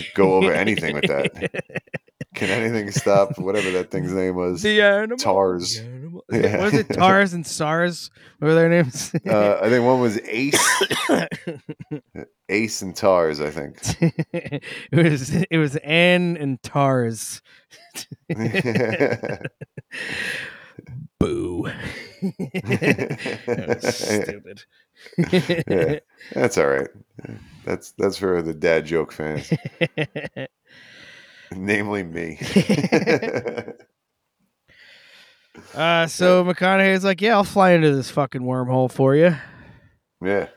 [0.14, 1.50] go over anything with that.
[2.34, 4.62] Can anything stop whatever that thing's name was?
[4.62, 5.78] the animal Tars.
[5.80, 6.05] the animal.
[6.30, 6.62] Yeah.
[6.62, 8.10] was it Tars and Sars.
[8.38, 9.14] What were their names?
[9.26, 10.84] Uh, I think one was Ace,
[12.48, 13.40] Ace and Tars.
[13.40, 13.78] I think.
[14.32, 14.62] it
[14.92, 17.42] was it was Anne and Tars.
[21.18, 21.70] Boo.
[22.50, 23.80] That
[24.24, 24.64] stupid.
[25.68, 25.98] yeah,
[26.32, 26.88] that's all right.
[27.64, 29.52] That's that's for the dad joke fans,
[31.52, 32.38] namely me.
[35.74, 39.36] Uh, so McConaughey's like, yeah, I'll fly into this fucking wormhole for you.
[40.22, 40.48] Yeah.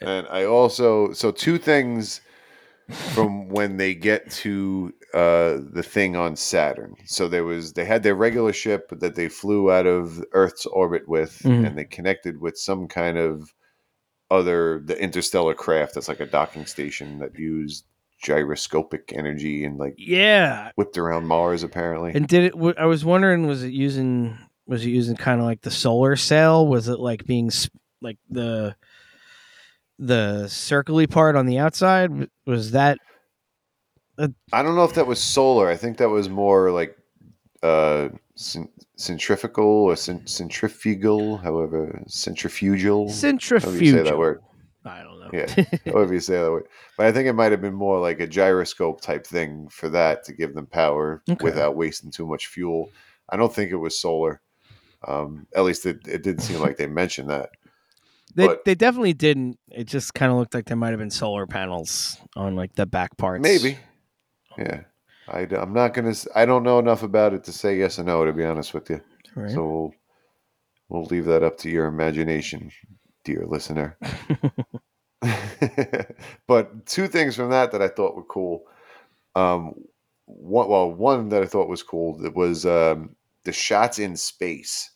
[0.00, 2.20] And I also so two things
[3.12, 6.94] from when they get to uh the thing on Saturn.
[7.04, 11.06] So there was they had their regular ship that they flew out of Earth's orbit
[11.08, 11.66] with Mhm.
[11.66, 13.52] and they connected with some kind of
[14.30, 17.84] other the interstellar craft that's like a docking station that used
[18.22, 20.70] gyroscopic energy and like Yeah.
[20.76, 22.12] whipped around Mars apparently.
[22.14, 22.52] And did it?
[22.52, 24.36] w- I was wondering, was it using?
[24.66, 26.66] Was it using kind of like the solar sail?
[26.66, 27.50] Was it like being
[28.00, 28.76] like the
[29.98, 32.28] the circly part on the outside?
[32.46, 32.98] Was that?
[34.52, 35.68] I don't know if that was solar.
[35.68, 36.94] I think that was more like
[37.62, 43.08] uh cen- centrifugal or cen- centrifugal, however, centrifugal.
[43.08, 44.04] However you say Centrifugal.
[44.04, 44.40] that word.
[45.32, 45.64] I don't know.
[45.84, 46.66] Yeah, however you say that word.
[46.96, 50.24] But I think it might have been more like a gyroscope type thing for that
[50.24, 51.42] to give them power Okay.
[51.44, 52.90] without wasting too much fuel.
[53.28, 54.40] I don't think it was solar.
[55.06, 57.50] Um, at least it, it didn't seem like they mentioned that.
[58.34, 59.58] They But- they definitely didn't.
[59.70, 62.86] It just kind of looked like there might have been solar panels on like the
[62.86, 63.42] back parts.
[63.42, 63.78] Maybe.
[64.58, 64.82] Yeah.
[65.28, 68.04] I, am not going to, I don't know enough about it to say yes or
[68.04, 69.00] no, to be honest with you.
[69.36, 69.50] Right.
[69.52, 69.94] So we'll,
[70.88, 72.72] we'll leave that up to your imagination,
[73.24, 73.96] dear listener.
[76.46, 78.64] but two things from that that I thought were cool.
[79.34, 79.74] Um,
[80.26, 83.14] one, well, one that I thought was cool that was um,
[83.44, 84.90] the shots in space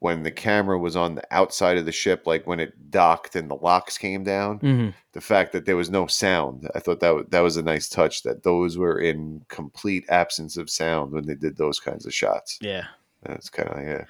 [0.00, 3.50] when the camera was on the outside of the ship, like when it docked and
[3.50, 4.58] the locks came down.
[4.60, 4.94] Mhm.
[5.12, 7.88] The fact that there was no sound, I thought that wa- that was a nice
[7.88, 8.22] touch.
[8.22, 12.58] That those were in complete absence of sound when they did those kinds of shots.
[12.62, 12.86] Yeah.
[13.24, 14.04] That's kind of yeah.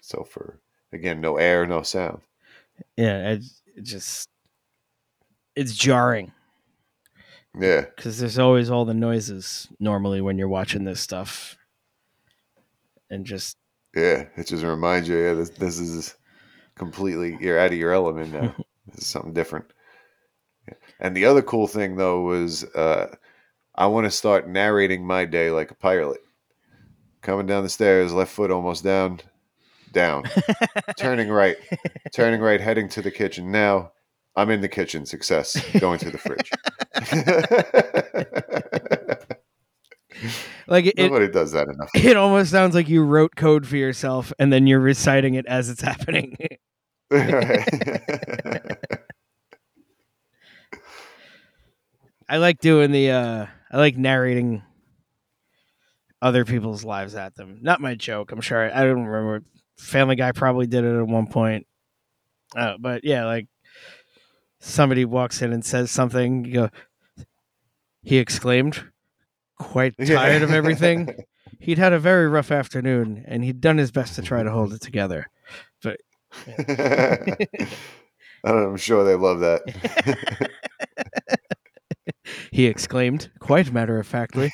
[0.00, 0.58] So for
[0.92, 2.22] again, no air, no sound.
[2.96, 3.30] Yeah.
[3.32, 3.44] It,
[3.76, 4.28] it just
[5.56, 6.32] it's jarring
[7.58, 11.56] Yeah, because there's always all the noises normally when you're watching this stuff,
[13.10, 13.56] and just
[13.94, 14.26] yeah.
[14.36, 16.14] It just reminds you, yeah, this this is
[16.76, 18.54] completely you're out of your element now.
[18.86, 19.66] this is something different.
[20.68, 20.74] Yeah.
[21.00, 23.14] And the other cool thing though was uh,
[23.74, 26.20] I want to start narrating my day like a pilot.
[27.22, 29.20] Coming down the stairs, left foot almost down,
[29.92, 30.24] down,
[30.96, 31.56] turning right,
[32.14, 33.50] turning right, heading to the kitchen.
[33.50, 33.92] Now
[34.36, 35.06] I'm in the kitchen.
[35.06, 35.56] Success.
[35.78, 36.50] Going to the fridge.
[40.66, 41.90] like it, it, Nobody does that enough.
[41.94, 45.68] it almost sounds like you wrote code for yourself and then you're reciting it as
[45.68, 46.36] it's happening.
[52.28, 54.62] I like doing the uh I like narrating
[56.22, 57.58] other people's lives at them.
[57.62, 58.30] Not my joke.
[58.30, 59.44] I'm sure I, I don't remember.
[59.78, 61.66] Family Guy probably did it at one point.
[62.54, 63.46] Uh, but yeah, like
[64.60, 66.70] somebody walks in and says something, you go
[68.02, 68.84] he exclaimed,
[69.58, 71.14] quite tired of everything.
[71.58, 74.72] He'd had a very rough afternoon and he'd done his best to try to hold
[74.72, 75.26] it together.
[75.82, 76.00] But
[78.44, 80.50] I'm sure they love that.
[82.52, 84.52] He exclaimed, quite matter of factly.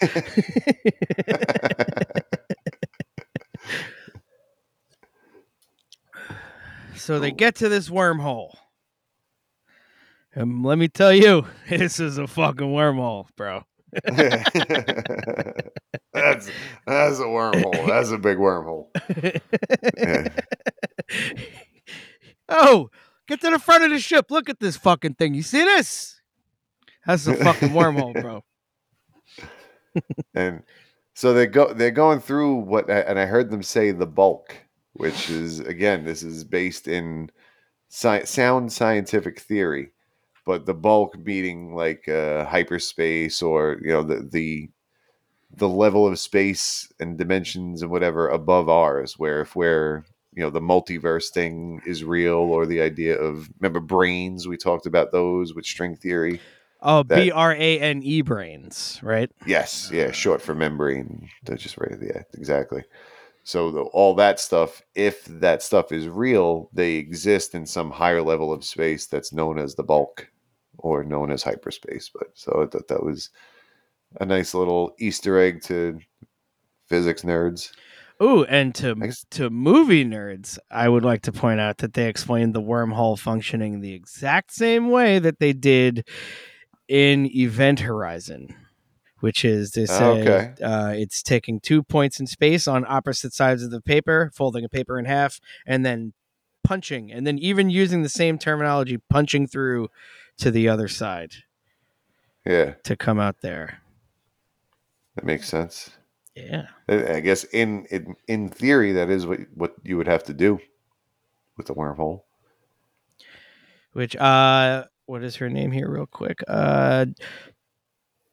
[6.95, 7.35] so they oh.
[7.35, 8.55] get to this wormhole.
[10.37, 13.65] And let me tell you, this is a fucking wormhole, bro.
[14.05, 14.51] that's
[16.13, 16.49] that's
[17.19, 17.87] a wormhole.
[17.87, 18.89] That's a big wormhole.
[22.49, 22.91] Oh,
[23.27, 24.31] get to the front of the ship.
[24.31, 25.35] Look at this fucking thing.
[25.35, 26.21] You see this?
[27.05, 28.45] That's a fucking wormhole, bro.
[30.33, 30.63] and
[31.15, 34.55] so they go they're going through what and i heard them say the bulk
[34.93, 37.31] which is again this is based in
[37.91, 39.93] sci- sound scientific theory
[40.47, 44.71] but the bulk meaning like uh, hyperspace or you know the the
[45.59, 50.51] the level of space and dimensions and whatever above ours where if we're you know
[50.51, 55.55] the multiverse thing is real or the idea of remember branes we talked about those
[55.55, 56.41] with string theory
[56.83, 59.31] Oh, That- B R A N E branes, right?
[59.47, 61.29] Yes, yeah, short for membrane.
[61.45, 61.97] That's just right.
[62.01, 62.85] Yeah, exactly.
[63.45, 68.23] So the, all that stuff, if that stuff is real, they exist in some higher
[68.23, 70.29] level of space that's known as the bulk,
[70.79, 72.11] or known as hyperspace.
[72.13, 73.31] But so I thought that was
[74.21, 75.99] a nice little Easter egg to
[76.89, 77.71] physics nerds.
[78.23, 82.09] Ooh, and to guess- to movie nerds, I would like to point out that they
[82.09, 86.07] explained the wormhole functioning the exact same way that they did
[86.89, 88.55] in Event Horizon,
[89.21, 90.63] which is they say Okay.
[90.63, 94.69] uh, it's taking two points in space on opposite sides of the paper, folding a
[94.69, 96.15] paper in half, and then
[96.65, 99.89] punching, and then even using the same terminology, punching through
[100.39, 101.33] to the other side
[102.45, 103.81] Yeah, to come out there.
[105.15, 105.91] that makes sense.
[106.35, 106.67] Yeah.
[106.89, 110.59] I guess in in in theory, that is what what you would have to do
[111.57, 112.23] with the wormhole.
[113.93, 117.07] which uh what is her name here real quick uh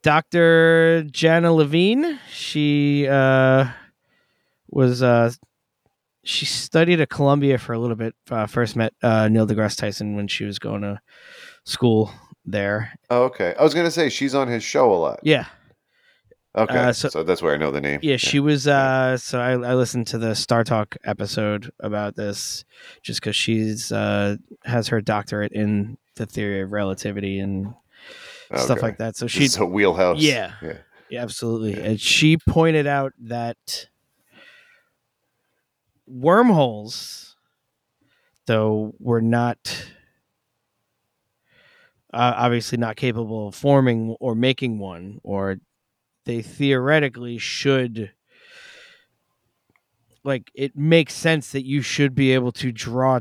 [0.02, 3.70] dr Janna Levin she uh
[4.70, 5.32] was uh
[6.26, 10.16] she studied at columbia for a little bit uh, first met uh neil degrasse tyson
[10.18, 11.00] when she was going to
[11.64, 12.12] school
[12.46, 13.56] there Oh, okay.
[13.58, 15.20] I was gonna say she's on his show a lot.
[15.24, 15.46] yeah
[16.56, 18.00] Okay, Uh, so, so- that's where I know the name.
[18.04, 22.64] yeah she was uh so i, I listened to the StarTalk episode about this
[23.02, 24.36] just because she's uh
[24.66, 27.74] has her doctorate in the theory of relativity and
[28.56, 30.20] stuff like that so She's a wheelhouse.
[30.20, 30.52] Yeah.
[30.62, 30.78] yeah.
[31.10, 31.74] Yeah, absolutely.
[31.74, 31.90] Yeah.
[31.90, 33.88] And she pointed out that
[36.08, 37.36] wormholes,
[38.46, 39.88] though, were not
[42.14, 45.58] uh, obviously not capable of forming or making one, or
[46.26, 48.12] they theoretically should.
[50.24, 53.20] Like, it makes sense that you should be able to draw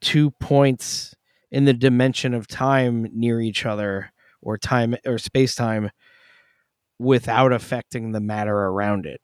[0.00, 1.14] two points
[1.50, 4.12] in the dimension of time near each other
[4.42, 5.90] or time or space time
[6.98, 9.20] without affecting the matter around it.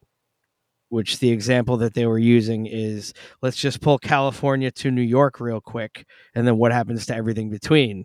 [0.89, 5.41] Which the example that they were using is let's just pull California to New York
[5.41, 8.05] real quick, and then what happens to everything between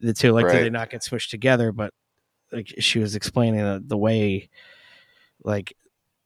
[0.00, 0.32] the two?
[0.32, 0.72] Like, do they Right.
[0.72, 1.72] not get smushed together?
[1.72, 1.92] But
[2.52, 4.48] like she was explaining the, the way,
[5.42, 5.74] like,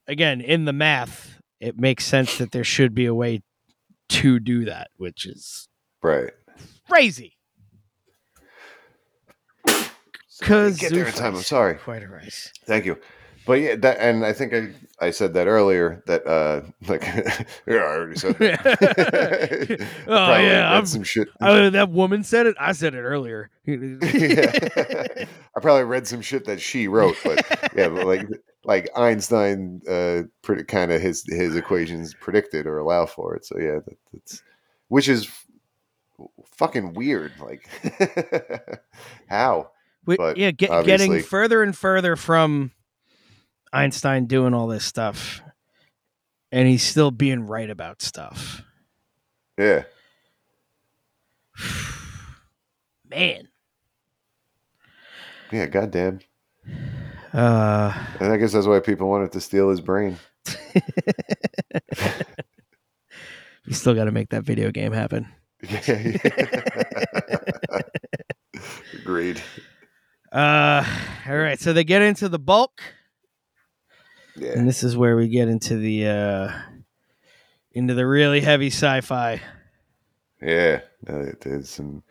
[0.06, 3.42] again, in the math, it makes sense that there should be a way
[4.10, 5.68] to do that, which is
[6.02, 6.30] Right.
[6.88, 7.34] crazy.
[10.40, 11.34] Cause Get there in time.
[11.36, 11.74] I'm sorry.
[11.74, 12.52] Quite a race.
[12.64, 13.00] Thank you.
[13.48, 14.68] But yeah, that and I think I,
[15.00, 17.02] I said that earlier that uh like
[17.66, 19.88] yeah, I already said that.
[20.06, 21.28] Oh, yeah, read I'm- some shit.
[21.40, 22.56] Oh, that woman said it.
[22.60, 23.50] I said it earlier.
[23.64, 24.52] Yeah.
[25.56, 27.42] I probably read some shit that she wrote, but
[27.74, 28.28] yeah, but like
[28.64, 33.46] like Einstein uh pretty kind of his his equations predicted or allow for it.
[33.46, 34.42] So yeah, that, that's
[34.88, 35.26] which is
[36.44, 37.32] fucking weird.
[37.40, 37.66] Like
[39.30, 39.70] how?
[40.04, 42.72] But yeah, get, getting further and further from
[43.72, 45.40] Einstein doing all this stuff,
[46.52, 48.62] and he's still being right about stuff.
[49.58, 49.84] Yeah.
[53.10, 53.48] Man,
[55.50, 56.20] Yeah, goddamn.
[57.32, 60.18] uh, And I guess that's why people wanted to steal his brain.
[63.66, 65.28] we still got to make that video game happen.
[65.88, 66.16] Yeah.
[68.94, 69.42] Agreed.
[70.30, 70.84] Uh,
[71.28, 72.80] all right, so they get into the bulk.
[74.38, 74.52] Yeah.
[74.58, 76.52] And this is where we get into the uh
[77.72, 79.40] into the really heavy sci-fi.
[80.42, 80.80] Yeah.
[81.06, 82.02] Uh, there's some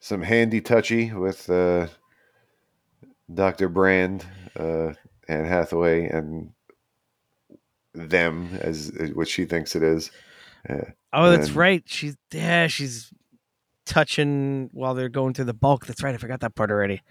[0.00, 1.86] some handy touchy with uh,
[3.32, 3.68] Dr.
[3.68, 4.24] Brand,
[4.58, 4.92] uh,
[5.28, 6.50] Anne Hathaway, and
[7.94, 10.10] them as as what she thinks it is.
[10.68, 10.90] Yeah.
[11.12, 11.82] Oh, that's And- right.
[11.86, 13.12] She's yeah, she's
[13.86, 15.86] touching while they're going through the bulk.
[15.86, 16.14] That's right.
[16.14, 17.02] I forgot that part already.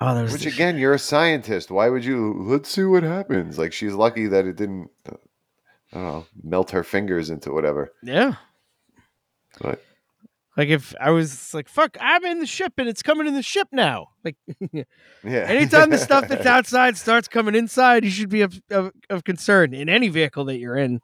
[0.00, 1.70] Oh, there's Which again, you're a scientist.
[1.70, 2.34] Why would you?
[2.46, 3.58] Let's see what happens.
[3.58, 4.90] Like she's lucky that it didn't.
[5.08, 5.14] uh,
[5.92, 7.92] I don't know, melt her fingers into whatever.
[8.02, 8.34] yeah.
[9.60, 9.80] But
[10.56, 13.42] Like if I was like, "Fuck, I'm in the ship and it's coming in the
[13.42, 14.36] ship now." Like
[14.72, 14.84] yeah,
[15.24, 19.72] anytime the stuff that's outside starts coming inside, you should be of, of, of concern
[19.74, 21.00] in any vehicle that you're in.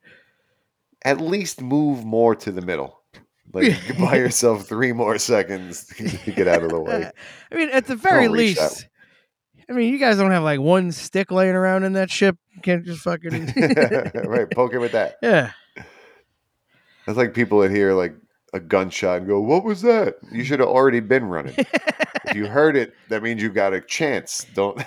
[1.04, 2.99] at least move more to the middle.
[3.52, 5.86] Like buy yourself three more seconds
[6.24, 7.10] to get out of the way.
[7.52, 8.86] I mean, at the very least,
[9.68, 12.36] I mean, you guys don't have like one stick laying around in that ship.
[12.54, 13.52] You can't just fucking
[14.26, 15.16] right, poke it with that.
[15.22, 15.52] yeah.
[17.06, 18.14] That's like people that hear like
[18.52, 21.54] a gunshot and go, "What was that?" You should have already been running.
[21.56, 24.46] if you heard it, that means you got a chance.
[24.54, 24.80] Don't.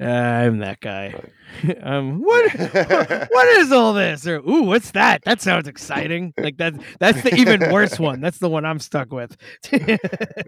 [0.00, 1.14] Uh, I'm that guy.
[1.82, 2.52] um, what
[3.30, 4.26] what is all this?
[4.26, 5.22] Or ooh, what's that?
[5.24, 6.32] That sounds exciting.
[6.36, 6.74] Like that.
[6.98, 8.20] That's the even worse one.
[8.20, 9.36] That's the one I'm stuck with.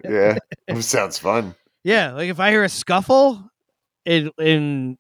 [0.05, 0.39] yeah,
[0.81, 1.55] sounds fun.
[1.85, 3.51] yeah, like if I hear a scuffle
[4.05, 4.99] in in.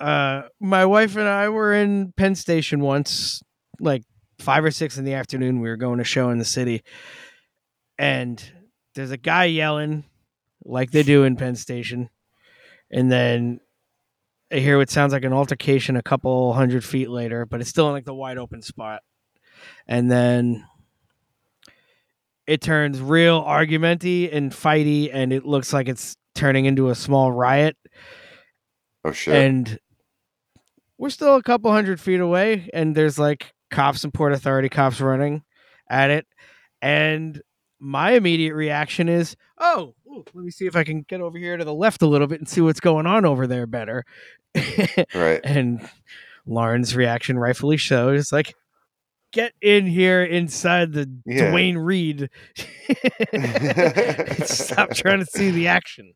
[0.00, 3.42] uh, my wife and I were in Penn Station once,
[3.80, 4.02] like
[4.38, 5.60] five or six in the afternoon.
[5.60, 6.82] We were going to show in the city,
[7.98, 8.42] and
[8.94, 10.04] there's a guy yelling
[10.64, 12.10] like they do in Penn Station,
[12.90, 13.60] and then
[14.52, 17.86] I hear what sounds like an altercation a couple hundred feet later, but it's still
[17.86, 19.02] in like the wide open spot.
[19.86, 20.64] And then
[22.46, 27.30] it turns real argumenty and fighty, and it looks like it's turning into a small
[27.30, 27.76] riot.
[29.04, 29.34] Oh shit!
[29.34, 29.78] And
[30.98, 35.00] we're still a couple hundred feet away, and there's like cops and Port Authority cops
[35.00, 35.42] running
[35.88, 36.26] at it.
[36.82, 37.40] And
[37.78, 41.56] my immediate reaction is, oh, ooh, let me see if I can get over here
[41.56, 44.04] to the left a little bit and see what's going on over there better.
[45.14, 45.40] right.
[45.44, 45.88] And
[46.46, 48.54] Lauren's reaction, rightfully so, is like,
[49.32, 51.50] get in here inside the Yeah.
[51.50, 52.28] Duane Reade.
[54.44, 56.12] Stop trying to see the action.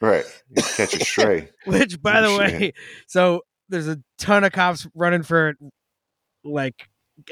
[0.00, 0.24] right.
[0.50, 1.48] You catch a stray.
[1.66, 2.72] Which, by the way,
[3.06, 5.56] so there's a ton of cops running for it,
[6.44, 6.88] like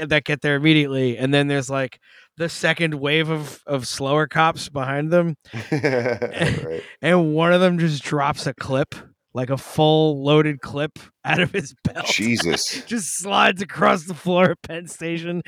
[0.06, 1.98] that get there immediately, and then there's like
[2.40, 5.36] the second wave of of slower cops behind them,
[5.70, 6.82] right.
[7.02, 8.94] and one of them just drops a clip,
[9.34, 12.06] like a full loaded clip, out of his belt.
[12.06, 12.82] Jesus.
[12.86, 15.42] Just slides across the floor of Penn Station.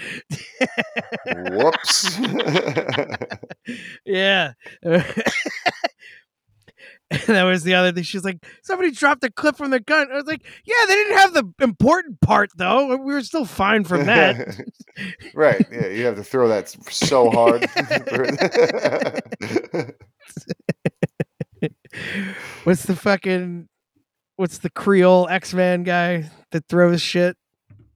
[1.50, 2.18] Whoops.
[4.04, 4.52] yeah.
[7.12, 8.02] And that was the other thing.
[8.04, 10.10] She's like, somebody dropped a clip from the gun.
[10.10, 12.96] I was like, yeah, they didn't have the important part though.
[12.96, 14.60] We were still fine from that.
[15.34, 15.64] right.
[15.70, 15.88] Yeah.
[15.88, 17.62] You have to throw that so hard.
[22.64, 23.68] what's the fucking
[24.36, 27.36] what's the Creole X Man guy that throws shit?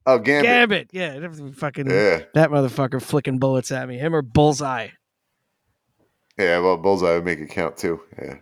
[0.05, 0.45] oh, Gambit.
[0.45, 0.89] Gambit.
[0.93, 2.21] Yeah, fucking Yeah.
[2.33, 3.97] that motherfucker flicking bullets at me.
[3.97, 4.89] Him or Bullseye.
[6.37, 6.59] Yeah.
[6.59, 7.99] Well, Bullseye would make it count too.
[8.21, 8.35] Yeah.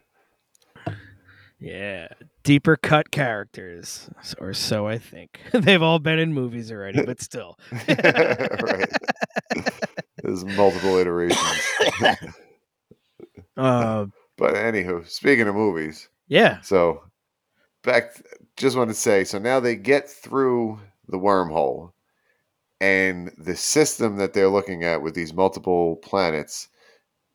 [1.59, 2.07] Yeah,
[2.43, 5.39] deeper cut characters, or so I think.
[5.53, 7.57] They've all been in movies already, but still.
[7.87, 8.89] right.
[10.21, 11.61] There's multiple iterations.
[13.57, 14.05] Uh,
[14.37, 17.03] but anywho, speaking of movies, yeah, so
[17.83, 18.11] back,
[18.57, 21.91] just wanted to say, so now they get through the wormhole,
[22.81, 26.67] and the system that they're looking at with these multiple planets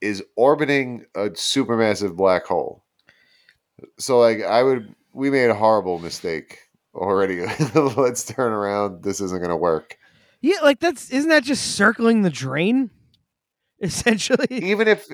[0.03, 2.85] is orbiting a supermassive black hole.
[3.99, 6.59] So, like, I would, we made a horrible mistake
[6.95, 7.41] already.
[7.75, 9.03] Let's turn around.
[9.03, 9.97] This isn't going to work.
[10.41, 12.91] yeah, like that's isn't that just circling the drain?
[13.81, 15.09] Essentially, even if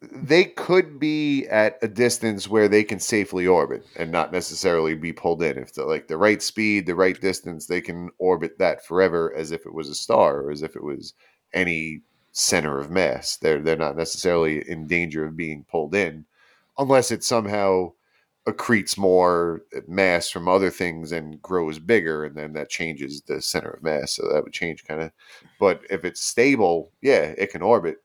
[0.00, 5.12] they could be at a distance where they can safely orbit and not necessarily be
[5.12, 8.84] pulled in if the like the right speed the right distance they can orbit that
[8.84, 11.14] forever as if it was a star or as if it was
[11.52, 12.00] any
[12.30, 16.24] center of mass they're they're not necessarily in danger of being pulled in
[16.78, 17.90] unless it somehow
[18.48, 23.40] accretes more eh, mass from other things and grows bigger and then that changes the
[23.42, 25.10] center of mass so that would change kind of
[25.60, 27.98] but if it's stable yeah it can orbit.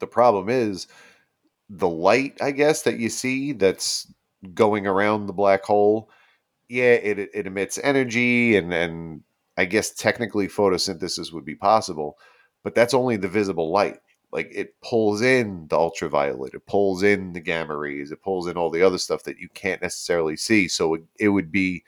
[0.00, 0.88] The problem is
[1.70, 4.12] the light i guess that you see that's
[4.54, 6.10] going around the black hole
[6.68, 9.22] yeah it, it emits energy and and
[9.56, 12.18] i guess technically photosynthesis would be possible
[12.62, 13.98] but that's only the visible light
[14.32, 18.56] like it pulls in the ultraviolet it pulls in the gamma rays it pulls in
[18.56, 21.82] all the other stuff that you can't necessarily see so it, it would be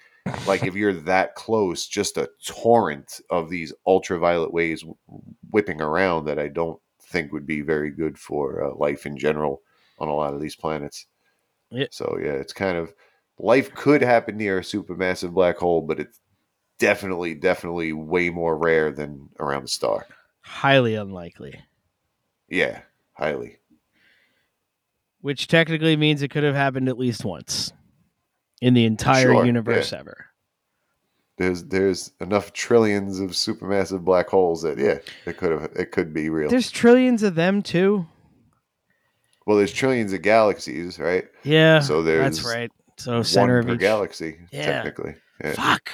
[0.47, 4.85] like if you're that close just a torrent of these ultraviolet waves
[5.51, 6.81] whipping around that i don't
[7.15, 9.63] think would be very good for uh, life in general
[9.99, 11.07] on a lot of these planets.
[11.71, 11.87] Yeah.
[11.91, 12.93] So yeah, it's kind of
[13.39, 16.21] life could happen near a supermassive black hole, but it's
[16.79, 20.07] definitely, definitely way more rare than around the star.
[20.43, 21.61] highly unlikely.
[22.55, 22.81] Yeah,
[23.12, 23.59] highly.
[25.20, 27.72] Which technically means it could have happened at least once
[28.60, 29.98] in the entire Sure, universe yeah.
[30.01, 30.26] ever.
[31.36, 36.14] There's there's enough trillions of supermassive black holes that yeah, it could have it could
[36.14, 36.48] be real.
[36.48, 38.06] There's trillions of them too.
[39.47, 41.24] well, there's trillions of galaxies, right?
[41.43, 42.70] Yeah, So there's that's right.
[42.98, 43.81] So center of each.
[43.81, 44.66] galaxy, Yeah.
[44.66, 45.16] technically.
[45.43, 45.52] Yeah.
[45.55, 45.90] Fuck.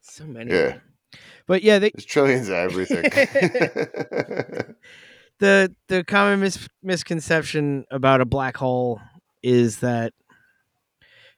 [0.00, 0.52] So many.
[0.52, 0.78] Yeah.
[1.46, 3.04] But yeah, they, There's trillions of everything.
[5.40, 9.00] the the common mis- misconception about a black hole
[9.42, 10.12] is that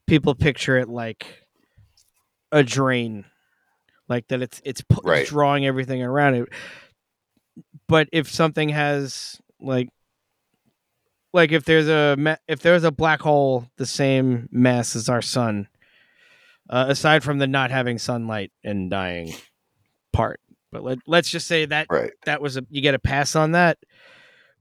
[0.06, 1.26] people picture it like
[2.50, 3.24] a drain,
[4.08, 5.26] like that it's it's pu- Right.
[5.26, 6.48] drawing everything around it.
[7.88, 9.88] But if something has like
[11.32, 15.22] like if there's a ma- if there's a black hole the same mass as our
[15.22, 15.68] sun,
[16.68, 19.32] uh, aside from the not having sunlight and dying
[20.12, 22.12] part, but let, let's just say that right.
[22.26, 23.78] that was a you get a pass on that,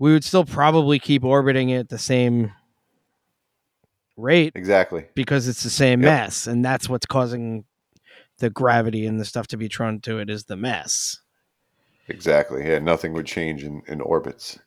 [0.02, 2.52] we would still probably keep orbiting it at the same
[4.18, 5.06] rate Exactly.
[5.14, 6.12] because it's the same Yep.
[6.12, 7.66] mass, and that's what's causing
[8.40, 11.20] the gravity and the stuff to be drawn to it is the mass.
[12.08, 12.68] Exactly.
[12.68, 14.58] Yeah, nothing would change in, in orbits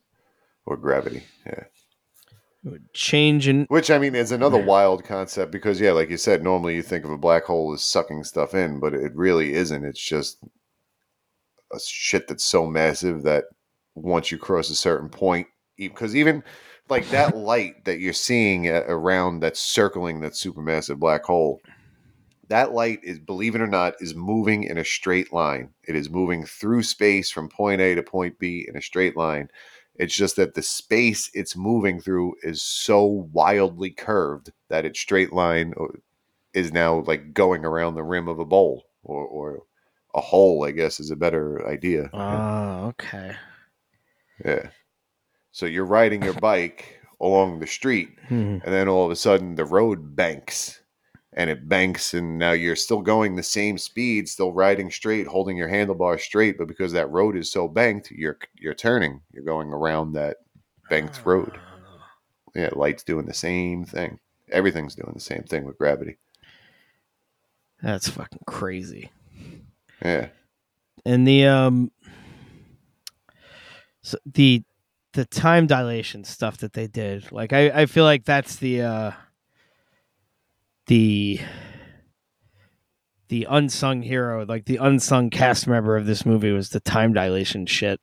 [0.67, 1.25] or gravity.
[1.45, 1.65] Yeah.
[2.65, 6.17] It would change in Which I mean is another wild concept because yeah, like you
[6.17, 9.53] said, normally you think of a black hole as sucking stuff in, but it really
[9.55, 9.85] isn't.
[9.85, 10.39] It's just
[11.73, 13.47] a shit that's so massive that
[13.95, 15.47] once you cross a certain point,
[15.77, 16.43] because even
[16.89, 21.61] like that light that you're seeing around that's circling that supermassive black hole,
[22.49, 25.71] that light is, believe it or not, is moving in a straight line.
[25.87, 29.49] It is moving through space from point A to point B in a straight line.
[29.97, 35.33] It's just that the space it's moving through is so wildly curved that its straight
[35.33, 35.87] line uh,
[36.53, 39.63] is now like going around the rim of a bowl or, or
[40.15, 42.11] a hole, I guess is a better idea.
[42.13, 43.37] Oh, okay.
[44.45, 44.69] Yeah.
[45.53, 48.59] So you're riding your bike along the street, Hmm.
[48.65, 50.81] and then all of a sudden the road banks,
[51.33, 55.57] and it banks, and now you're still going the same speed, still riding straight, holding
[55.57, 59.69] your handlebar straight, but because that road is so banked, you're you're turning, you're going
[59.73, 60.39] around that
[60.91, 61.53] banked road.
[62.55, 64.19] Yeah, light's doing the same thing.
[64.51, 66.19] Everything's doing the same thing with gravity.
[67.83, 69.11] That's fucking crazy.
[70.05, 70.29] Yeah.
[71.05, 71.91] And the um
[74.05, 74.63] so the
[75.15, 79.11] the time dilation stuff that they did, like I, I feel like that's the uh
[80.87, 81.41] the
[83.29, 87.65] the unsung hero, like the unsung cast member of this movie was the time dilation
[87.65, 88.01] shit.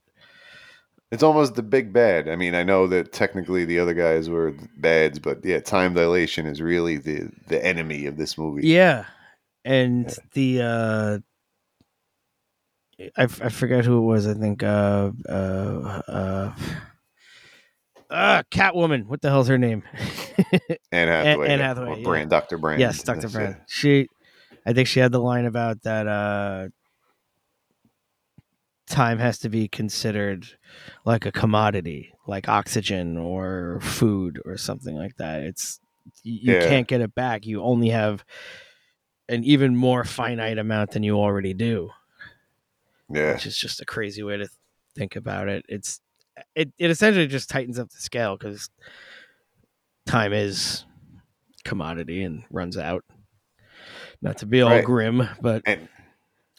[1.12, 2.28] It's almost the big bad.
[2.28, 6.48] I mean, I know that technically the other guys were bads, but yeah, time dilation
[6.48, 8.68] is really the the enemy of this movie.
[8.68, 9.06] Yeah.
[9.64, 11.20] And the uh
[13.18, 14.28] I, f- I forget who it was.
[14.28, 16.54] I think uh uh uh
[18.10, 19.06] uh Catwoman.
[19.08, 19.84] What the hell's her name?
[20.92, 21.48] Anne Hathaway.
[21.50, 21.60] Anne.
[21.60, 22.04] Hathaway, yeah.
[22.04, 22.58] Brand, Dr.
[22.58, 22.80] Brand.
[22.80, 23.22] yes, Dr.
[23.22, 23.56] That's Brand.
[23.56, 23.62] it.
[23.68, 24.08] She
[24.66, 26.68] I think she had the line about that uh
[28.88, 30.46] time has to be considered
[31.06, 35.42] like a commodity, like oxygen or food or something like that.
[35.44, 35.80] It's
[36.24, 36.68] you you Yeah.
[36.68, 37.46] can't get it back.
[37.46, 38.26] You only have
[39.30, 41.90] an even more finite amount than you already do.
[43.14, 43.34] Yeah.
[43.34, 44.48] which is just a crazy way to
[44.96, 45.66] think about it.
[45.70, 46.02] It's
[46.56, 48.70] it, it essentially just tightens up the scale because
[50.06, 50.86] time is
[51.66, 53.04] commodity and runs out.
[54.22, 54.86] Not to be all Right.
[54.86, 55.88] grim, but And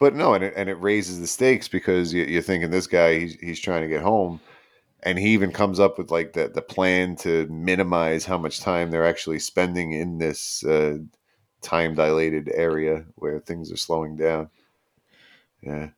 [0.00, 3.18] but no, and it, and it raises the stakes because you, you're thinking this guy
[3.20, 4.40] he's he's trying to get home,
[5.04, 8.90] and he even comes up with like the the plan to minimize how much time
[8.90, 10.98] they're actually spending in this uh,
[11.60, 14.50] time dilated area where things are slowing down.
[15.62, 15.90] Yeah,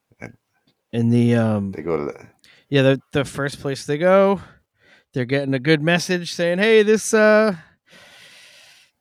[0.94, 2.26] and in the um they go to the
[2.70, 4.40] yeah the the first place they go,
[5.12, 7.56] they're getting a good message saying, "Hey, this uh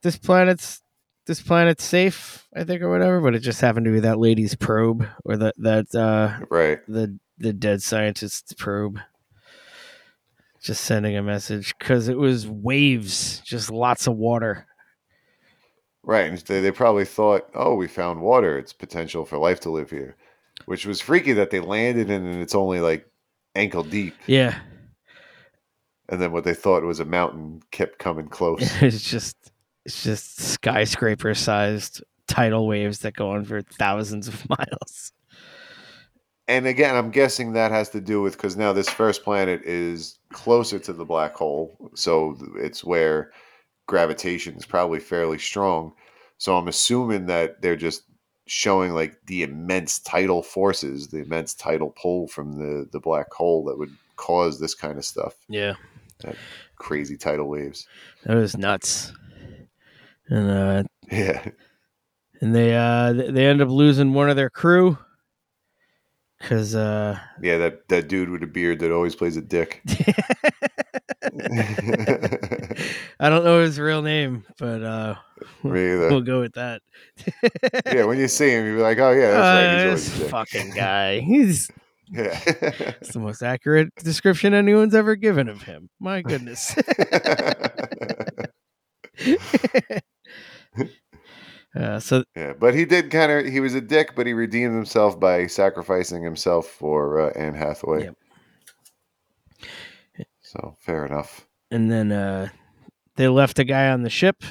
[0.02, 0.82] this planet's
[1.26, 4.56] this planet's safe, I think, or whatever." But it just happened to be that lady's
[4.56, 6.80] probe or that that uh right.
[6.88, 8.99] the the dead scientist's probe
[10.61, 14.65] just sending a message because it was waves just lots of water
[16.06, 18.57] Right, and they, they probably thought, "Oh, we found water.
[18.57, 20.18] It's potential for life to live here,"
[20.65, 23.09] which was freaky that they landed in and it's only like
[23.55, 24.59] ankle deep, yeah
[26.09, 28.61] and then what they thought was a mountain kept coming close.
[28.81, 29.51] it's just
[29.85, 35.11] it's just skyscraper sized tidal waves that go on for thousands of miles
[36.47, 40.19] and again, I'm guessing that has to do with because now this first planet is
[40.31, 43.31] closer to the black hole, so it's where
[43.88, 45.93] gravitation is probably fairly strong.
[46.38, 48.03] So I'm assuming that they're just
[48.45, 53.64] showing like the immense tidal forces, the immense tidal pull from the the black hole
[53.65, 55.36] that would cause this kind of stuff.
[55.49, 55.74] yeah
[56.78, 57.88] crazy tidal waves.
[58.26, 59.11] that was nuts
[60.30, 61.49] and uh Yeah.
[62.41, 64.98] and they uh they end up losing one of their crew
[66.40, 69.82] because uh Yeah, that, that dude with a beard that always plays a dick.
[73.19, 75.15] i don't know his real name but uh
[75.64, 76.81] we'll go with that
[77.91, 79.65] yeah, when you see him, you're like, oh, yeah, that's right.
[79.88, 80.30] Uh, He's this a dick.
[80.31, 81.19] fucking guy.
[81.19, 81.69] He's
[82.10, 82.39] Yeah.
[83.01, 85.89] it's the most accurate description anyone's ever given of him.
[85.99, 86.73] My goodness.
[91.76, 94.76] uh, so yeah, but he did kind of, he was a dick, but he redeemed
[94.76, 98.03] himself by sacrificing himself for uh, Anne Hathaway.
[98.05, 98.15] Yep.
[100.53, 101.47] So fair enough.
[101.71, 102.49] and then uh,
[103.15, 104.43] they left a guy on the ship,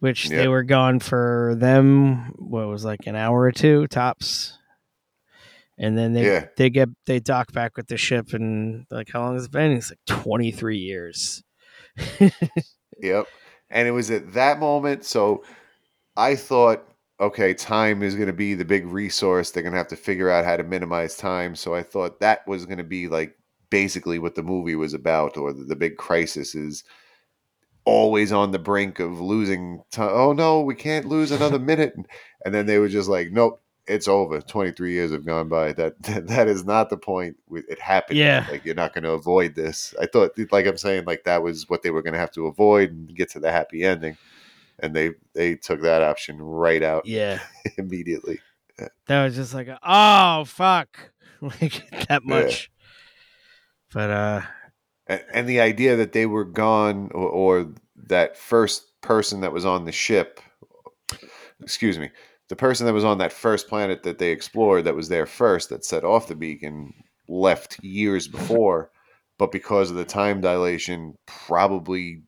[0.00, 2.32] which they were gone for them.
[2.36, 4.58] What was like an hour or two tops.
[5.78, 6.46] And then they Yeah.
[6.56, 9.72] they get they dock back with the ship and like how long has it been?
[9.72, 11.42] It's like twenty three years.
[13.00, 13.26] Yep.
[13.70, 15.04] And it was at that moment.
[15.04, 15.42] So
[16.16, 16.84] I thought,
[17.18, 19.50] okay, time is going to be the big resource.
[19.50, 21.56] They're going to have to figure out how to minimize time.
[21.56, 23.36] So I thought that was going to be like
[23.70, 26.84] basically what the movie was about, or the, the big crisis is
[27.84, 30.10] always on the brink of losing time.
[30.12, 31.94] Oh no, we can't lose another minute.
[32.44, 34.40] And then they were just like, nope, it's over.
[34.40, 35.72] 23 years have gone by.
[35.72, 37.36] That that is not the point.
[37.50, 38.18] It happened.
[38.18, 38.46] Yeah.
[38.50, 39.94] Like you're not going to avoid this.
[40.00, 42.46] I thought, like I'm saying, like that was what they were going to have to
[42.46, 44.16] avoid and get to the happy ending.
[44.80, 47.40] And they they took that option right out Yeah.
[47.76, 48.40] immediately.
[49.06, 52.72] That was just like, oh fuck, like that much.
[53.94, 54.42] But uh,
[55.06, 57.72] and, and the idea that they were gone or, or
[58.08, 60.40] that first person that was on the ship
[61.60, 62.10] excuse me
[62.48, 65.68] the person that was on that first planet that they explored that was there first
[65.68, 66.92] that set off the beacon
[67.28, 68.90] left years before
[69.38, 72.22] but because of the time dilation probably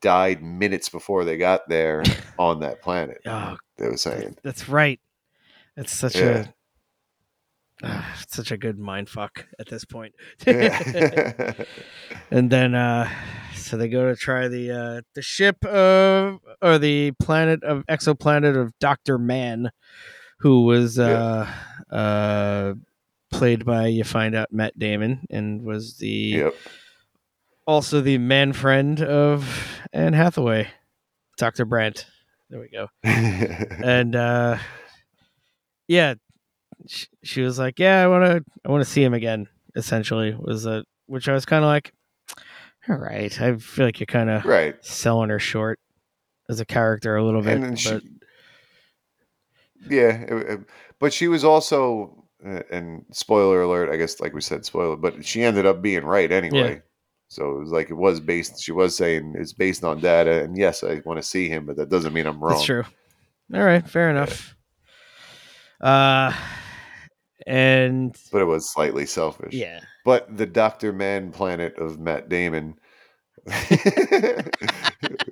[0.00, 2.04] died minutes before they got there
[2.38, 5.00] on that planet oh, they were saying that's right.
[5.76, 6.46] It's such Yeah.
[6.46, 6.54] a
[8.28, 10.14] such a good mind fuck at this point.
[12.30, 13.08] And then uh
[13.54, 18.56] so they go to try the uh the ship of or the planet of exoplanet
[18.56, 19.18] of Dr.
[19.18, 19.70] Mann
[20.38, 21.46] who was uh
[21.90, 22.74] uh
[23.30, 26.54] played by you find out Matt Damon and was the yep
[27.66, 30.68] also the man friend of Anne Hathaway,
[31.38, 31.64] Dr.
[31.64, 32.04] Brand.
[32.50, 32.88] There we go.
[33.04, 34.58] And uh
[35.88, 36.14] yeah,
[36.88, 40.34] she, she was like, "Yeah, I want to I want to see him again." Essentially,
[40.38, 41.92] was a which I was kind of like,
[42.88, 45.78] "All right, I feel like you're kind of right selling her short
[46.48, 48.00] as a character a little bit." And she-
[49.88, 50.60] Yeah, it- it-
[51.00, 55.24] but she was also, uh, and spoiler alert, I guess, like we said, spoiler, but
[55.24, 56.82] she ended up being right anyway.
[57.28, 58.62] So it was like it was based.
[58.62, 61.76] She was saying it's based on data, and yes, I want to see him, but
[61.76, 62.52] that doesn't mean I'm wrong.
[62.54, 62.84] that's true.
[63.54, 64.54] All right, fair enough.
[65.80, 66.32] Uh,
[67.46, 69.54] and But it was slightly selfish.
[69.54, 72.74] yeah, But the Doctor Mann planet of Matt Damon,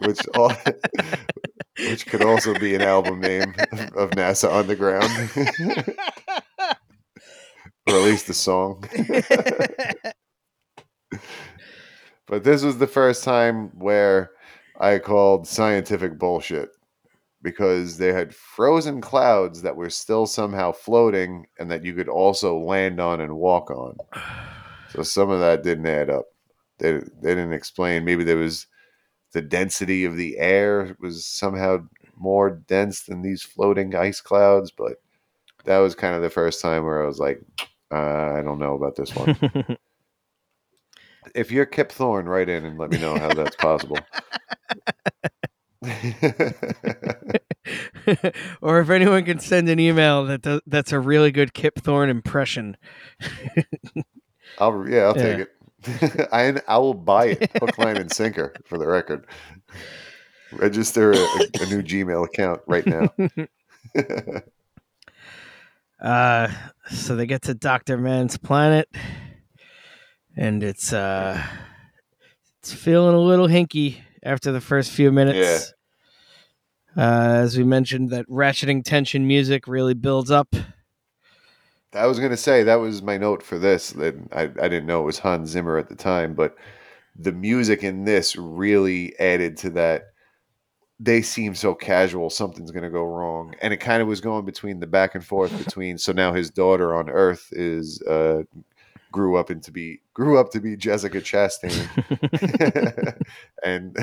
[0.00, 0.52] which all,
[1.78, 3.54] which could also be an album name
[3.94, 5.10] of NASA Underground,
[7.88, 8.84] or at least a song.
[12.26, 14.30] but this was the first time where
[14.80, 16.70] I called scientific bullshit
[17.42, 22.58] because they had frozen clouds that were still somehow floating and that you could also
[22.58, 23.96] land on and walk on.
[24.90, 26.26] So some of that didn't add up.
[26.78, 28.04] They they didn't explain.
[28.04, 28.66] Maybe there was
[29.32, 31.78] the density of the air was somehow
[32.16, 34.94] more dense than these floating ice clouds, but
[35.64, 37.40] that was kind of the first time where I was like,
[37.92, 39.36] uh, I don't know about this one.
[41.34, 43.98] if you're Kip Thorne, write in and let me know how that's possible.
[48.60, 52.10] or if anyone can send an email that does, that's a really good Kip Thorne
[52.10, 52.76] impression.
[54.58, 55.36] I'll yeah, I'll Yeah.
[55.36, 55.48] take it.
[56.32, 58.60] I I will buy it, hook, line, and sinker.
[58.66, 59.24] For the record,
[60.52, 61.26] register a,
[61.60, 63.14] a new Gmail account right now.
[66.00, 66.50] Uh,
[66.90, 68.88] so they get to Doctor Mann's planet,
[70.34, 71.44] and it's uh,
[72.58, 75.72] it's feeling a little hinky after the first few minutes.
[76.96, 80.54] Uh, as we mentioned, that ratcheting tension music really builds up.
[81.92, 83.90] I was gonna say that was my note for this.
[83.90, 86.56] That I, I didn't know it was Hans Zimmer at the time, but
[87.16, 90.06] the music in this really added to that.
[91.02, 94.80] They seem so casual, something's gonna go wrong, and it kind of was going between
[94.80, 95.98] the back and forth between.
[95.98, 98.42] So now his daughter on Earth is uh,
[99.12, 101.74] grew up into be grew up to be Jessica Chastain,
[103.64, 103.96] and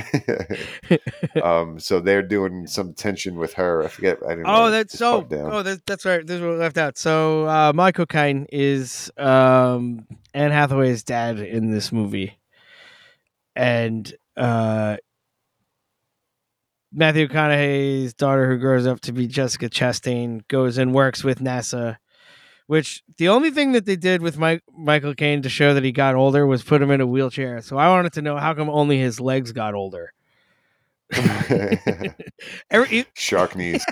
[1.43, 3.83] um, so they're doing some tension with her.
[3.83, 4.19] I forget.
[4.25, 4.45] I didn't.
[4.47, 5.27] Oh, that's so.
[5.31, 6.25] Oh, that's that's right.
[6.25, 6.97] This is what left out.
[6.97, 12.37] So, uh, Michael Caine is um, Anne Hathaway's dad in this movie,
[13.55, 14.97] and uh,
[16.91, 21.97] Matthew McConaughey's daughter, who grows up to be Jessica Chastain, goes and works with NASA.
[22.67, 25.91] Which the only thing that they did with Mike, Michael Caine to show that he
[25.91, 27.61] got older was put him in a wheelchair.
[27.61, 30.11] So I wanted to know how come only his legs got older.
[32.69, 33.85] Every, Shark knees.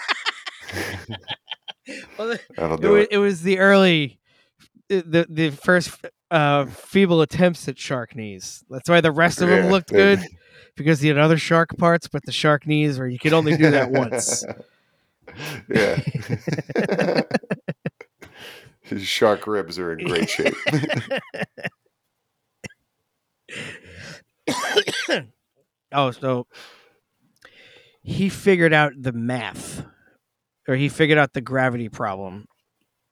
[2.17, 3.07] well, That'll it do was, it.
[3.11, 4.19] it was the early
[4.89, 5.91] the the first
[6.31, 10.19] uh feeble attempts at shark knees that's why the rest of them Yeah, looked good
[10.75, 13.71] because he had other shark parts but the shark knees where you could only do
[13.71, 14.43] that once
[15.69, 15.99] yeah.
[18.85, 20.53] His shark ribs are in great shape.
[25.91, 26.47] oh so
[28.01, 29.85] he figured out the math
[30.67, 32.45] or he figured out the gravity problem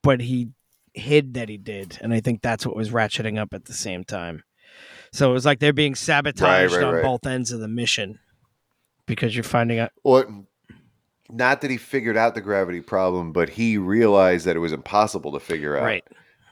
[0.04, 0.50] but he
[0.94, 4.04] hid that he did, and I think that's what was ratcheting up at the same
[4.04, 4.44] time.
[5.12, 7.04] So it was like they're being sabotaged right, on right.
[7.04, 8.20] both ends of the mission
[9.06, 9.91] because you're finding out.
[10.04, 10.45] Well,
[11.34, 15.32] not that he figured out the gravity problem, but he realized that it was impossible
[15.34, 15.84] to figure out.
[15.84, 16.04] Right.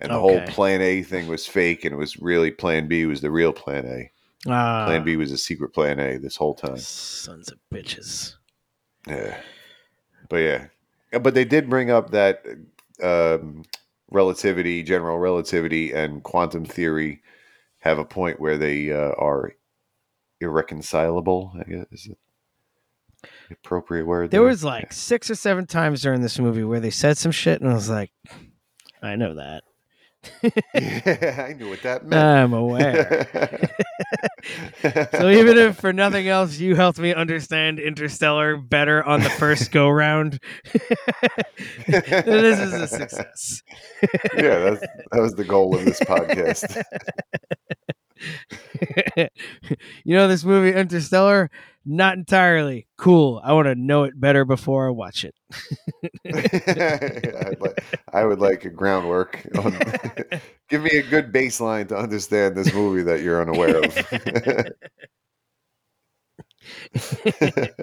[0.02, 3.22] And the whole Plan A thing was fake, and it was really Plan B was
[3.22, 4.12] the real Plan A.
[4.49, 6.78] Ah, Plan B was a secret Plan A this whole time.
[6.78, 8.34] sons of bitches.
[9.08, 9.38] Yeah.
[10.28, 10.68] But yeah.
[11.20, 12.44] But they did bring up that
[13.03, 13.64] um,
[14.10, 17.22] relativity, general relativity, and quantum theory
[17.80, 19.53] have a point where they uh, are
[20.40, 21.53] irreconcilable.
[21.60, 22.10] I guess is
[23.52, 24.32] appropriate word?
[24.32, 27.61] There was like six or seven times during this movie where they said some shit,
[27.61, 28.11] and I was like,
[29.02, 29.64] I know that.
[30.76, 32.23] yeah, I knew what that meant.
[32.23, 33.68] I'm aware.
[35.11, 39.72] so even if for nothing else, you helped me understand Interstellar better on the first
[39.72, 40.40] go round,
[41.88, 43.64] this is a success.
[44.36, 46.84] yeah, that's, that was the goal of this podcast.
[50.03, 51.49] you know this movie Interstellar?
[51.86, 52.88] Not entirely.
[52.98, 53.41] Cool.
[53.44, 55.34] I want to know it better before I watch it.
[56.26, 57.84] I'd like,
[58.14, 59.48] I would like a groundwork.
[59.58, 59.72] On,
[60.70, 63.98] give me a good baseline to understand this movie that you're unaware of.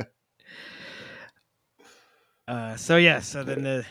[2.49, 3.85] Uh, so yeah, so then the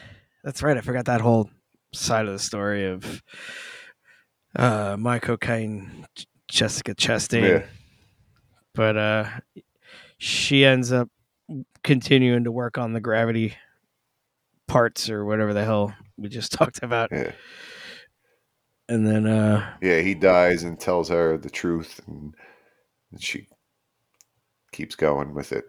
[0.44, 0.78] that's right.
[0.78, 1.48] I forgot that whole
[1.94, 3.22] side of the story of
[4.56, 6.08] uh, my cocaine,
[6.48, 7.60] Jessica Chastain.
[7.60, 7.66] Yeah.
[8.74, 9.30] But uh,
[10.18, 11.10] she ends up
[11.84, 13.56] continuing to work on the gravity
[14.68, 17.12] parts or whatever the hell we just talked about.
[17.12, 17.32] Yeah.
[18.90, 22.34] And then uh, yeah, he dies and tells her the truth, and,
[23.12, 23.48] and she
[24.72, 25.66] keeps going with it.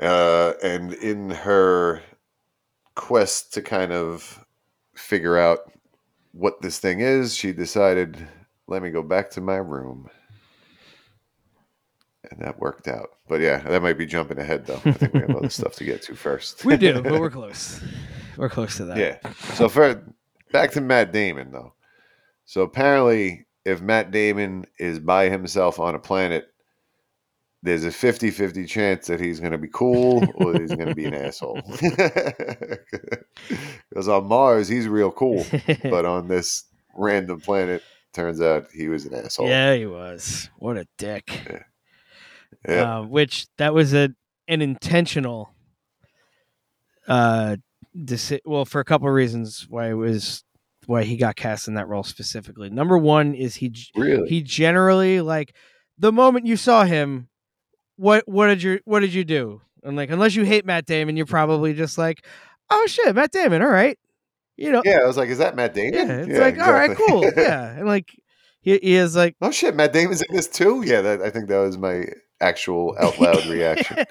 [0.00, 2.02] Uh, and in her
[2.94, 4.44] quest to kind of
[4.94, 5.70] figure out
[6.32, 8.26] what this thing is, she decided,
[8.66, 10.08] let me go back to my room.
[12.30, 13.10] And that worked out.
[13.28, 14.80] But yeah, that might be jumping ahead, though.
[14.84, 16.64] I think we have other stuff to get to first.
[16.64, 17.80] we do, but we're close.
[18.36, 18.96] We're close to that.
[18.96, 19.32] Yeah.
[19.54, 20.02] So for
[20.52, 21.74] back to Matt Damon though.
[22.46, 26.46] So apparently if Matt Damon is by himself on a planet,
[27.62, 31.06] there's a 50-50 chance that he's going to be cool or he's going to be
[31.06, 31.60] an asshole.
[33.90, 35.44] Because on Mars he's real cool,
[35.84, 36.64] but on this
[36.96, 37.82] random planet
[38.12, 39.48] turns out he was an asshole.
[39.48, 40.50] Yeah, he was.
[40.58, 41.42] What a dick.
[41.48, 41.62] Yeah.
[42.68, 44.10] Uh, which that was a
[44.48, 45.50] an intentional
[47.08, 47.56] uh
[47.96, 50.44] deci- well for a couple of reasons why it was
[50.86, 52.68] why he got cast in that role specifically.
[52.68, 54.28] Number 1 is he Really?
[54.28, 55.54] he generally like
[55.98, 57.28] the moment you saw him
[57.96, 59.60] what what did you what did you do?
[59.82, 62.24] And like unless you hate Matt Damon you're probably just like
[62.70, 63.98] oh shit, Matt Damon, all right.
[64.56, 64.82] You know.
[64.84, 65.94] yeah, I was like, is that Matt Damon?
[65.94, 67.24] Yeah, it's like all right, cool.
[67.36, 67.70] Yeah.
[67.76, 68.10] And like
[68.60, 70.82] he, he is like Oh shit, Matt Damon's in this too?
[70.86, 72.04] Yeah, that, I think that was my
[72.40, 74.04] actual out loud reaction.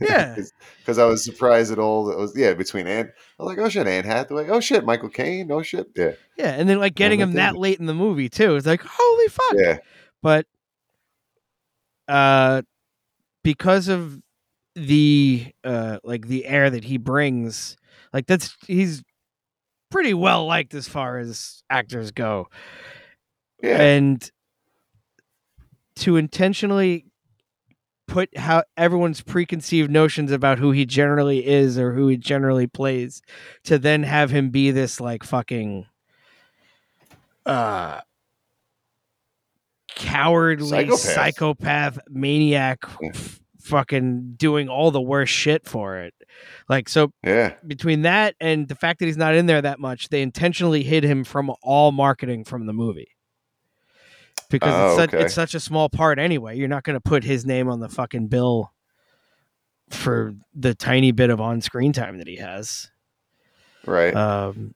[0.00, 0.36] Yeah.
[0.80, 3.68] Because I was surprised at all that was yeah, between Anne I was like, oh
[3.68, 5.86] shit, Anne Hathaway, oh shit, Michael Caine, oh shit.
[5.94, 6.12] Yeah.
[6.36, 8.56] Yeah, and then like getting him that late in the movie too.
[8.56, 9.54] It's like holy fuck.
[9.54, 9.78] Yeah.
[10.20, 10.46] But
[12.08, 12.62] uh
[13.44, 14.20] because of
[14.74, 17.76] the uh like the air that he brings,
[18.12, 19.04] like that's he's
[19.90, 22.48] pretty well liked as far as actors go.
[23.62, 23.80] Yeah.
[23.80, 24.30] And
[25.96, 27.09] to intentionally
[28.10, 33.22] put how everyone's preconceived notions about who he generally is or who he generally plays
[33.64, 35.86] to then have him be this like fucking
[37.46, 38.00] uh
[39.94, 40.98] cowardly Psychopath.
[40.98, 46.14] psychopath, maniac f- fucking doing all the worst shit for it
[46.68, 47.54] like so Yeah.
[47.66, 51.04] between that and the fact that he's not in there that much they intentionally hid
[51.04, 53.08] him from all marketing from the movie
[54.48, 55.24] because Oh, it's, such, okay.
[55.24, 57.88] it's such a small part anyway you're not going to put his name on the
[57.88, 58.72] fucking bill
[59.88, 62.90] for the tiny bit of on-screen time that he has
[63.86, 64.14] Right.
[64.14, 64.74] um,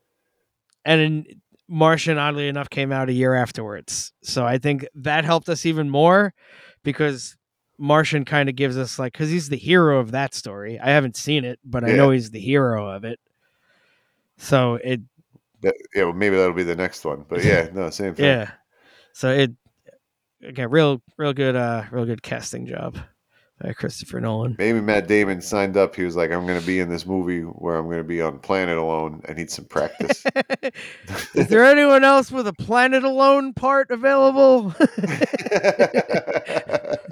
[0.85, 1.27] and in,
[1.67, 4.13] Martian, oddly enough, came out a year afterwards.
[4.23, 6.35] So I think that helped us even more
[6.83, 7.37] because
[7.79, 10.79] Martian kind of gives us like because he's the hero of that story.
[10.79, 11.97] I haven't seen it, but I Yeah.
[11.97, 13.19] know he's the hero of it.
[14.37, 15.01] So it,
[15.63, 15.71] yeah,
[16.05, 17.25] well, maybe that'll be the next one.
[17.27, 18.27] But yeah, no, same thing.
[18.27, 18.51] yeah.
[19.15, 19.53] So it,
[20.43, 22.99] again, real, real good, uh, real good casting job
[23.61, 24.57] by Christopher Nolan.
[24.59, 25.95] Maybe Matt Damon signed up.
[25.95, 28.21] He was like, I'm going to be in this movie where I'm going to be
[28.21, 29.23] on planet alone.
[29.29, 30.25] I need some practice.
[31.35, 34.75] Is there anyone else with a planet alone part available?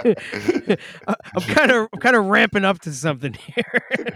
[0.04, 4.08] I'm kind of I'm kind of ramping up to something here.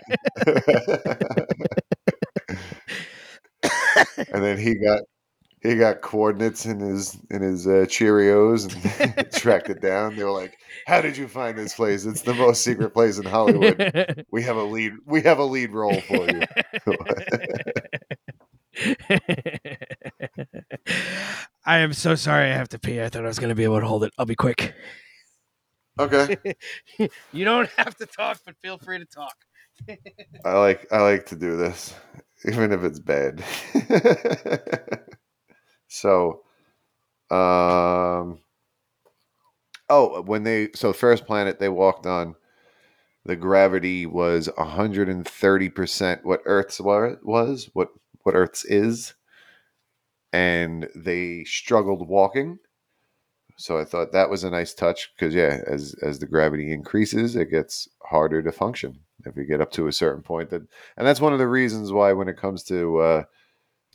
[4.32, 5.02] and then he got
[5.66, 10.16] he got coordinates in his in his uh, Cheerios and tracked it down.
[10.16, 12.06] They were like, "How did you find this place?
[12.06, 14.24] It's the most secret place in Hollywood.
[14.30, 14.92] We have a lead.
[15.04, 16.42] We have a lead role for you."
[21.64, 22.50] I am so sorry.
[22.50, 23.02] I have to pee.
[23.02, 24.12] I thought I was going to be able to hold it.
[24.18, 24.74] I'll be quick.
[25.98, 26.36] okay,
[27.32, 29.34] You don't have to talk, but feel free to talk.
[30.44, 31.94] I like I like to do this,
[32.44, 33.42] even if it's bad.
[35.88, 36.42] So,
[37.30, 38.40] um,
[39.88, 42.34] oh, when they so first planet they walked on,
[43.24, 47.90] the gravity was hundred and thirty percent what Earth's was what
[48.22, 49.14] what Earth's is,
[50.32, 52.58] and they struggled walking.
[53.58, 57.36] So I thought that was a nice touch because yeah, as as the gravity increases,
[57.36, 60.50] it gets harder to function if you get up to a certain point.
[60.50, 60.62] That
[60.96, 63.24] and that's one of the reasons why when it comes to uh,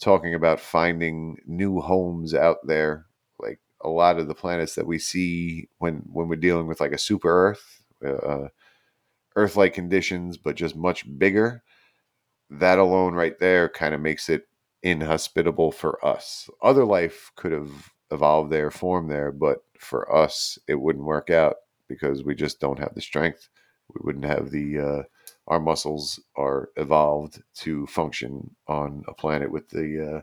[0.01, 3.05] talking about finding new homes out there,
[3.39, 6.91] like a lot of the planets that we see when when we're dealing with like
[6.91, 8.47] a super Earth, uh,
[9.35, 11.63] Earth-like conditions, but just much bigger.
[12.49, 14.47] That alone, right there, kind of makes it
[14.83, 16.49] inhospitable for us.
[16.61, 21.55] Other life could have evolved there, formed there, but for us, it wouldn't work out
[21.87, 23.49] because we just don't have the strength.
[23.93, 25.03] We wouldn't have the uh,
[25.47, 30.21] our muscles are evolved to function on a planet with the uh,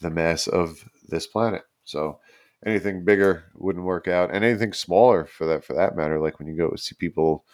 [0.00, 1.62] the mass of this planet.
[1.84, 2.20] So
[2.64, 6.20] anything bigger wouldn't work out, and anything smaller for that for that matter.
[6.20, 7.44] Like when you go see people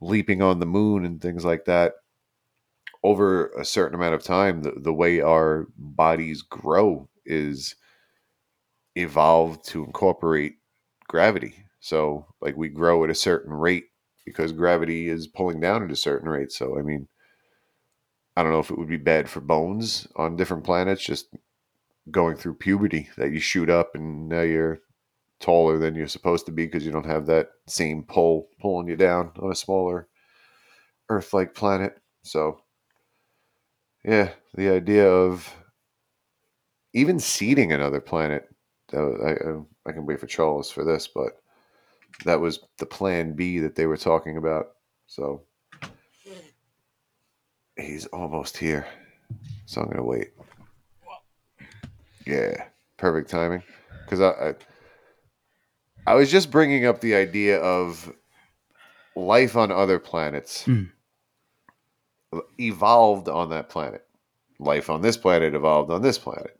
[0.00, 1.94] leaping on the moon and things like that
[3.04, 7.74] over a certain amount of time the, the way our bodies grow is
[8.96, 10.56] evolved to incorporate
[11.08, 13.86] gravity so like we grow at a certain rate
[14.24, 17.08] because gravity is pulling down at a certain rate so i mean
[18.36, 21.34] i don't know if it would be bad for bones on different planets just
[22.10, 24.80] going through puberty that you shoot up and now you're
[25.40, 28.96] taller than you're supposed to be because you don't have that same pull pulling you
[28.96, 30.08] down on a smaller
[31.08, 32.60] earth-like planet so
[34.04, 35.52] yeah the idea of
[36.94, 38.48] even seeding another planet.
[38.92, 39.34] I, I,
[39.86, 41.41] I can wait for charles for this but
[42.24, 44.66] that was the plan b that they were talking about
[45.06, 45.42] so
[47.76, 48.86] he's almost here
[49.66, 50.32] so i'm gonna wait
[52.26, 52.64] yeah
[52.98, 53.62] perfect timing
[54.04, 54.54] because I, I
[56.04, 58.12] I was just bringing up the idea of
[59.14, 60.84] life on other planets Hmm.
[62.58, 64.06] evolved on that planet.
[64.58, 66.58] Life on this planet evolved on this planet.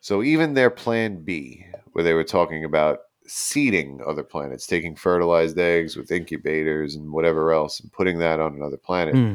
[0.00, 5.58] So even their plan B, where they were talking about seeding other planets, taking fertilized
[5.58, 9.14] eggs with incubators and whatever else, and putting that on another planet.
[9.14, 9.34] Hmm.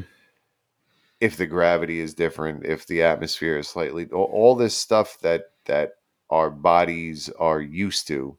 [1.20, 5.52] If the gravity is different, if the atmosphere is slightly, all, all this stuff that
[5.66, 5.94] that
[6.30, 8.38] our bodies are used to,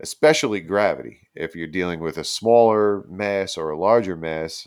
[0.00, 1.28] especially gravity.
[1.34, 4.66] If you're dealing with a smaller mass or a larger mass,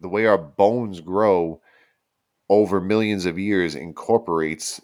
[0.00, 1.60] the way our bones grow
[2.48, 4.80] over millions of years incorporates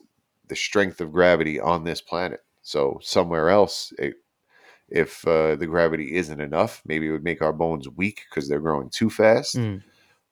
[0.49, 2.41] the strength of gravity on this planet.
[2.63, 4.15] So somewhere else, it,
[4.89, 8.61] if uh, the gravity isn't enough, maybe it would make our bones weak because they're
[8.61, 9.57] growing too fast.
[9.57, 9.83] Mm.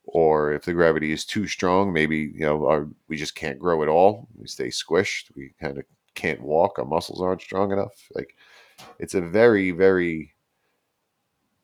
[0.04, 3.82] Or if the gravity is too strong, maybe you know our, we just can't grow
[3.82, 4.28] at all.
[4.36, 5.30] We stay squished.
[5.34, 5.84] We kind of
[6.14, 6.78] can't walk.
[6.78, 8.08] Our muscles aren't strong enough.
[8.14, 8.36] Like
[8.98, 10.34] it's a very very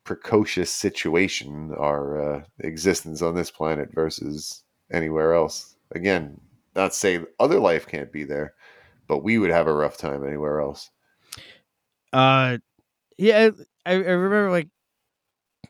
[0.04, 6.40] precocious situation our uh, existence on this planet versus anywhere else again
[6.74, 8.54] not saying other life can't be there
[9.06, 10.90] but we would have a rough time anywhere else
[12.12, 12.58] Uh,
[13.18, 13.50] yeah,
[13.86, 14.68] I, I remember like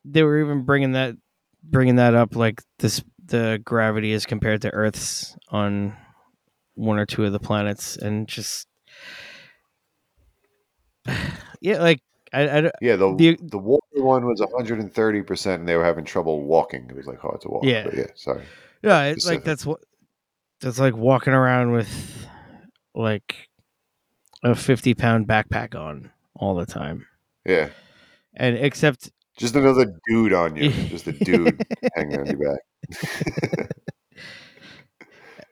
[0.05, 1.15] they were even bringing that
[1.63, 5.97] bringing that up like this the gravity is compared to Earth's on
[6.75, 8.67] one or two of the planets and just
[11.61, 12.01] yeah like
[12.33, 16.43] I, I yeah the The- the water one was 130% and they were having trouble
[16.45, 16.87] walking.
[16.89, 17.85] It was like hard to walk Yeah.
[17.85, 18.43] but yeah sorry.
[18.83, 19.81] Yeah it's like that's what
[20.61, 22.27] that's like walking around with
[22.95, 23.49] like
[24.43, 27.07] a 50 pound backpack on all the time
[27.45, 27.69] yeah.
[28.35, 30.71] And except just another dude on you.
[30.89, 31.65] Just a dude
[31.97, 33.69] hanging on your back.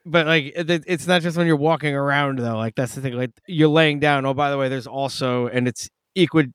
[0.03, 2.57] But like it's not just when you're walking around though.
[2.57, 3.13] Like that's the thing.
[3.13, 4.25] Like you're laying down.
[4.25, 6.45] Oh by the way there's also and it's equal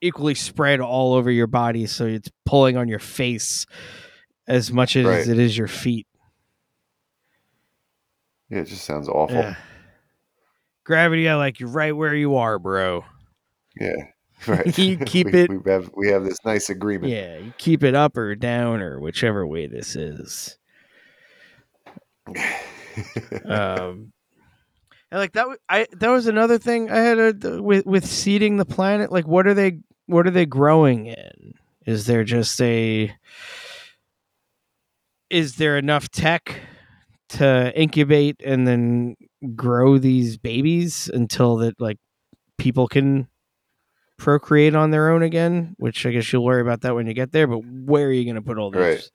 [0.00, 3.66] equally spread all over your body so it's pulling on your face
[4.46, 5.28] as much as Right.
[5.28, 6.06] it is your feet.
[8.48, 9.36] Yeah it just sounds awful.
[9.36, 9.56] Yeah.
[10.84, 13.04] Gravity i like you right where you are bro.
[13.78, 13.92] Yeah,
[14.46, 14.78] right.
[14.78, 17.12] You keep we, it- We have we have this nice agreement.
[17.12, 20.56] yeah you keep it up or down or whichever way this is
[23.44, 24.12] um
[25.10, 28.66] And like that, I that was another thing I had a, with with seeding the
[28.66, 29.10] planet.
[29.10, 29.80] Like, what are they?
[30.06, 31.54] What are they growing in?
[31.86, 33.10] Is there just a?
[35.30, 36.60] Is there enough tech
[37.30, 39.16] to incubate and then
[39.54, 41.98] grow these babies until that like
[42.58, 43.28] people can
[44.18, 45.74] procreate on their own again?
[45.78, 47.46] Which I guess you'll worry about that when you get there.
[47.46, 48.80] But where are you going to put all these?
[48.80, 49.10] Right.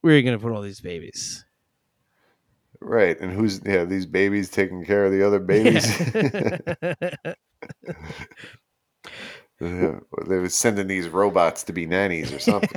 [0.00, 1.44] Where are you going to put all these babies?
[2.80, 3.18] Right.
[3.20, 5.86] And who's yeah, these babies taking care of the other babies?
[9.60, 12.70] Yeah, they were sending these robots to be nannies or something.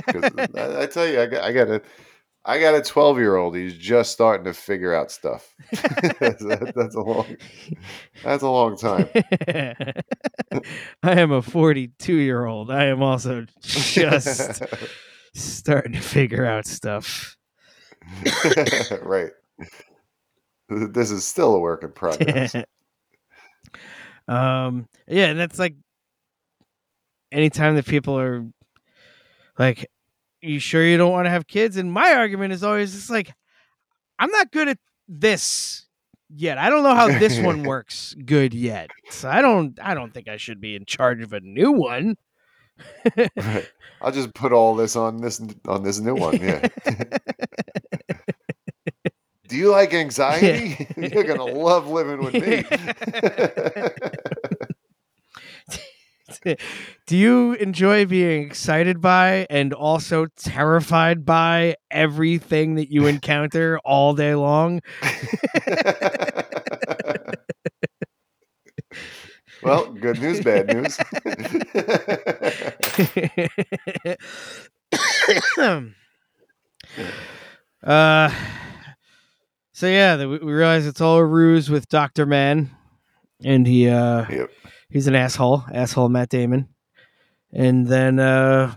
[0.56, 1.82] I, I tell you, I got, I got a,
[2.48, 3.54] I got a twelve year old.
[3.54, 5.54] He's just starting to figure out stuff.
[5.70, 5.82] that's,
[6.44, 7.36] that- that's a long,
[8.24, 9.06] that's a long time.
[11.02, 12.70] I am a 42 year old.
[12.70, 14.62] I am also just
[15.34, 17.36] starting to figure out stuff.
[19.02, 19.30] right.
[20.70, 22.54] This is still a work in progress.
[24.26, 25.74] um, yeah, and that's like
[27.30, 28.46] anytime that people are
[29.58, 29.86] like,
[30.48, 33.32] "You sure you don't want to have kids?" And my argument is always it's like,
[34.18, 35.86] "I'm not good at this
[36.28, 36.58] yet.
[36.58, 38.90] I don't know how this one works good yet.
[39.10, 39.78] So I don't.
[39.82, 42.16] I don't think I should be in charge of a new one."
[43.16, 43.68] Right.
[44.00, 46.36] I'll just put all this on this on this new one.
[46.36, 46.68] Yeah.
[49.48, 50.86] Do you like anxiety?
[50.96, 52.64] You're gonna love living with me.
[56.44, 64.14] Do you enjoy being excited by and also terrified by everything that you encounter all
[64.14, 64.80] day long?
[69.62, 70.98] well, good news, bad news.
[77.82, 78.30] uh,
[79.72, 82.70] so yeah, we realize it's all a ruse with Doctor Mann,
[83.44, 84.50] and he uh, Yep.
[84.90, 86.68] He's an asshole, asshole Matt Damon,
[87.52, 88.76] and then uh,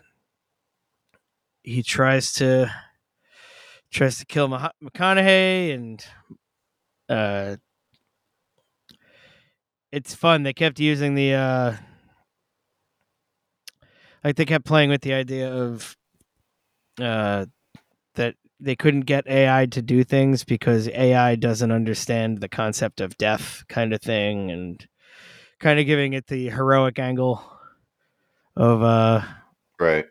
[1.63, 2.71] he tries to
[3.91, 6.05] tries to kill Mah- McConaughey, and
[7.09, 7.57] uh,
[9.91, 10.43] it's fun.
[10.43, 11.75] They kept using the uh,
[14.23, 15.95] like they kept playing with the idea of
[16.99, 17.45] uh,
[18.15, 23.17] that they couldn't get AI to do things because AI doesn't understand the concept of
[23.17, 24.87] death, kind of thing, and
[25.61, 27.41] kind of giving it the heroic angle
[28.55, 29.21] of uh
[29.79, 30.05] right.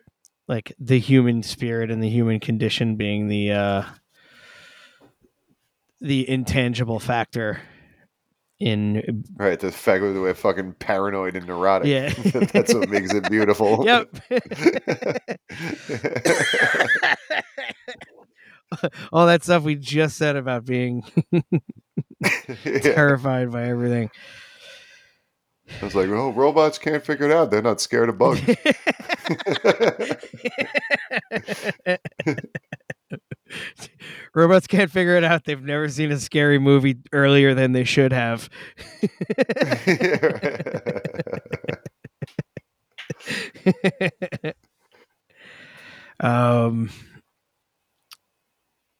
[0.47, 3.83] like the human spirit and the human condition being the uh
[5.99, 7.61] the intangible factor
[8.59, 9.59] in Right.
[9.59, 11.87] The fact that we're fucking paranoid and neurotic.
[11.87, 12.09] Yeah.
[12.53, 13.81] That's what makes it beautiful.
[13.85, 14.07] yep
[19.11, 21.03] all that stuff we just said about being
[22.81, 24.11] terrified by everything
[25.79, 27.51] I was like, oh, robots can't figure it out.
[27.51, 28.41] They're not scared of bugs.
[34.33, 35.45] Robots can't figure it out.
[35.45, 38.49] They've never seen a scary movie earlier than they should have.
[46.19, 46.89] um.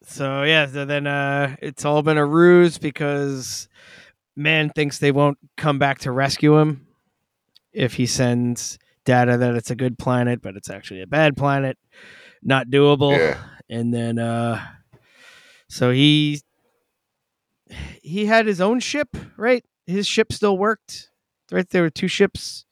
[0.04, 3.70] So yeah, so then uh, it's all been a ruse because
[4.36, 6.88] Mann thinks they won't come back to rescue him
[7.74, 11.78] if he sends data that it's a good planet, but it's actually a bad planet,
[12.44, 13.18] not doable.
[13.18, 13.38] Yeah.
[13.70, 14.62] And then uh,
[15.70, 16.42] so he
[18.02, 19.64] he had his own ship, right?
[19.86, 21.10] His ship still worked,
[21.52, 21.70] right?
[21.70, 22.66] There were two ships,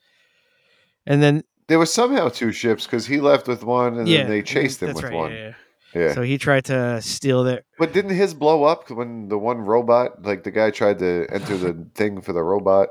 [1.06, 4.30] and then there was somehow two ships because he left with one and yeah, then
[4.30, 5.31] they chased him with right, one.
[5.31, 5.53] yeah,
[5.93, 6.13] yeah.
[6.13, 7.63] So he tried to steal their.
[7.77, 11.57] But didn't his blow up when the one robot, like the guy tried to enter
[11.57, 12.89] the thing for the robot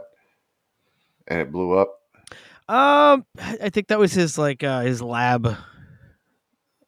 [1.26, 1.94] and it blew up?
[2.68, 5.56] Um, I think that was his like uh, his lab.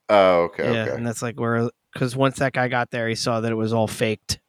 [0.08, 0.94] Oh, okay, yeah, okay.
[0.96, 3.72] and that's like where because once that guy got there, he saw that it was
[3.72, 4.40] all faked.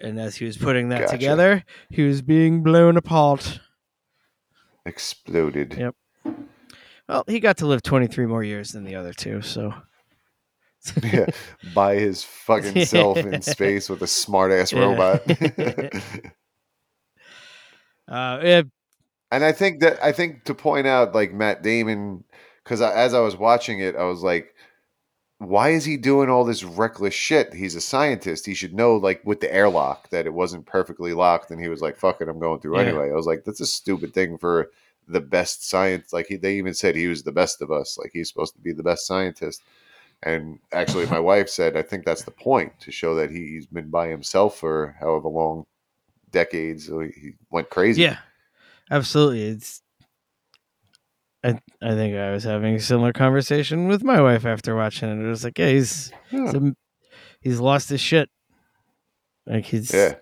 [0.00, 1.12] And as he was putting that Gotcha.
[1.12, 3.60] together, he was being blown apart.
[4.84, 5.76] Exploded.
[5.78, 5.94] Yep.
[7.08, 9.74] Well, he got to live 23 more years than the other two, so.
[11.02, 11.26] Yeah,
[11.74, 14.80] by his fucking self in space with a smart ass Yeah.
[14.80, 15.22] robot.
[18.06, 18.62] Uh, yeah,
[19.32, 22.24] and I think that I think to point out like Matt Damon,
[22.62, 24.54] because as I was watching it, I was like,
[25.38, 27.54] why is he doing all this reckless shit?
[27.54, 28.44] He's a scientist.
[28.44, 31.80] He should know, like with the airlock, that it wasn't perfectly locked, and he was
[31.80, 32.88] like, "Fuck it, I'm going through Yeah.
[32.88, 34.70] anyway." I was like, that's a stupid thing for
[35.08, 36.12] the best science.
[36.12, 37.96] Like he, they even said he was the best of us.
[37.98, 39.62] Like he's supposed to be the best scientist.
[40.24, 43.90] And actually, my wife said, I think that's the point to show that he's been
[43.90, 45.66] by himself for however long
[46.30, 46.86] decades.
[46.86, 48.02] He went crazy.
[48.02, 48.18] Yeah,
[48.90, 49.42] absolutely.
[49.42, 49.82] It's.
[51.44, 55.22] I I think I was having a similar conversation with my wife after watching it.
[55.22, 56.40] It was like, yeah, he's Yeah.
[56.46, 56.76] he's, a-
[57.42, 58.30] he's lost his shit.
[59.46, 60.14] Like he's Yeah.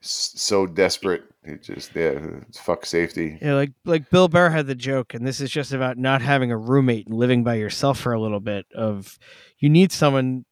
[0.00, 1.24] S- So desperate.
[1.46, 2.12] He just, yeah,
[2.48, 3.38] it's fuck safety.
[3.42, 6.50] Yeah, like like Bill Burr had the joke, and this is just about not having
[6.50, 8.66] a roommate and living by yourself for a little bit.
[8.74, 9.18] Of
[9.58, 10.44] you need someone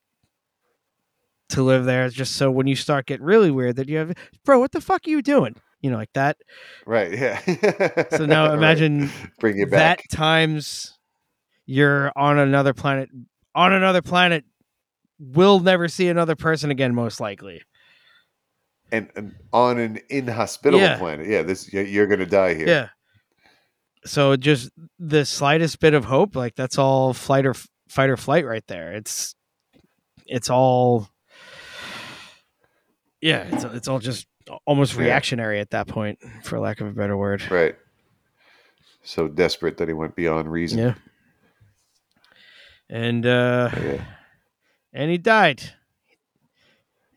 [1.50, 4.12] to live there, just so when you start getting really weird, that you have,
[4.44, 5.54] bro, what the fuck are you doing?
[5.80, 6.36] You know, like that.
[6.86, 7.12] Right.
[7.12, 7.40] Yeah.
[8.10, 8.54] So now Right.
[8.58, 9.10] imagine
[9.40, 10.02] Bring it back.
[10.10, 10.96] that times
[11.66, 13.08] you're on another planet.
[13.54, 14.44] On another planet,
[15.18, 17.60] will never see another person again, most likely.
[18.92, 20.98] And, and on an inhospitable Yeah.
[20.98, 21.26] planet.
[21.26, 21.42] Yeah.
[21.42, 22.68] This you're, you're gonna die here.
[22.68, 22.88] Yeah.
[24.04, 27.54] So just the slightest bit of hope, like that's all flight or
[27.88, 28.92] fight or flight right there.
[28.92, 29.34] It's
[30.26, 31.08] it's all
[33.20, 34.26] yeah, it's it's all just
[34.66, 35.02] almost Yeah.
[35.04, 37.42] reactionary at that point, for lack of a better word.
[37.50, 37.76] Right.
[39.04, 40.78] So desperate that he went beyond reason.
[40.78, 40.94] Yeah.
[42.90, 44.04] And uh Yeah.
[44.92, 45.62] and he died.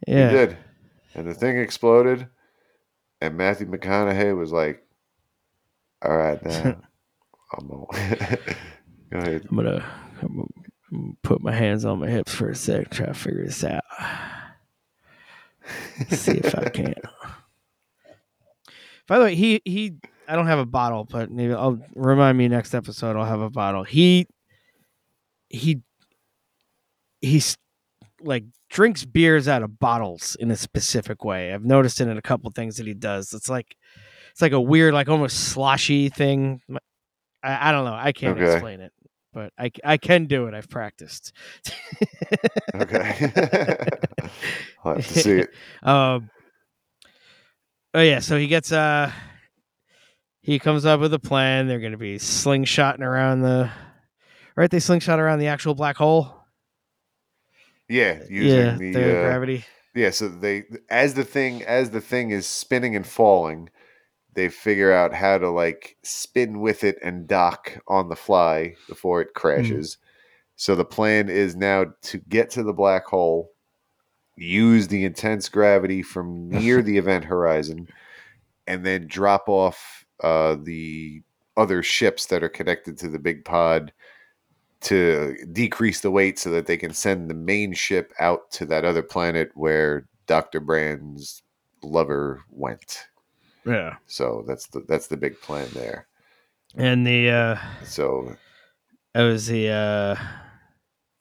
[0.08, 0.30] Yeah.
[0.30, 0.58] He did.
[1.16, 2.28] And the thing exploded,
[3.22, 4.86] and Matthew McConaughey was like,
[6.02, 6.82] "All right, now
[7.58, 7.86] I'm gonna
[9.10, 9.86] go ahead." I'm gonna,
[10.22, 10.48] I'm
[10.92, 13.84] gonna put my hands on my hips for a sec, try to figure this out.
[16.10, 16.96] See if I can.
[19.08, 19.94] By the way, he he
[20.28, 23.50] I don't have a bottle, but maybe I'll remind me next episode I'll have a
[23.50, 23.84] bottle.
[23.84, 24.28] He
[25.48, 25.82] he
[27.22, 27.58] he's
[28.26, 31.54] like drinks beers out of bottles in a specific way.
[31.54, 33.34] I've noticed it in a couple things that he does.
[33.34, 33.76] It's like
[34.32, 36.62] it's like a weird, like almost sloshy thing.
[37.44, 37.94] I, I don't know.
[37.94, 38.52] I can't Okay.
[38.54, 38.92] explain it,
[39.34, 40.54] but I I can do it.
[40.54, 41.32] I've practiced.
[42.76, 43.30] Okay.
[44.84, 45.50] I'll have to see it.
[45.84, 46.30] Um.
[47.94, 49.10] Oh yeah, so he gets uh
[50.42, 51.68] he comes up with a plan.
[51.68, 53.70] They're going to be slingshotting around the
[54.58, 54.70] right.
[54.70, 56.35] They slingshot around the actual black hole.
[57.88, 59.66] Yeah, using yeah, the, uh, gravity.
[59.94, 63.70] Yeah, so they as the thing as the thing is spinning and falling,
[64.34, 69.22] they figure out how to like spin with it and dock on the fly before
[69.22, 69.98] it crashes.
[70.58, 73.52] So the plan is now to get to the black hole,
[74.36, 77.88] use the intense gravity from near the event horizon,
[78.68, 81.22] and then drop off uh, the
[81.58, 83.94] other ships that are connected to the big pod
[84.86, 88.86] to decrease the weight so that they can send the main ship out to that
[88.86, 90.60] other planet where Dr.
[90.60, 91.44] Brand's
[91.84, 93.08] lover went.
[93.66, 96.08] Yeah, So that's the that's the big plan there.
[96.76, 98.36] and the uh So
[99.14, 100.16] that was the uh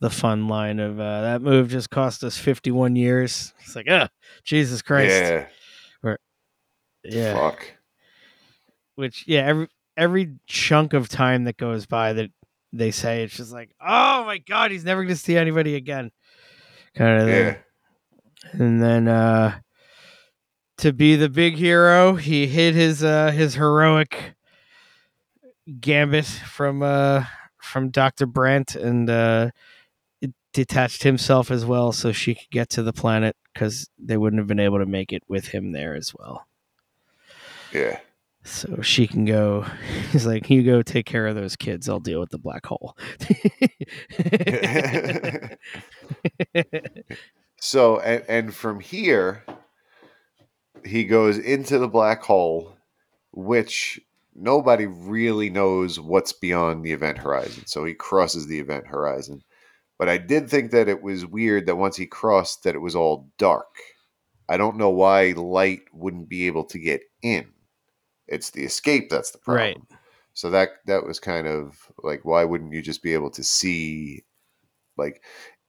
[0.01, 3.55] the fun line of uh that move just cost us fifty one years.
[3.61, 4.09] It's like ah
[4.45, 5.15] Jesus Christ.
[5.15, 5.47] yeah,
[7.05, 7.35] yeah.
[7.35, 7.73] fuck.
[8.97, 12.31] which yeah every every chunk of time that goes by that
[12.77, 16.11] they say it's just like oh my god he's never gonna see anybody again
[16.97, 17.53] kind of Yeah.
[17.53, 17.57] thing
[18.61, 19.59] and then uh
[20.79, 24.35] to be the big hero he hid his uh his heroic
[25.81, 27.25] gambit from uh
[27.63, 29.51] from dr Brand and uh
[30.53, 34.47] detached himself as well so she could get to the planet because they wouldn't have
[34.47, 36.47] been able to make it with him there as well
[37.73, 37.99] Yeah.
[38.45, 39.65] So she can go.
[40.13, 41.89] He's like, you go take care of those kids.
[41.89, 42.97] I'll deal with the black hole.
[47.65, 49.43] So and and from here
[50.85, 52.77] he goes into the black hole
[53.33, 53.99] which
[54.35, 57.65] nobody really knows what's beyond the event horizon.
[57.67, 59.43] So he crosses the event horizon.
[59.99, 62.95] But I did think that it was weird that once he crossed that it was
[62.95, 63.75] all dark.
[64.47, 67.47] I don't know why light wouldn't be able to get in.
[68.27, 69.65] It's the escape that's the problem.
[69.91, 69.99] Right.
[70.33, 74.25] So that that was kind of like why wouldn't you just be able to see
[74.97, 75.23] like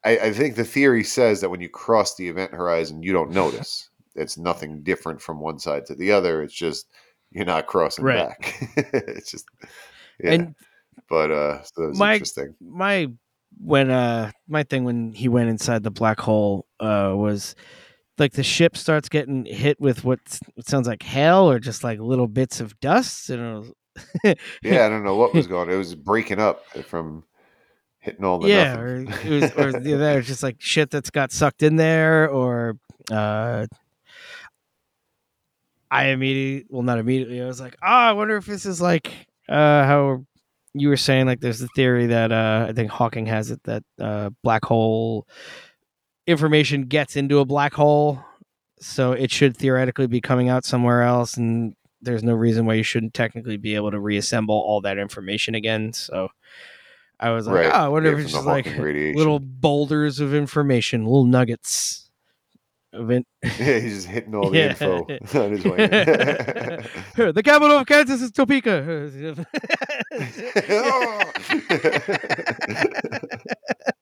[0.03, 3.32] I, I think the theory says that when you cross the event horizon you don't
[3.32, 3.90] notice.
[4.18, 6.41] It's nothing different from one side to the other.
[6.41, 6.88] It's just
[7.32, 8.30] you're not crossing Right.
[8.30, 8.56] back.
[8.94, 9.45] it's just
[10.23, 10.32] yeah.
[10.32, 10.56] And
[11.10, 12.56] but uh so that was my interesting.
[12.61, 13.07] my
[13.60, 17.56] when uh my thing when he went inside the black hole uh was
[18.17, 20.19] like the ship starts getting hit with what,
[20.61, 23.73] sounds like hail or just like little bits of dust and
[24.63, 25.73] Yeah, I don't know what was going on.
[25.73, 27.23] It was breaking up from
[27.99, 31.75] hitting all the yeah, or it was, or just like shit that's got sucked in
[31.75, 32.77] there, or
[33.11, 33.67] uh,
[35.89, 37.41] I immediately, well, not immediately.
[37.41, 39.11] I was like, oh, I wonder if this is like
[39.49, 40.25] uh, how
[40.73, 43.83] you were saying like there's the theory that uh, I think Hawking has it that
[43.99, 45.27] uh, black hole
[46.27, 48.23] information gets into a black hole,
[48.80, 52.84] so it should theoretically be coming out somewhere else, and there's no reason why you
[52.84, 55.93] shouldn't technically be able to reassemble all that information again.
[55.93, 56.30] So
[57.19, 57.72] I was like, Right.
[57.73, 59.18] oh, I wonder Yeah, if it's just like radiation.
[59.18, 62.10] little boulders of information, little nuggets
[62.93, 63.26] of it.
[63.60, 64.69] Yeah, he's just hitting all the Yeah.
[64.69, 65.06] info
[65.43, 65.88] on his way.
[65.88, 69.06] the capital of Kansas is Topeka.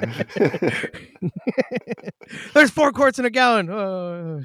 [2.54, 3.68] There's four quarts in a gallon.
[3.70, 4.42] Oh.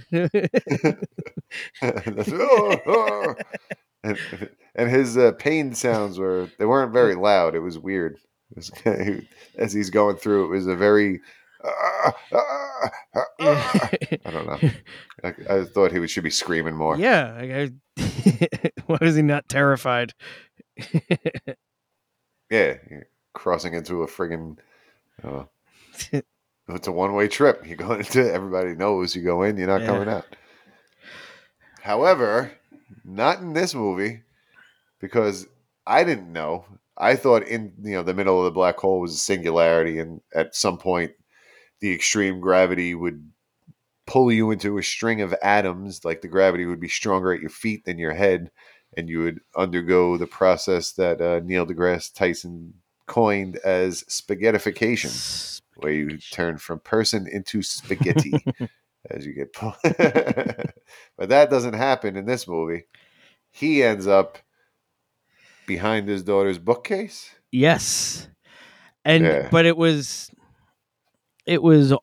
[1.81, 3.35] Oh, oh.
[4.03, 4.17] and,
[4.75, 7.55] and his uh, pain sounds were they weren't very loud.
[7.55, 8.17] It was weird.
[8.51, 8.71] It was
[9.57, 11.21] as he's going through, it was a very.
[11.63, 12.89] ah, ah,
[13.41, 13.89] ah.
[14.25, 14.59] I don't know.
[15.23, 16.97] I, I thought he should be screaming more.
[16.97, 17.35] yeah.
[17.39, 17.71] like, I-
[18.85, 20.13] Why was he not terrified?
[22.51, 22.75] Yeah,
[23.33, 24.57] crossing into a friggin'
[25.23, 25.43] uh,
[26.69, 27.65] it's a one way trip.
[27.67, 29.87] You go into everybody knows you go in, you're not Yeah.
[29.87, 30.35] coming out.
[31.81, 32.51] However,
[33.03, 34.23] not in this movie
[34.99, 35.47] because
[35.85, 36.65] I didn't know.
[36.97, 40.21] I thought in you know the middle of the black hole was a singularity, and
[40.33, 41.11] at some point,
[41.81, 43.29] the extreme gravity would
[44.07, 46.05] pull you into a string of atoms.
[46.05, 48.49] Like the gravity would be stronger at your feet than your head,
[48.97, 52.73] and you would undergo the process that uh, Neil deGrasse Tyson
[53.07, 58.45] coined as spaghettification, where you turn from person into spaghetti
[59.09, 59.75] as you get pulled.
[59.83, 62.83] but that doesn't happen in this movie.
[63.51, 64.37] He ends up
[65.67, 67.29] behind his daughter's bookcase.
[67.51, 68.27] Yes.
[69.03, 69.49] And Yeah.
[69.51, 70.29] but it was
[71.45, 71.93] it was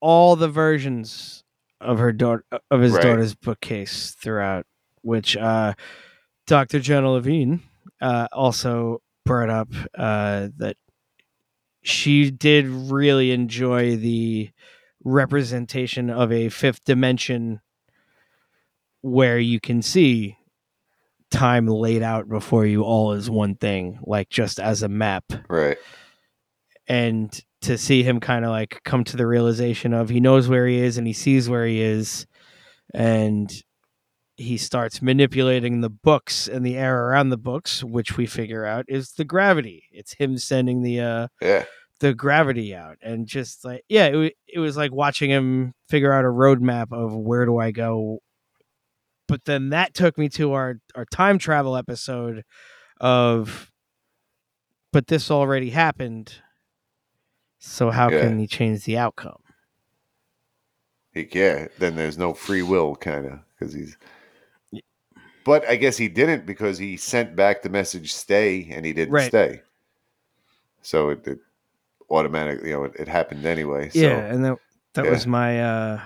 [0.00, 1.44] all the versions
[1.80, 3.02] of her daughter of his Right.
[3.02, 4.66] daughter's bookcase throughout,
[5.02, 5.74] which uh
[6.46, 6.78] Dr.
[6.80, 7.60] Janna Levin
[8.00, 10.76] uh also brought up uh that
[11.82, 14.50] she did really enjoy the
[15.04, 17.60] representation of a fifth dimension
[19.02, 20.36] where you can see
[21.30, 25.24] time laid out before you all as one thing, like just as a map.
[25.48, 25.78] Right.
[26.88, 30.66] And to see him kind of like come to the realization of he knows where
[30.66, 32.26] he is and he sees where he is,
[32.94, 33.52] and
[34.36, 38.84] he starts manipulating the books and the air around the books, which we figure out
[38.88, 39.84] is the gravity.
[39.92, 41.64] It's him sending the uh Yeah.
[42.00, 46.24] the gravity out and just like yeah it, it was like watching him figure out
[46.26, 48.18] a roadmap of where do i go
[49.28, 52.44] but then that took me to our our time travel episode
[53.00, 53.72] of
[54.92, 56.34] but this already happened
[57.58, 58.20] so how Yeah.
[58.28, 59.40] can he change the outcome
[61.32, 61.68] yeah.
[61.78, 63.96] Then there's no free will, kind of, because he's.
[65.46, 69.14] But I guess he didn't because he sent back the message "stay" and he didn't
[69.14, 69.28] Right.
[69.28, 69.62] stay.
[70.82, 71.38] So it, it
[72.10, 73.88] automatically, you know, it, it happened anyway.
[73.90, 74.58] So, yeah and that
[74.94, 75.10] that yeah.
[75.12, 76.00] was my uh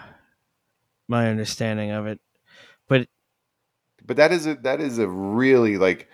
[1.08, 2.20] my understanding of it
[2.86, 3.08] but
[4.04, 6.08] but that is a that is a really like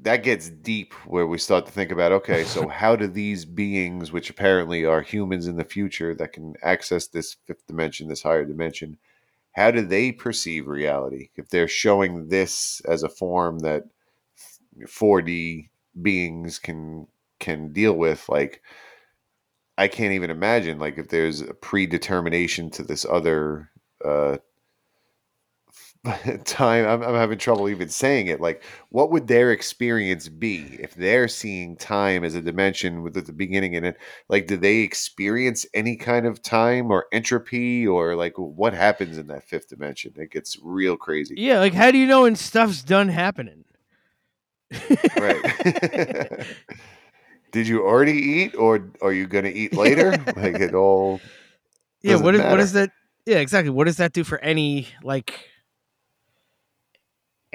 [0.00, 4.12] that gets deep where we start to think about okay so how do these beings
[4.12, 8.44] which apparently are humans in the future that can access this fifth dimension this higher
[8.44, 8.98] dimension
[9.54, 11.30] how do they perceive reality?
[11.36, 13.84] If they're showing this as a form that
[14.86, 15.68] 4d
[16.00, 17.06] beings can
[17.38, 18.62] can deal with like
[19.78, 23.70] i can't even imagine like if there's a predetermination to this other
[24.04, 24.36] uh
[26.44, 30.94] time I'm, I'm having trouble even saying it like what would their experience be if
[30.94, 33.96] they're seeing time as a dimension with at the beginning and it
[34.28, 39.28] like do they experience any kind of time or entropy or like what happens in
[39.28, 40.12] that fifth dimension?
[40.16, 41.36] It gets real crazy.
[41.38, 43.64] Yeah like how do you know when stuff's done happening?
[45.16, 46.44] Right.
[47.52, 50.10] Did you already eat or are you gonna eat later?
[50.36, 51.22] Like it all
[52.02, 52.90] yeah what is, what does that
[53.24, 53.70] yeah exactly.
[53.70, 55.48] What does that do for any like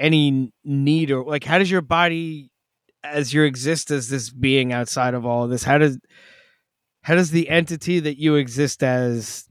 [0.00, 2.50] any need or like how does your body
[3.04, 5.98] as you exist as this being outside of all of this how does
[7.02, 9.46] how does the entity that you exist as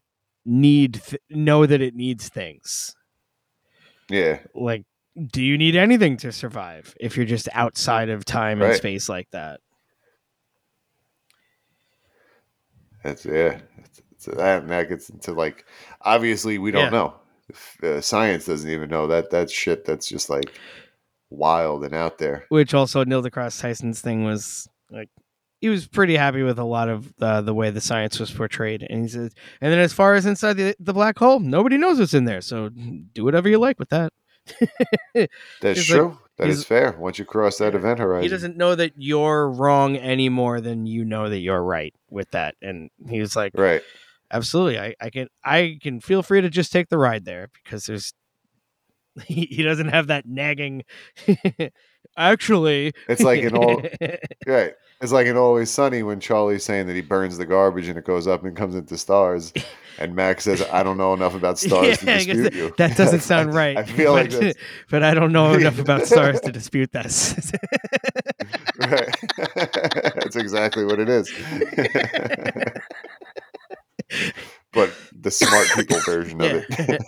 [0.45, 2.95] need th- know that it needs things
[4.09, 4.83] yeah like
[5.31, 9.29] do you need anything to survive if you're just outside of time and space like
[9.31, 9.59] that
[13.03, 13.59] That's yeah.
[13.77, 15.65] It's, it's that and that gets into like
[16.01, 16.89] obviously we don't Yeah.
[16.89, 17.18] know.
[17.83, 19.85] Uh, science doesn't even know that that shit.
[19.85, 20.51] That's just like
[21.29, 22.45] wild and out there.
[22.49, 25.09] which also Neil deGrasse Tyson's thing was like
[25.61, 28.81] he was pretty happy with a lot of uh, the way the science was portrayed,
[28.89, 29.31] and he said,
[29.61, 32.39] and then as far as inside the, the black hole, nobody knows what's in there,
[32.41, 34.13] so do whatever you like with that.
[35.13, 35.29] That's
[35.61, 36.17] He's like- true.
[36.37, 36.95] That He's- fair.
[36.97, 40.85] Once you cross that event horizon, he doesn't know that you're wrong any more than
[40.85, 42.55] you know that you're right with that.
[42.61, 43.81] And he was like, right.
[44.31, 47.85] Absolutely, I, I can I can feel free to just take the ride there because
[47.85, 48.13] there's
[49.25, 50.83] he, he doesn't have that nagging.
[52.17, 53.81] Actually, It's like in all
[54.47, 54.73] right.
[55.01, 58.03] It's like an Always Sunny when Charlie's saying that he burns the garbage and it
[58.03, 59.53] goes up and comes into stars,
[59.97, 62.73] and Max says, "I don't know enough about stars to Yeah, guess dispute that- you."
[62.77, 63.77] That doesn't sound right.
[63.77, 67.51] I feel like but, that's but I don't know enough about stars to dispute this.
[68.77, 69.09] right.
[70.15, 71.31] that's exactly what it is.
[74.73, 77.01] But the smart people version of it.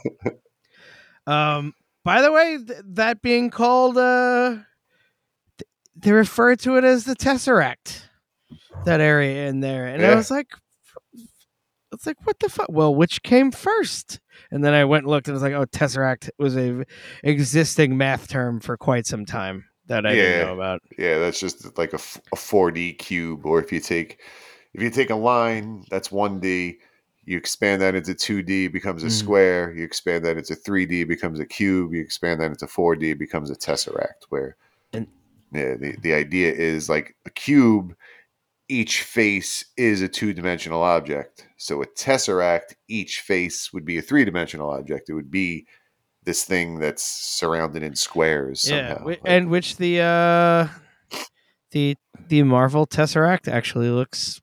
[1.28, 1.74] um.
[2.04, 4.56] By the way, th- that being called, uh,
[5.60, 8.02] th- they refer to it as the Tesseract.
[8.86, 10.48] That area in there, and I was like,
[11.92, 12.66] it's like what the fuck?
[12.72, 14.20] Well, which came first?
[14.50, 16.84] And then I went and looked, and it was like, oh, Tesseract was a
[17.24, 20.22] existing math term for quite some time that I Yeah.
[20.24, 20.82] didn't know about.
[20.98, 23.46] Yeah, that's just like a, a 4D cube.
[23.46, 24.20] Or if you take
[24.74, 26.78] if you take a line, that's 1D.
[27.32, 29.12] You expand that into 2D, it becomes a Mm.
[29.12, 29.74] square.
[29.74, 31.94] You expand that into 3D, it becomes a cube.
[31.94, 34.26] You expand that into 4D, it becomes a tesseract.
[34.28, 34.58] Where
[34.92, 35.08] And-
[35.54, 37.96] yeah, the, the idea is like a cube,
[38.68, 41.48] each face is a two dimensional object.
[41.56, 45.10] So a tesseract, each face would be a three dimensional object.
[45.10, 45.66] It would be
[46.26, 49.04] this thing that's surrounded in squares Yeah, somehow.
[49.06, 50.68] whi- Like- and which the uh,
[51.72, 51.96] the
[52.28, 54.42] the Marvel Tesseract actually looks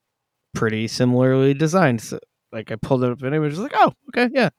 [0.54, 2.00] pretty similarly designed.
[2.00, 2.18] So,
[2.52, 4.50] like I pulled it up and it was just like, oh, okay, yeah,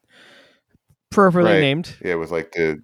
[1.11, 1.61] appropriately Right.
[1.61, 1.95] named.
[2.03, 2.81] Yeah, with like the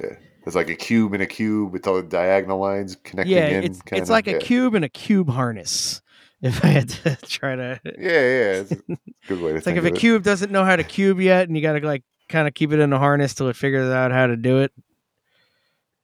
[0.00, 3.48] yeah, there's like a cube and a cube with all the diagonal lines connecting Yeah,
[3.48, 3.64] in.
[3.64, 6.02] it's it's like a cube and a cube harness.
[6.40, 8.76] If I had to try to, Yeah, yeah, it's a
[9.26, 9.98] good way to it's like if a it.
[9.98, 12.72] cube doesn't know how to cube yet, and you got to like kind of keep
[12.72, 14.72] it in a harness till it figures out how to do it.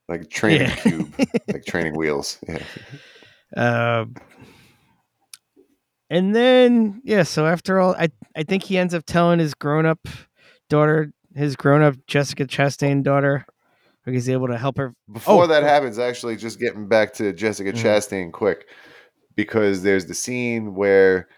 [0.09, 0.77] like a training Yeah.
[0.77, 1.15] cube,
[1.53, 2.39] like training wheels.
[2.49, 2.59] Yeah,
[3.57, 4.07] Uh,
[6.15, 9.85] and then yeah, so after all, I I think he ends up telling his grown
[9.87, 10.07] up
[10.71, 13.45] daughter, his grown up Jessica Chastain daughter,
[14.07, 14.95] like he's able to help her.
[15.13, 15.67] Before Oh, that oh.
[15.67, 17.83] happens, actually, just getting back to Jessica Mhm.
[17.83, 18.67] Chastain quick,
[19.37, 21.29] because there's the scene where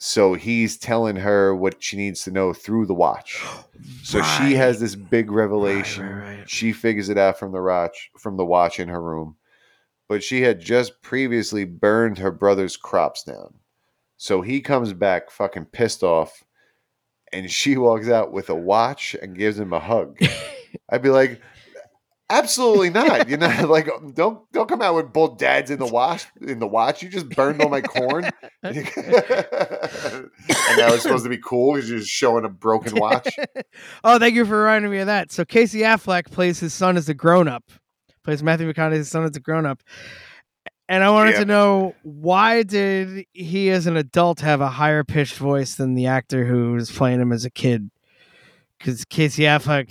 [0.00, 3.42] so he's telling her what she needs to know through the watch.
[4.02, 6.06] So she has this big revelation.
[6.06, 6.50] right, right.
[6.50, 9.36] She figures it out from the watch from the watch in her room.
[10.08, 13.54] But she had just previously burned her brother's crops down.
[14.16, 16.44] So he comes back fucking pissed off
[17.32, 20.18] and she walks out with a watch and gives him a hug.
[20.88, 21.40] I'd be like,
[22.30, 23.28] absolutely not.
[23.28, 26.58] You know, like um, don't don't come out with both dads in the watch in
[26.58, 27.02] the watch.
[27.02, 28.24] You just burned all my corn.
[28.62, 28.82] and now
[30.92, 33.36] it's supposed to be cool because you're just showing a broken watch.
[34.04, 35.32] oh, thank you for reminding me of that.
[35.32, 37.64] So Casey Affleck plays his son as a grown up,
[38.24, 39.82] plays Matthew McConaughey's son as a grown up.
[40.88, 41.38] And I wanted Yeah.
[41.40, 46.06] to know why did he, as an adult, have a higher pitched voice than the
[46.06, 47.90] actor who was playing him as a kid?
[48.78, 49.88] Because Casey Affleck,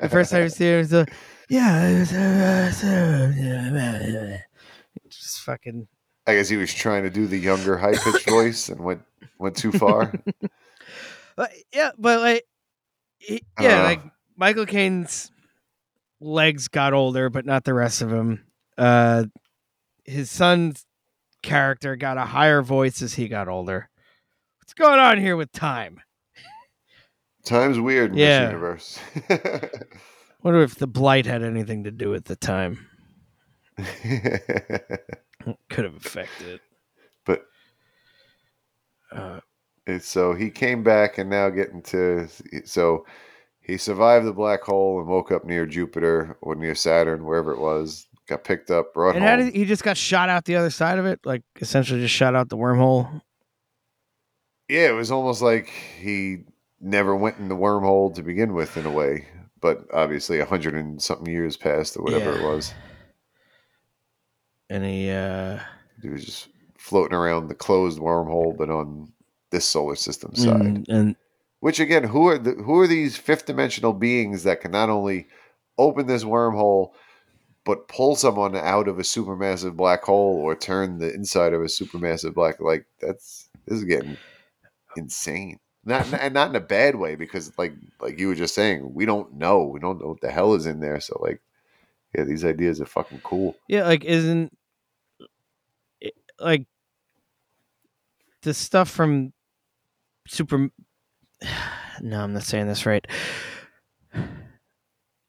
[0.00, 1.12] the first time you see him, was like,
[1.48, 4.38] yeah, it was, uh, so-
[5.08, 5.88] just fucking.
[6.26, 9.02] I guess he was trying to do the younger high pitched voice and went
[9.38, 10.12] went too far.
[11.36, 12.44] But, yeah, but like,
[13.18, 13.84] he, yeah, Uh.
[13.84, 14.00] like
[14.36, 15.32] Michael Caine's
[16.20, 18.44] legs got older, but not the rest of him.
[18.78, 19.24] Uh,
[20.04, 20.84] his son's
[21.42, 23.88] character got a higher voice as he got older.
[24.60, 26.00] What's going on here with time?
[27.44, 28.40] Time's weird in Yeah.
[28.40, 28.98] this universe.
[30.42, 32.86] Wonder if the blight had anything to do with the time.
[35.68, 36.60] Could have affected it.
[37.26, 37.44] but
[39.12, 39.40] Uh,
[39.86, 42.26] it's so he came back and now getting to
[42.64, 43.04] so
[43.60, 47.58] he survived the black hole and woke up near Jupiter or near Saturn, wherever it
[47.60, 48.06] was.
[48.26, 49.28] Got picked up, brought and home.
[49.28, 51.20] how did he just got shot out the other side of it?
[51.24, 53.20] Like essentially just shot out the wormhole.
[54.68, 55.68] yeah, it was almost like
[56.00, 56.38] he
[56.80, 59.28] never went in the wormhole to begin with, in a way.
[59.60, 62.38] But obviously, a hundred and something years passed, or whatever Yeah.
[62.40, 62.72] it was.
[64.70, 65.58] And he uh
[66.02, 66.48] He was just
[66.78, 69.12] floating around the closed wormhole, but on
[69.50, 70.60] this solar system side.
[70.60, 71.16] and, and
[71.60, 75.28] Which again, who are the, who are these fifth dimensional beings that can not only
[75.78, 76.92] open this wormhole,
[77.64, 81.66] but pull someone out of a supermassive black hole or turn the inside of a
[81.66, 84.16] supermassive black like that's this is getting
[84.96, 85.58] insane.
[85.84, 89.06] Not and not in a bad way because like like you were just saying, we
[89.06, 89.64] don't know.
[89.64, 91.00] We don't know what the hell is in there.
[91.00, 91.40] So like,
[92.14, 93.56] yeah, these ideas are fucking cool.
[93.68, 94.56] Yeah, like isn't
[96.40, 96.66] like
[98.42, 99.32] the stuff from
[100.26, 100.70] Super.
[102.00, 103.06] No, I'm not saying this right.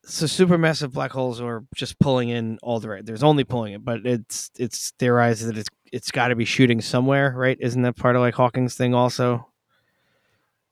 [0.06, 3.06] So supermassive black holes are just pulling in all the right.
[3.06, 6.82] There's only pulling it, but it's it's theorized that it's it's got to be shooting
[6.82, 7.57] somewhere, right?
[7.60, 9.48] Isn't that part of like Hawking's thing also?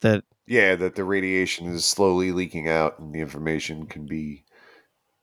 [0.01, 4.43] That Yeah, that the radiation is slowly leaking out, and the information can be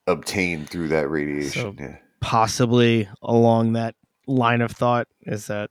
[0.07, 1.77] obtained through that radiation.
[1.77, 1.97] So- yeah.
[2.19, 3.95] possibly along that
[4.27, 5.69] line of thought is that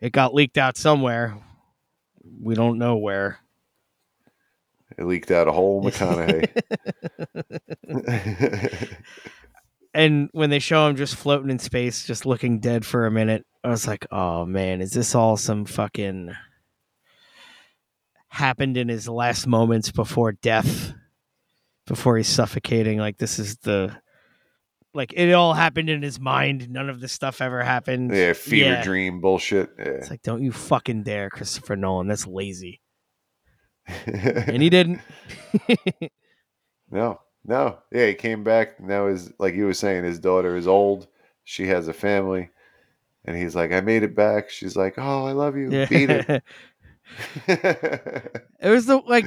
[0.00, 1.36] it got leaked out somewhere.
[2.40, 3.38] We don't know where.
[4.98, 6.48] It leaked out a whole McConaughey.
[9.94, 13.44] and when they show him just floating in space, just looking dead for a minute,
[13.64, 16.34] I was like, "Oh man, is this all some fucking
[18.28, 20.92] happened in his last moments before death,
[21.86, 22.98] before he's suffocating?
[22.98, 23.96] Like this is the
[24.94, 26.70] like it all happened in his mind.
[26.70, 28.14] None of this stuff ever happened.
[28.14, 28.82] yeah, fever Yeah.
[28.82, 29.70] dream bullshit.
[29.78, 29.84] Yeah.
[29.84, 32.06] It's like, don't you fucking dare, Christopher Nolan.
[32.06, 32.80] That's lazy.
[34.06, 35.00] And he didn't.
[36.90, 37.78] no, no.
[37.92, 38.80] Yeah, he came back.
[38.80, 41.06] Now his like you were saying, his daughter is old.
[41.44, 42.50] She has a family.
[43.24, 44.50] And he's like, I made it back.
[44.50, 45.86] She's like, Oh, I love you.
[45.88, 46.42] Beat it.
[47.48, 49.26] It was the like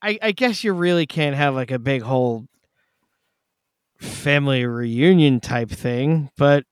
[0.00, 2.46] I I guess you really can't have like a big whole
[3.98, 6.64] family reunion type thing, but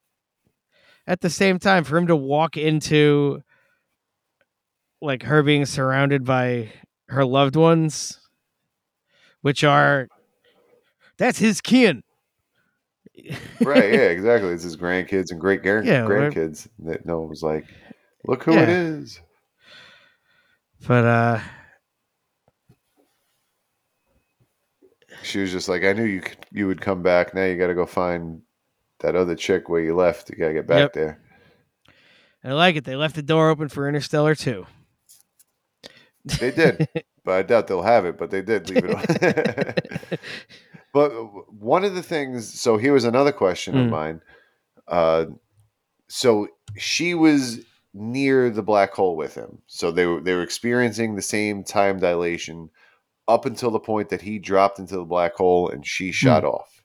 [1.06, 3.42] at the same time for him to walk into
[5.02, 6.72] like her being surrounded by
[7.08, 8.18] her loved ones
[9.42, 10.08] which are
[11.18, 12.02] that's his kin.
[13.64, 14.52] right, yeah, exactly.
[14.52, 17.66] It's his grandkids and great Yeah, grandkids that no one was like,
[18.24, 18.62] Look who Yeah.
[18.62, 19.20] it is.
[20.86, 21.40] But uh
[25.22, 27.34] She was just like, I knew you could, you would come back.
[27.34, 28.42] Now you got to go find
[29.00, 30.30] that other chick where you left.
[30.30, 30.92] You got to get back Yep.
[30.94, 31.20] there.
[32.44, 32.84] I like it.
[32.84, 34.66] They left the door open for Interstellar too.
[36.24, 36.88] They did,
[37.24, 38.18] but I doubt they'll have it.
[38.18, 38.90] But they did leave it.
[40.10, 40.18] on.
[40.92, 41.10] but
[41.52, 42.60] one of the things.
[42.60, 43.90] So here was another question of Mm.
[43.90, 44.20] mine.
[44.88, 45.26] Uh,
[46.08, 47.60] so she was
[47.94, 49.58] near the black hole with him.
[49.66, 52.70] So they were they were experiencing the same time dilation
[53.28, 56.82] up until the point that he dropped into the black hole and she shot off.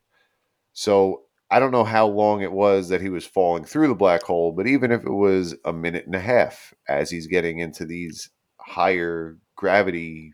[0.73, 4.23] So I don't know how long it was that he was falling through the black
[4.23, 7.85] hole, but even if it was a minute and a half as he's getting into
[7.85, 8.29] these
[8.67, 10.33] higher gravity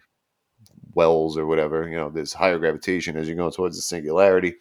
[0.96, 4.56] wells or whatever, you know, this higher gravitation as you're going towards the singularity,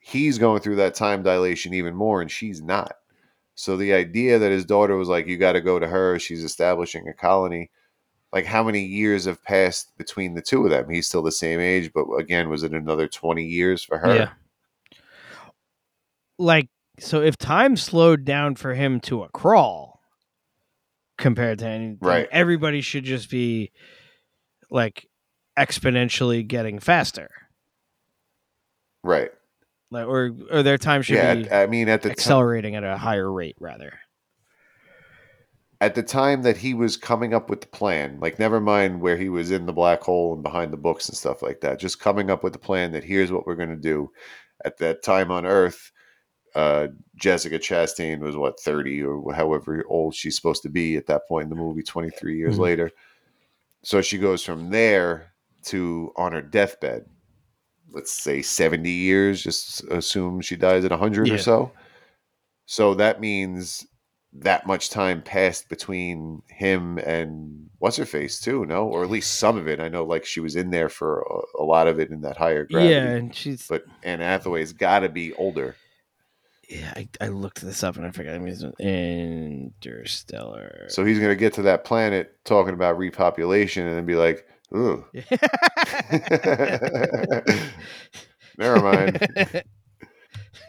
[0.00, 2.96] he's going through that time dilation even more and she's not.
[3.54, 6.42] So the idea that his daughter was like, you got to go to her, she's
[6.42, 7.70] establishing a colony.
[8.32, 10.90] Like, how many years have passed between the two of them?
[10.90, 14.16] He's still the same age, but again, was it another 20 years for her?
[14.16, 14.30] Yeah.
[16.36, 16.68] Like
[16.98, 19.93] so if time slowed down for him to a crawl
[21.18, 22.28] compared to anything, Right.
[22.30, 23.72] everybody should just be
[24.70, 25.06] like
[25.58, 27.30] exponentially getting faster.
[29.02, 29.30] Right.
[29.90, 31.34] Like or or their time should yeah.
[31.34, 33.92] be I mean, at the accelerating at a higher rate rather.
[35.80, 39.16] at the time that he was coming up with the plan, like never mind where
[39.16, 42.00] he was in the black hole and behind the books and stuff like that, just
[42.00, 44.10] coming up with the plan that here's what we're going to do.
[44.64, 45.92] At that time on Earth,
[46.54, 51.26] uh, Jessica Chastain was what 30 or however old she's supposed to be at that
[51.28, 52.60] point in the movie, 23 years Mhm.
[52.60, 52.90] later.
[53.82, 55.32] So she goes from there
[55.66, 57.06] to on her deathbed.
[57.90, 61.34] Let's say 70 years, just assume she dies at 100 Yeah.
[61.34, 61.72] or so.
[62.66, 63.86] So that means
[64.32, 69.38] that much time passed between him and what's her face too, no, or at least
[69.38, 69.78] some of it.
[69.80, 72.36] I know, like she was in there for a, a lot of it in that
[72.36, 72.94] higher gravity.
[72.94, 75.76] Yeah, and she's But Anne Hathaway's got to be older.
[76.68, 78.34] Yeah, I, I looked this up and I forgot.
[78.34, 80.86] I mean, Interstellar.
[80.88, 85.04] So he's gonna get to that planet talking about repopulation and then be like, "Ooh,
[88.58, 89.64] never mind."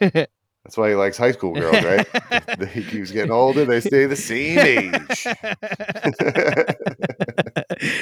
[0.65, 2.07] That's why he likes high school girls, right?
[2.69, 5.27] he keeps getting older; they stay the same age.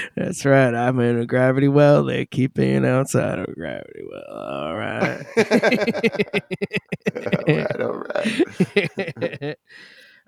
[0.15, 0.73] That's right.
[0.73, 2.05] I'm in a gravity well.
[2.05, 4.23] They keep being outside of a gravity well.
[4.33, 5.25] All right.
[7.27, 9.57] all right, all right.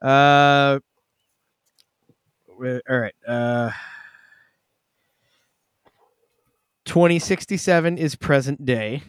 [0.01, 0.79] uh,
[2.89, 3.15] all right.
[3.25, 3.71] Uh,
[6.83, 9.03] 2067 is present day.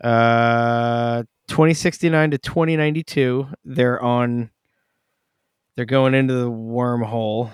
[0.00, 4.50] Uh, 2069 to 2092, they're on.
[5.76, 7.50] They're going into the wormhole.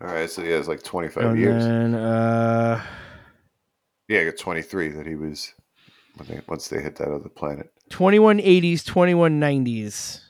[0.00, 1.64] All right, so yeah, it's like twenty-five And years.
[1.64, 2.84] then, uh,
[4.08, 5.54] Yeah, I got 23 that he was
[6.16, 7.72] when they once they hit that other planet.
[7.90, 10.20] 2180s, 2190s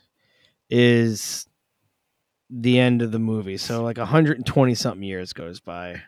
[0.71, 1.49] is
[2.51, 3.57] the end of the movie.
[3.57, 6.03] So like 120 something years goes by.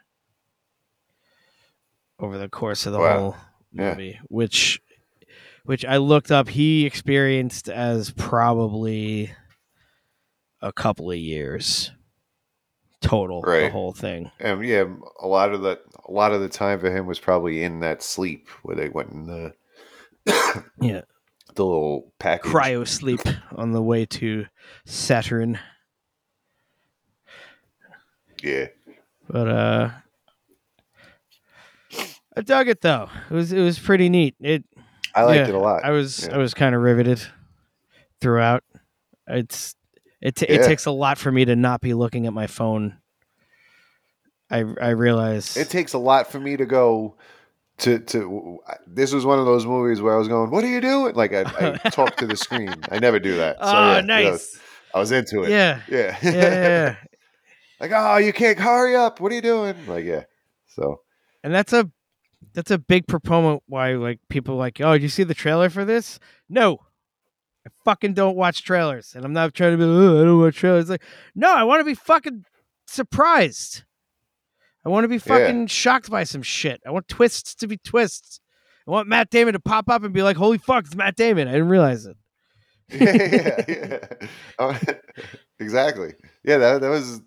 [2.18, 3.18] over the course of the Wow.
[3.18, 3.36] whole
[3.72, 3.90] Yeah.
[3.90, 4.80] movie, which
[5.66, 9.32] which I looked up he experienced as probably
[10.62, 11.90] a couple of years
[13.02, 14.30] total the whole thing.
[14.40, 14.84] And yeah,
[15.20, 15.78] a lot of the
[16.08, 19.10] a lot of the time for him was probably in that sleep where they went
[19.10, 19.52] in the
[20.80, 21.02] Yeah.
[21.54, 22.50] the little package.
[22.50, 23.20] Cryo sleep
[23.54, 24.46] on the way to
[24.86, 25.58] Saturn.
[28.42, 28.66] Yeah.
[29.28, 29.90] But uh
[32.36, 33.08] I dug it though.
[33.30, 34.34] It was it was pretty neat.
[34.40, 34.64] It
[35.16, 35.84] I liked yeah, it a lot.
[35.84, 36.34] I was Yeah.
[36.34, 37.20] I was kind of riveted
[38.20, 38.62] throughout.
[39.26, 39.74] It's
[40.20, 42.98] it t- it takes a lot for me to not be looking at my phone.
[44.50, 47.16] I I realize It takes a lot for me to go
[47.78, 48.60] to to.
[48.86, 51.32] This was one of those movies where I was going, "What are you doing?" Like
[51.32, 51.44] I,
[51.84, 52.74] I talk to the screen.
[52.90, 53.56] I never do that.
[53.56, 54.60] So, oh yeah, nice.
[54.94, 55.50] I was into it.
[55.50, 55.80] Yeah.
[55.88, 56.16] Yeah.
[56.22, 56.96] Yeah, yeah, yeah.
[57.80, 59.20] like, oh, you can't hurry up.
[59.20, 59.74] What are you doing?
[59.86, 60.24] Like, yeah.
[60.68, 61.00] So
[61.42, 61.90] and that's a
[62.56, 65.84] that's a big proponent why like people like oh did you see the trailer for
[65.84, 66.18] this?
[66.48, 66.78] No.
[67.64, 70.56] I fucking don't watch trailers and i'm not trying to be oh, i don't watch
[70.56, 70.88] trailers.
[70.90, 71.02] Like
[71.34, 72.44] no i want to be fucking
[72.86, 73.84] surprised.
[74.84, 75.20] I want to be Yeah.
[75.20, 76.80] fucking shocked by some shit.
[76.86, 78.40] I want twists to be twists.
[78.86, 81.48] I want matt damon to pop up and be like holy fuck it's matt damon.
[81.48, 82.16] I didn't realize it.
[82.88, 84.28] Yeah, yeah, yeah.
[84.60, 84.78] Oh,
[85.60, 86.14] exactly.
[86.44, 87.20] Yeah, that that was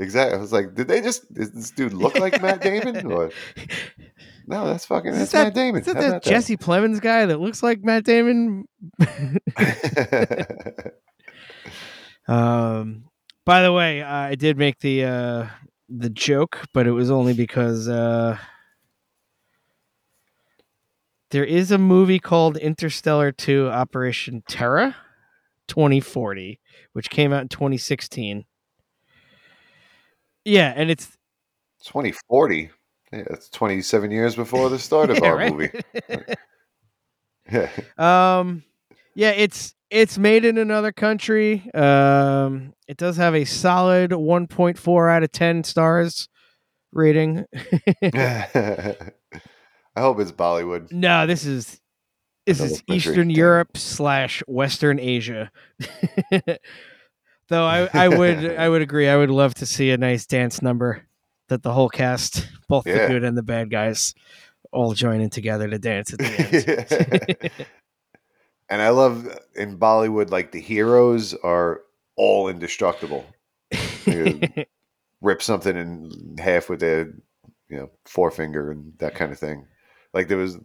[0.00, 0.36] exactly.
[0.36, 1.32] I was like, did they just?
[1.32, 3.06] Does this dude look like Matt Damon?
[3.12, 3.30] Or
[4.46, 5.12] no, that's fucking.
[5.12, 5.80] That's that, Matt Damon.
[5.80, 6.22] is that that?
[6.24, 8.64] jesse plemons guy that looks like matt damon
[12.30, 13.04] Um,
[13.44, 15.46] by the way, I did make the uh,
[15.88, 18.38] the joke, but it was only because uh,
[21.30, 24.94] there is a movie called Interstellar 2 Operation Terra
[25.66, 26.60] 2040,
[26.92, 28.44] which came out in 2016.
[30.44, 31.06] Yeah, and it's
[31.84, 32.70] 2040.
[33.12, 35.52] Yeah, that's 27 years before the start of Yeah, our right?
[35.52, 35.70] movie.
[37.50, 37.68] Yeah.
[37.98, 38.62] Um,
[39.14, 41.68] yeah, it's it's made in another country.
[41.74, 46.28] Um, it does have a solid 1.4 out of 10 stars
[46.92, 47.44] rating.
[48.02, 48.94] I
[49.96, 50.92] hope it's Bollywood.
[50.92, 51.80] no, this is
[52.46, 53.30] this Another is Eastern.
[53.30, 55.50] Europe slash Western Asia.
[57.50, 59.08] Though I, I would I would agree.
[59.08, 61.06] I would love to see a nice dance number
[61.48, 64.14] that the whole cast, both the good and the bad guys,
[64.72, 67.50] all join in together to dance at the end.
[68.70, 71.82] and I love uh, in Bollywood, like the heroes are
[72.16, 73.26] all indestructible.
[75.20, 77.12] Rip something in half with their,
[77.68, 79.66] you know, forefinger and that kind of thing.
[80.14, 80.56] Like there was,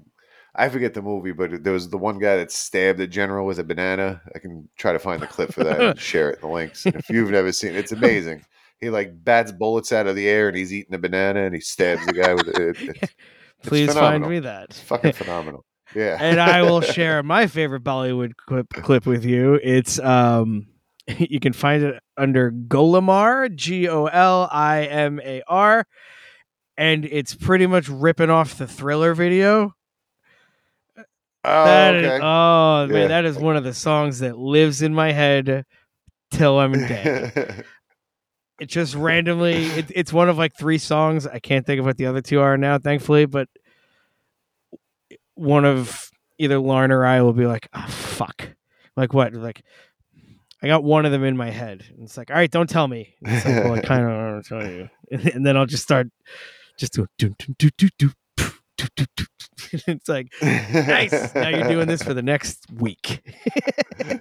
[0.58, 3.60] I forget the movie, but there was the one guy that stabbed a general with
[3.60, 4.22] a banana.
[4.34, 6.86] I can try to find the clip for that and share it in the links.
[6.86, 8.46] And if you've never seen it, it's amazing.
[8.80, 11.62] He like bats bullets out of the air and he's eating a banana and he
[11.62, 12.58] stabs the guy with it.
[12.58, 13.14] It- it's, it's
[13.64, 14.66] Please find me that.
[14.70, 15.66] It's fucking phenomenal.
[15.96, 16.18] Yeah.
[16.20, 19.60] and I will share my favorite Bollywood clip clip with you.
[19.64, 20.68] It's um
[21.08, 25.86] you can find it under Golimar, G O L I M A R,
[26.78, 29.74] and it's pretty much ripping off the thriller video.
[31.48, 32.20] Oh, That is- okay.
[32.26, 32.94] oh Yeah.
[32.94, 35.66] man, that is one of the songs that lives in my head
[36.32, 37.66] till I'm dead.
[38.60, 41.98] it just randomly it, it's one of like three songs i can't think of what
[41.98, 43.50] the other two are now thankfully but
[45.36, 48.50] one of either lauren or i will be like oh fuck
[48.96, 49.62] like what like
[50.62, 52.88] i got one of them in my head and it's like all right don't tell
[52.88, 54.90] me And it's like well i kind of want to tell you
[55.34, 56.08] and, then i'll just start
[56.80, 58.14] just do do do do do do do, do, do.
[59.88, 63.22] it's like nice now you're doing this for the next week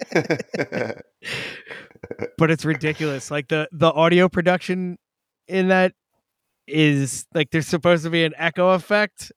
[2.39, 3.31] but it's ridiculous.
[3.31, 4.99] Like the the audio production
[5.49, 5.93] in that
[6.67, 9.33] is like there's supposed to be an echo effect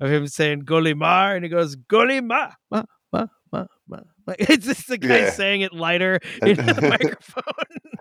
[0.00, 2.52] of him saying Golimar and he goes Golimar.
[2.70, 2.82] Ma,
[3.12, 3.98] ma, ma, ma.
[4.26, 5.30] Like it's just the guy Yeah.
[5.30, 7.42] saying it lighter into the microphone.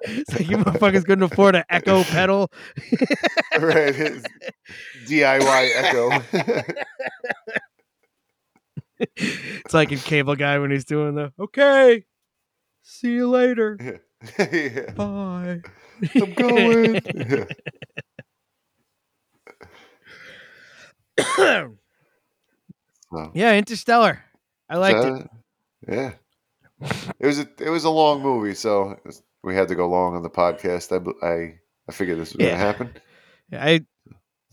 [0.03, 2.49] it's like you motherfuckers couldn't afford an echo pedal.
[3.59, 3.93] right.
[3.95, 4.25] It's
[5.07, 6.73] DIY echo.
[9.17, 12.05] It's like a Cable Guy when he's doing the okay.
[12.83, 13.77] See you later.
[14.39, 14.91] yeah.
[14.95, 15.61] Bye.
[16.15, 17.01] I'm going.
[23.11, 24.23] So, yeah, Interstellar.
[24.69, 25.29] I liked it.
[25.87, 26.13] Yeah.
[27.19, 30.15] It was a it was a long movie, so was- we had to go long
[30.15, 30.91] on the podcast.
[30.91, 32.49] I I, I figured this was Yeah.
[32.51, 32.93] going to happen.
[33.51, 33.85] I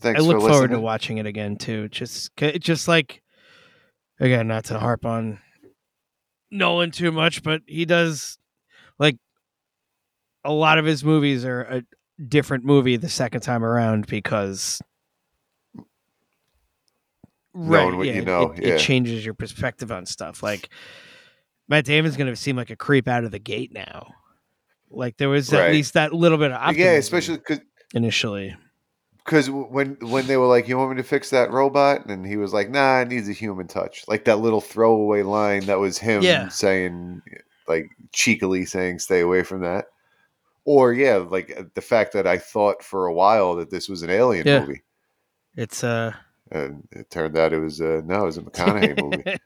[0.01, 1.87] Thanks I look for forward to watching it again too.
[1.89, 3.21] Just, just like
[4.19, 5.39] again, not to harp on
[6.49, 8.37] Nolan too much, but he does
[8.99, 9.17] like
[10.43, 11.83] a lot of his movies are a
[12.27, 14.81] different movie the second time around because
[17.53, 18.51] right, yeah, you know.
[18.51, 18.73] It, yeah.
[18.75, 20.43] it changes your perspective on stuff.
[20.43, 20.69] Like
[21.67, 24.13] Matt Damon's going to seem like a creep out of the gate now.
[24.89, 27.59] Like there was at least that little bit of optimism yeah, especially because
[27.93, 28.55] initially.
[29.25, 32.37] Because when when they were like, "You want me to fix that robot?" and he
[32.37, 35.97] was like, "Nah, it needs a human touch." Like that little throwaway line that was
[35.97, 36.47] him Yeah.
[36.49, 37.21] saying,
[37.67, 39.85] like cheekily saying, "Stay away from that."
[40.65, 44.03] Or yeah, like uh, the fact that I thought for a while that this was
[44.03, 44.59] an alien Yeah.
[44.59, 44.81] movie,
[45.55, 46.13] It's uh
[46.51, 49.23] and it turned out it was uh, no, it was a McConaughey movie.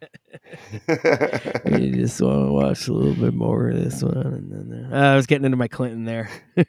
[1.65, 5.13] you just want to watch a little bit more of this one, and then uh,
[5.13, 6.29] I was getting into my Clinton there.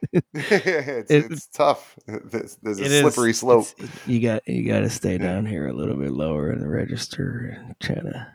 [0.12, 1.98] it's, It- it's tough.
[2.06, 3.66] There's, there's a is- slippery slope.
[4.06, 7.58] You got you got to stay down here a little bit lower in the register
[7.60, 8.26] and try to.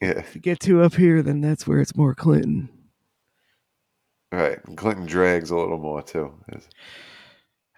[0.00, 2.70] Yeah, If you get too up here, then that's where it's more Clinton.
[4.32, 4.58] right.
[4.76, 6.32] Clinton drags a little more too.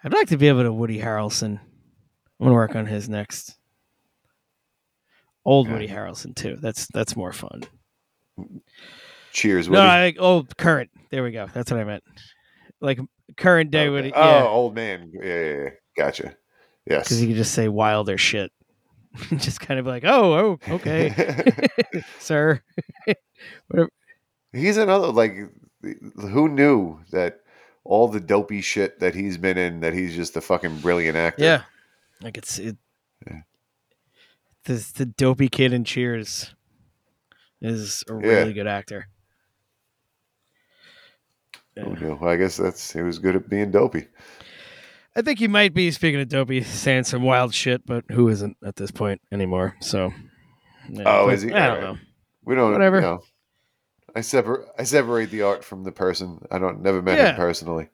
[0.05, 1.59] I'd like to be able to Woody Harrelson.
[2.39, 3.57] I'm gonna work on his next.
[5.45, 5.73] Old Okay.
[5.73, 6.57] Woody Harrelson too.
[6.61, 7.63] That's that's more fun.
[9.33, 10.89] Cheers, No, I old current.
[11.11, 11.47] There we go.
[11.53, 12.03] That's what I meant.
[12.83, 12.99] Like
[13.37, 13.89] current day Okay.
[13.89, 14.13] Woody.
[14.13, 15.11] Oh, old man.
[15.15, 15.69] Yeah, yeah, yeah.
[15.97, 16.35] Gotcha.
[16.85, 17.05] Yes.
[17.05, 18.51] because you could just say wilder shit.
[19.37, 20.33] just kind of like, oh,
[20.67, 21.69] oh, okay,
[22.19, 22.61] sir.
[23.67, 23.89] Whatever.
[24.51, 25.35] he's another like
[25.81, 27.39] who knew that
[27.85, 31.43] all the dopey shit that he's been in that he's just a fucking brilliant actor.
[31.43, 31.61] Yeah,
[32.21, 32.75] like it's it.
[34.65, 36.53] The the dopey kid in Cheers
[37.61, 38.19] is a Yeah.
[38.27, 39.07] really good actor.
[41.75, 42.15] Who knew?
[42.19, 44.07] Well, I guess that's he was good at being dopey.
[45.15, 48.57] I think he might be speaking of dopey, saying some wild shit, but who isn't
[48.65, 49.75] at this point anymore?
[49.79, 50.11] So,
[50.89, 51.51] yeah, Oh, but is he?
[51.51, 51.81] I don't Alright.
[51.81, 51.97] know.
[52.45, 52.95] We don't Whatever.
[52.97, 53.23] You know,
[54.15, 56.45] I separate I separate the art from the person.
[56.51, 57.29] I don't never met Yeah.
[57.31, 57.89] him personally.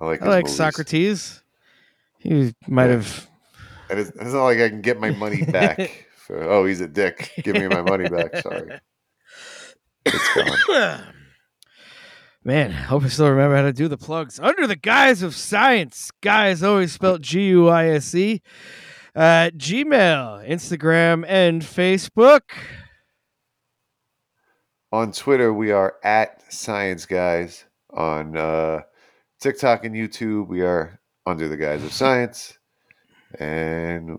[0.00, 0.56] I like I like movies.
[0.56, 1.42] Socrates.
[2.18, 2.92] He might Yeah.
[2.92, 3.26] have.
[3.90, 6.06] It's, it's not like I can get my money back.
[6.16, 7.32] for, oh, he's a dick.
[7.42, 8.36] Give me my money back.
[8.38, 8.70] Sorry.
[10.06, 11.04] It's gone.
[12.42, 14.40] Man, I hope I still remember how to do the plugs.
[14.40, 18.40] Under the guise of science, guise always spelled G U I S E.
[19.14, 22.40] Uh, Gmail, Instagram, and Facebook.
[24.90, 27.66] On Twitter, we are at Science Guise.
[27.90, 28.80] On uh,
[29.40, 32.56] TikTok and YouTube, we are under the guise of science.
[33.38, 34.16] And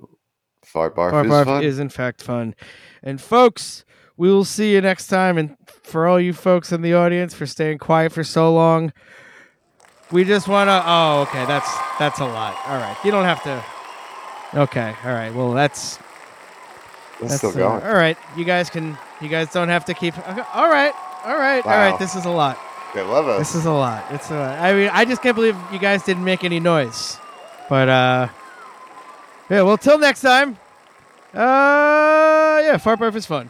[0.64, 2.54] Fart Barf Barf is Barf is in fact fun.
[3.02, 3.84] And folks,
[4.22, 5.40] we will see you next time.
[5.40, 8.94] And for all you folks in the audience for staying quiet for so long,
[10.12, 10.84] we just want to.
[10.86, 11.68] Oh, okay, that's
[11.98, 12.56] that's a lot.
[12.68, 13.66] All right, you don't have to.
[14.54, 15.34] Okay, all right.
[15.34, 15.98] Well, that's
[17.20, 17.84] that's still uh, going.
[17.84, 18.16] all right.
[18.38, 18.96] You guys can.
[19.22, 20.16] You guys don't have to keep.
[20.16, 20.94] okay, All right,
[21.26, 21.98] all right, all right.
[21.98, 22.60] This is a lot.
[22.94, 23.40] They love us.
[23.40, 24.06] This is a lot.
[24.12, 24.60] It's a lot.
[24.60, 27.18] I mean, I just can't believe you guys didn't make any noise.
[27.70, 28.28] But uh,
[29.50, 29.64] yeah.
[29.64, 30.60] Well, till next time.
[31.34, 32.78] Uh, yeah.
[32.78, 33.50] Fart Barf is fun.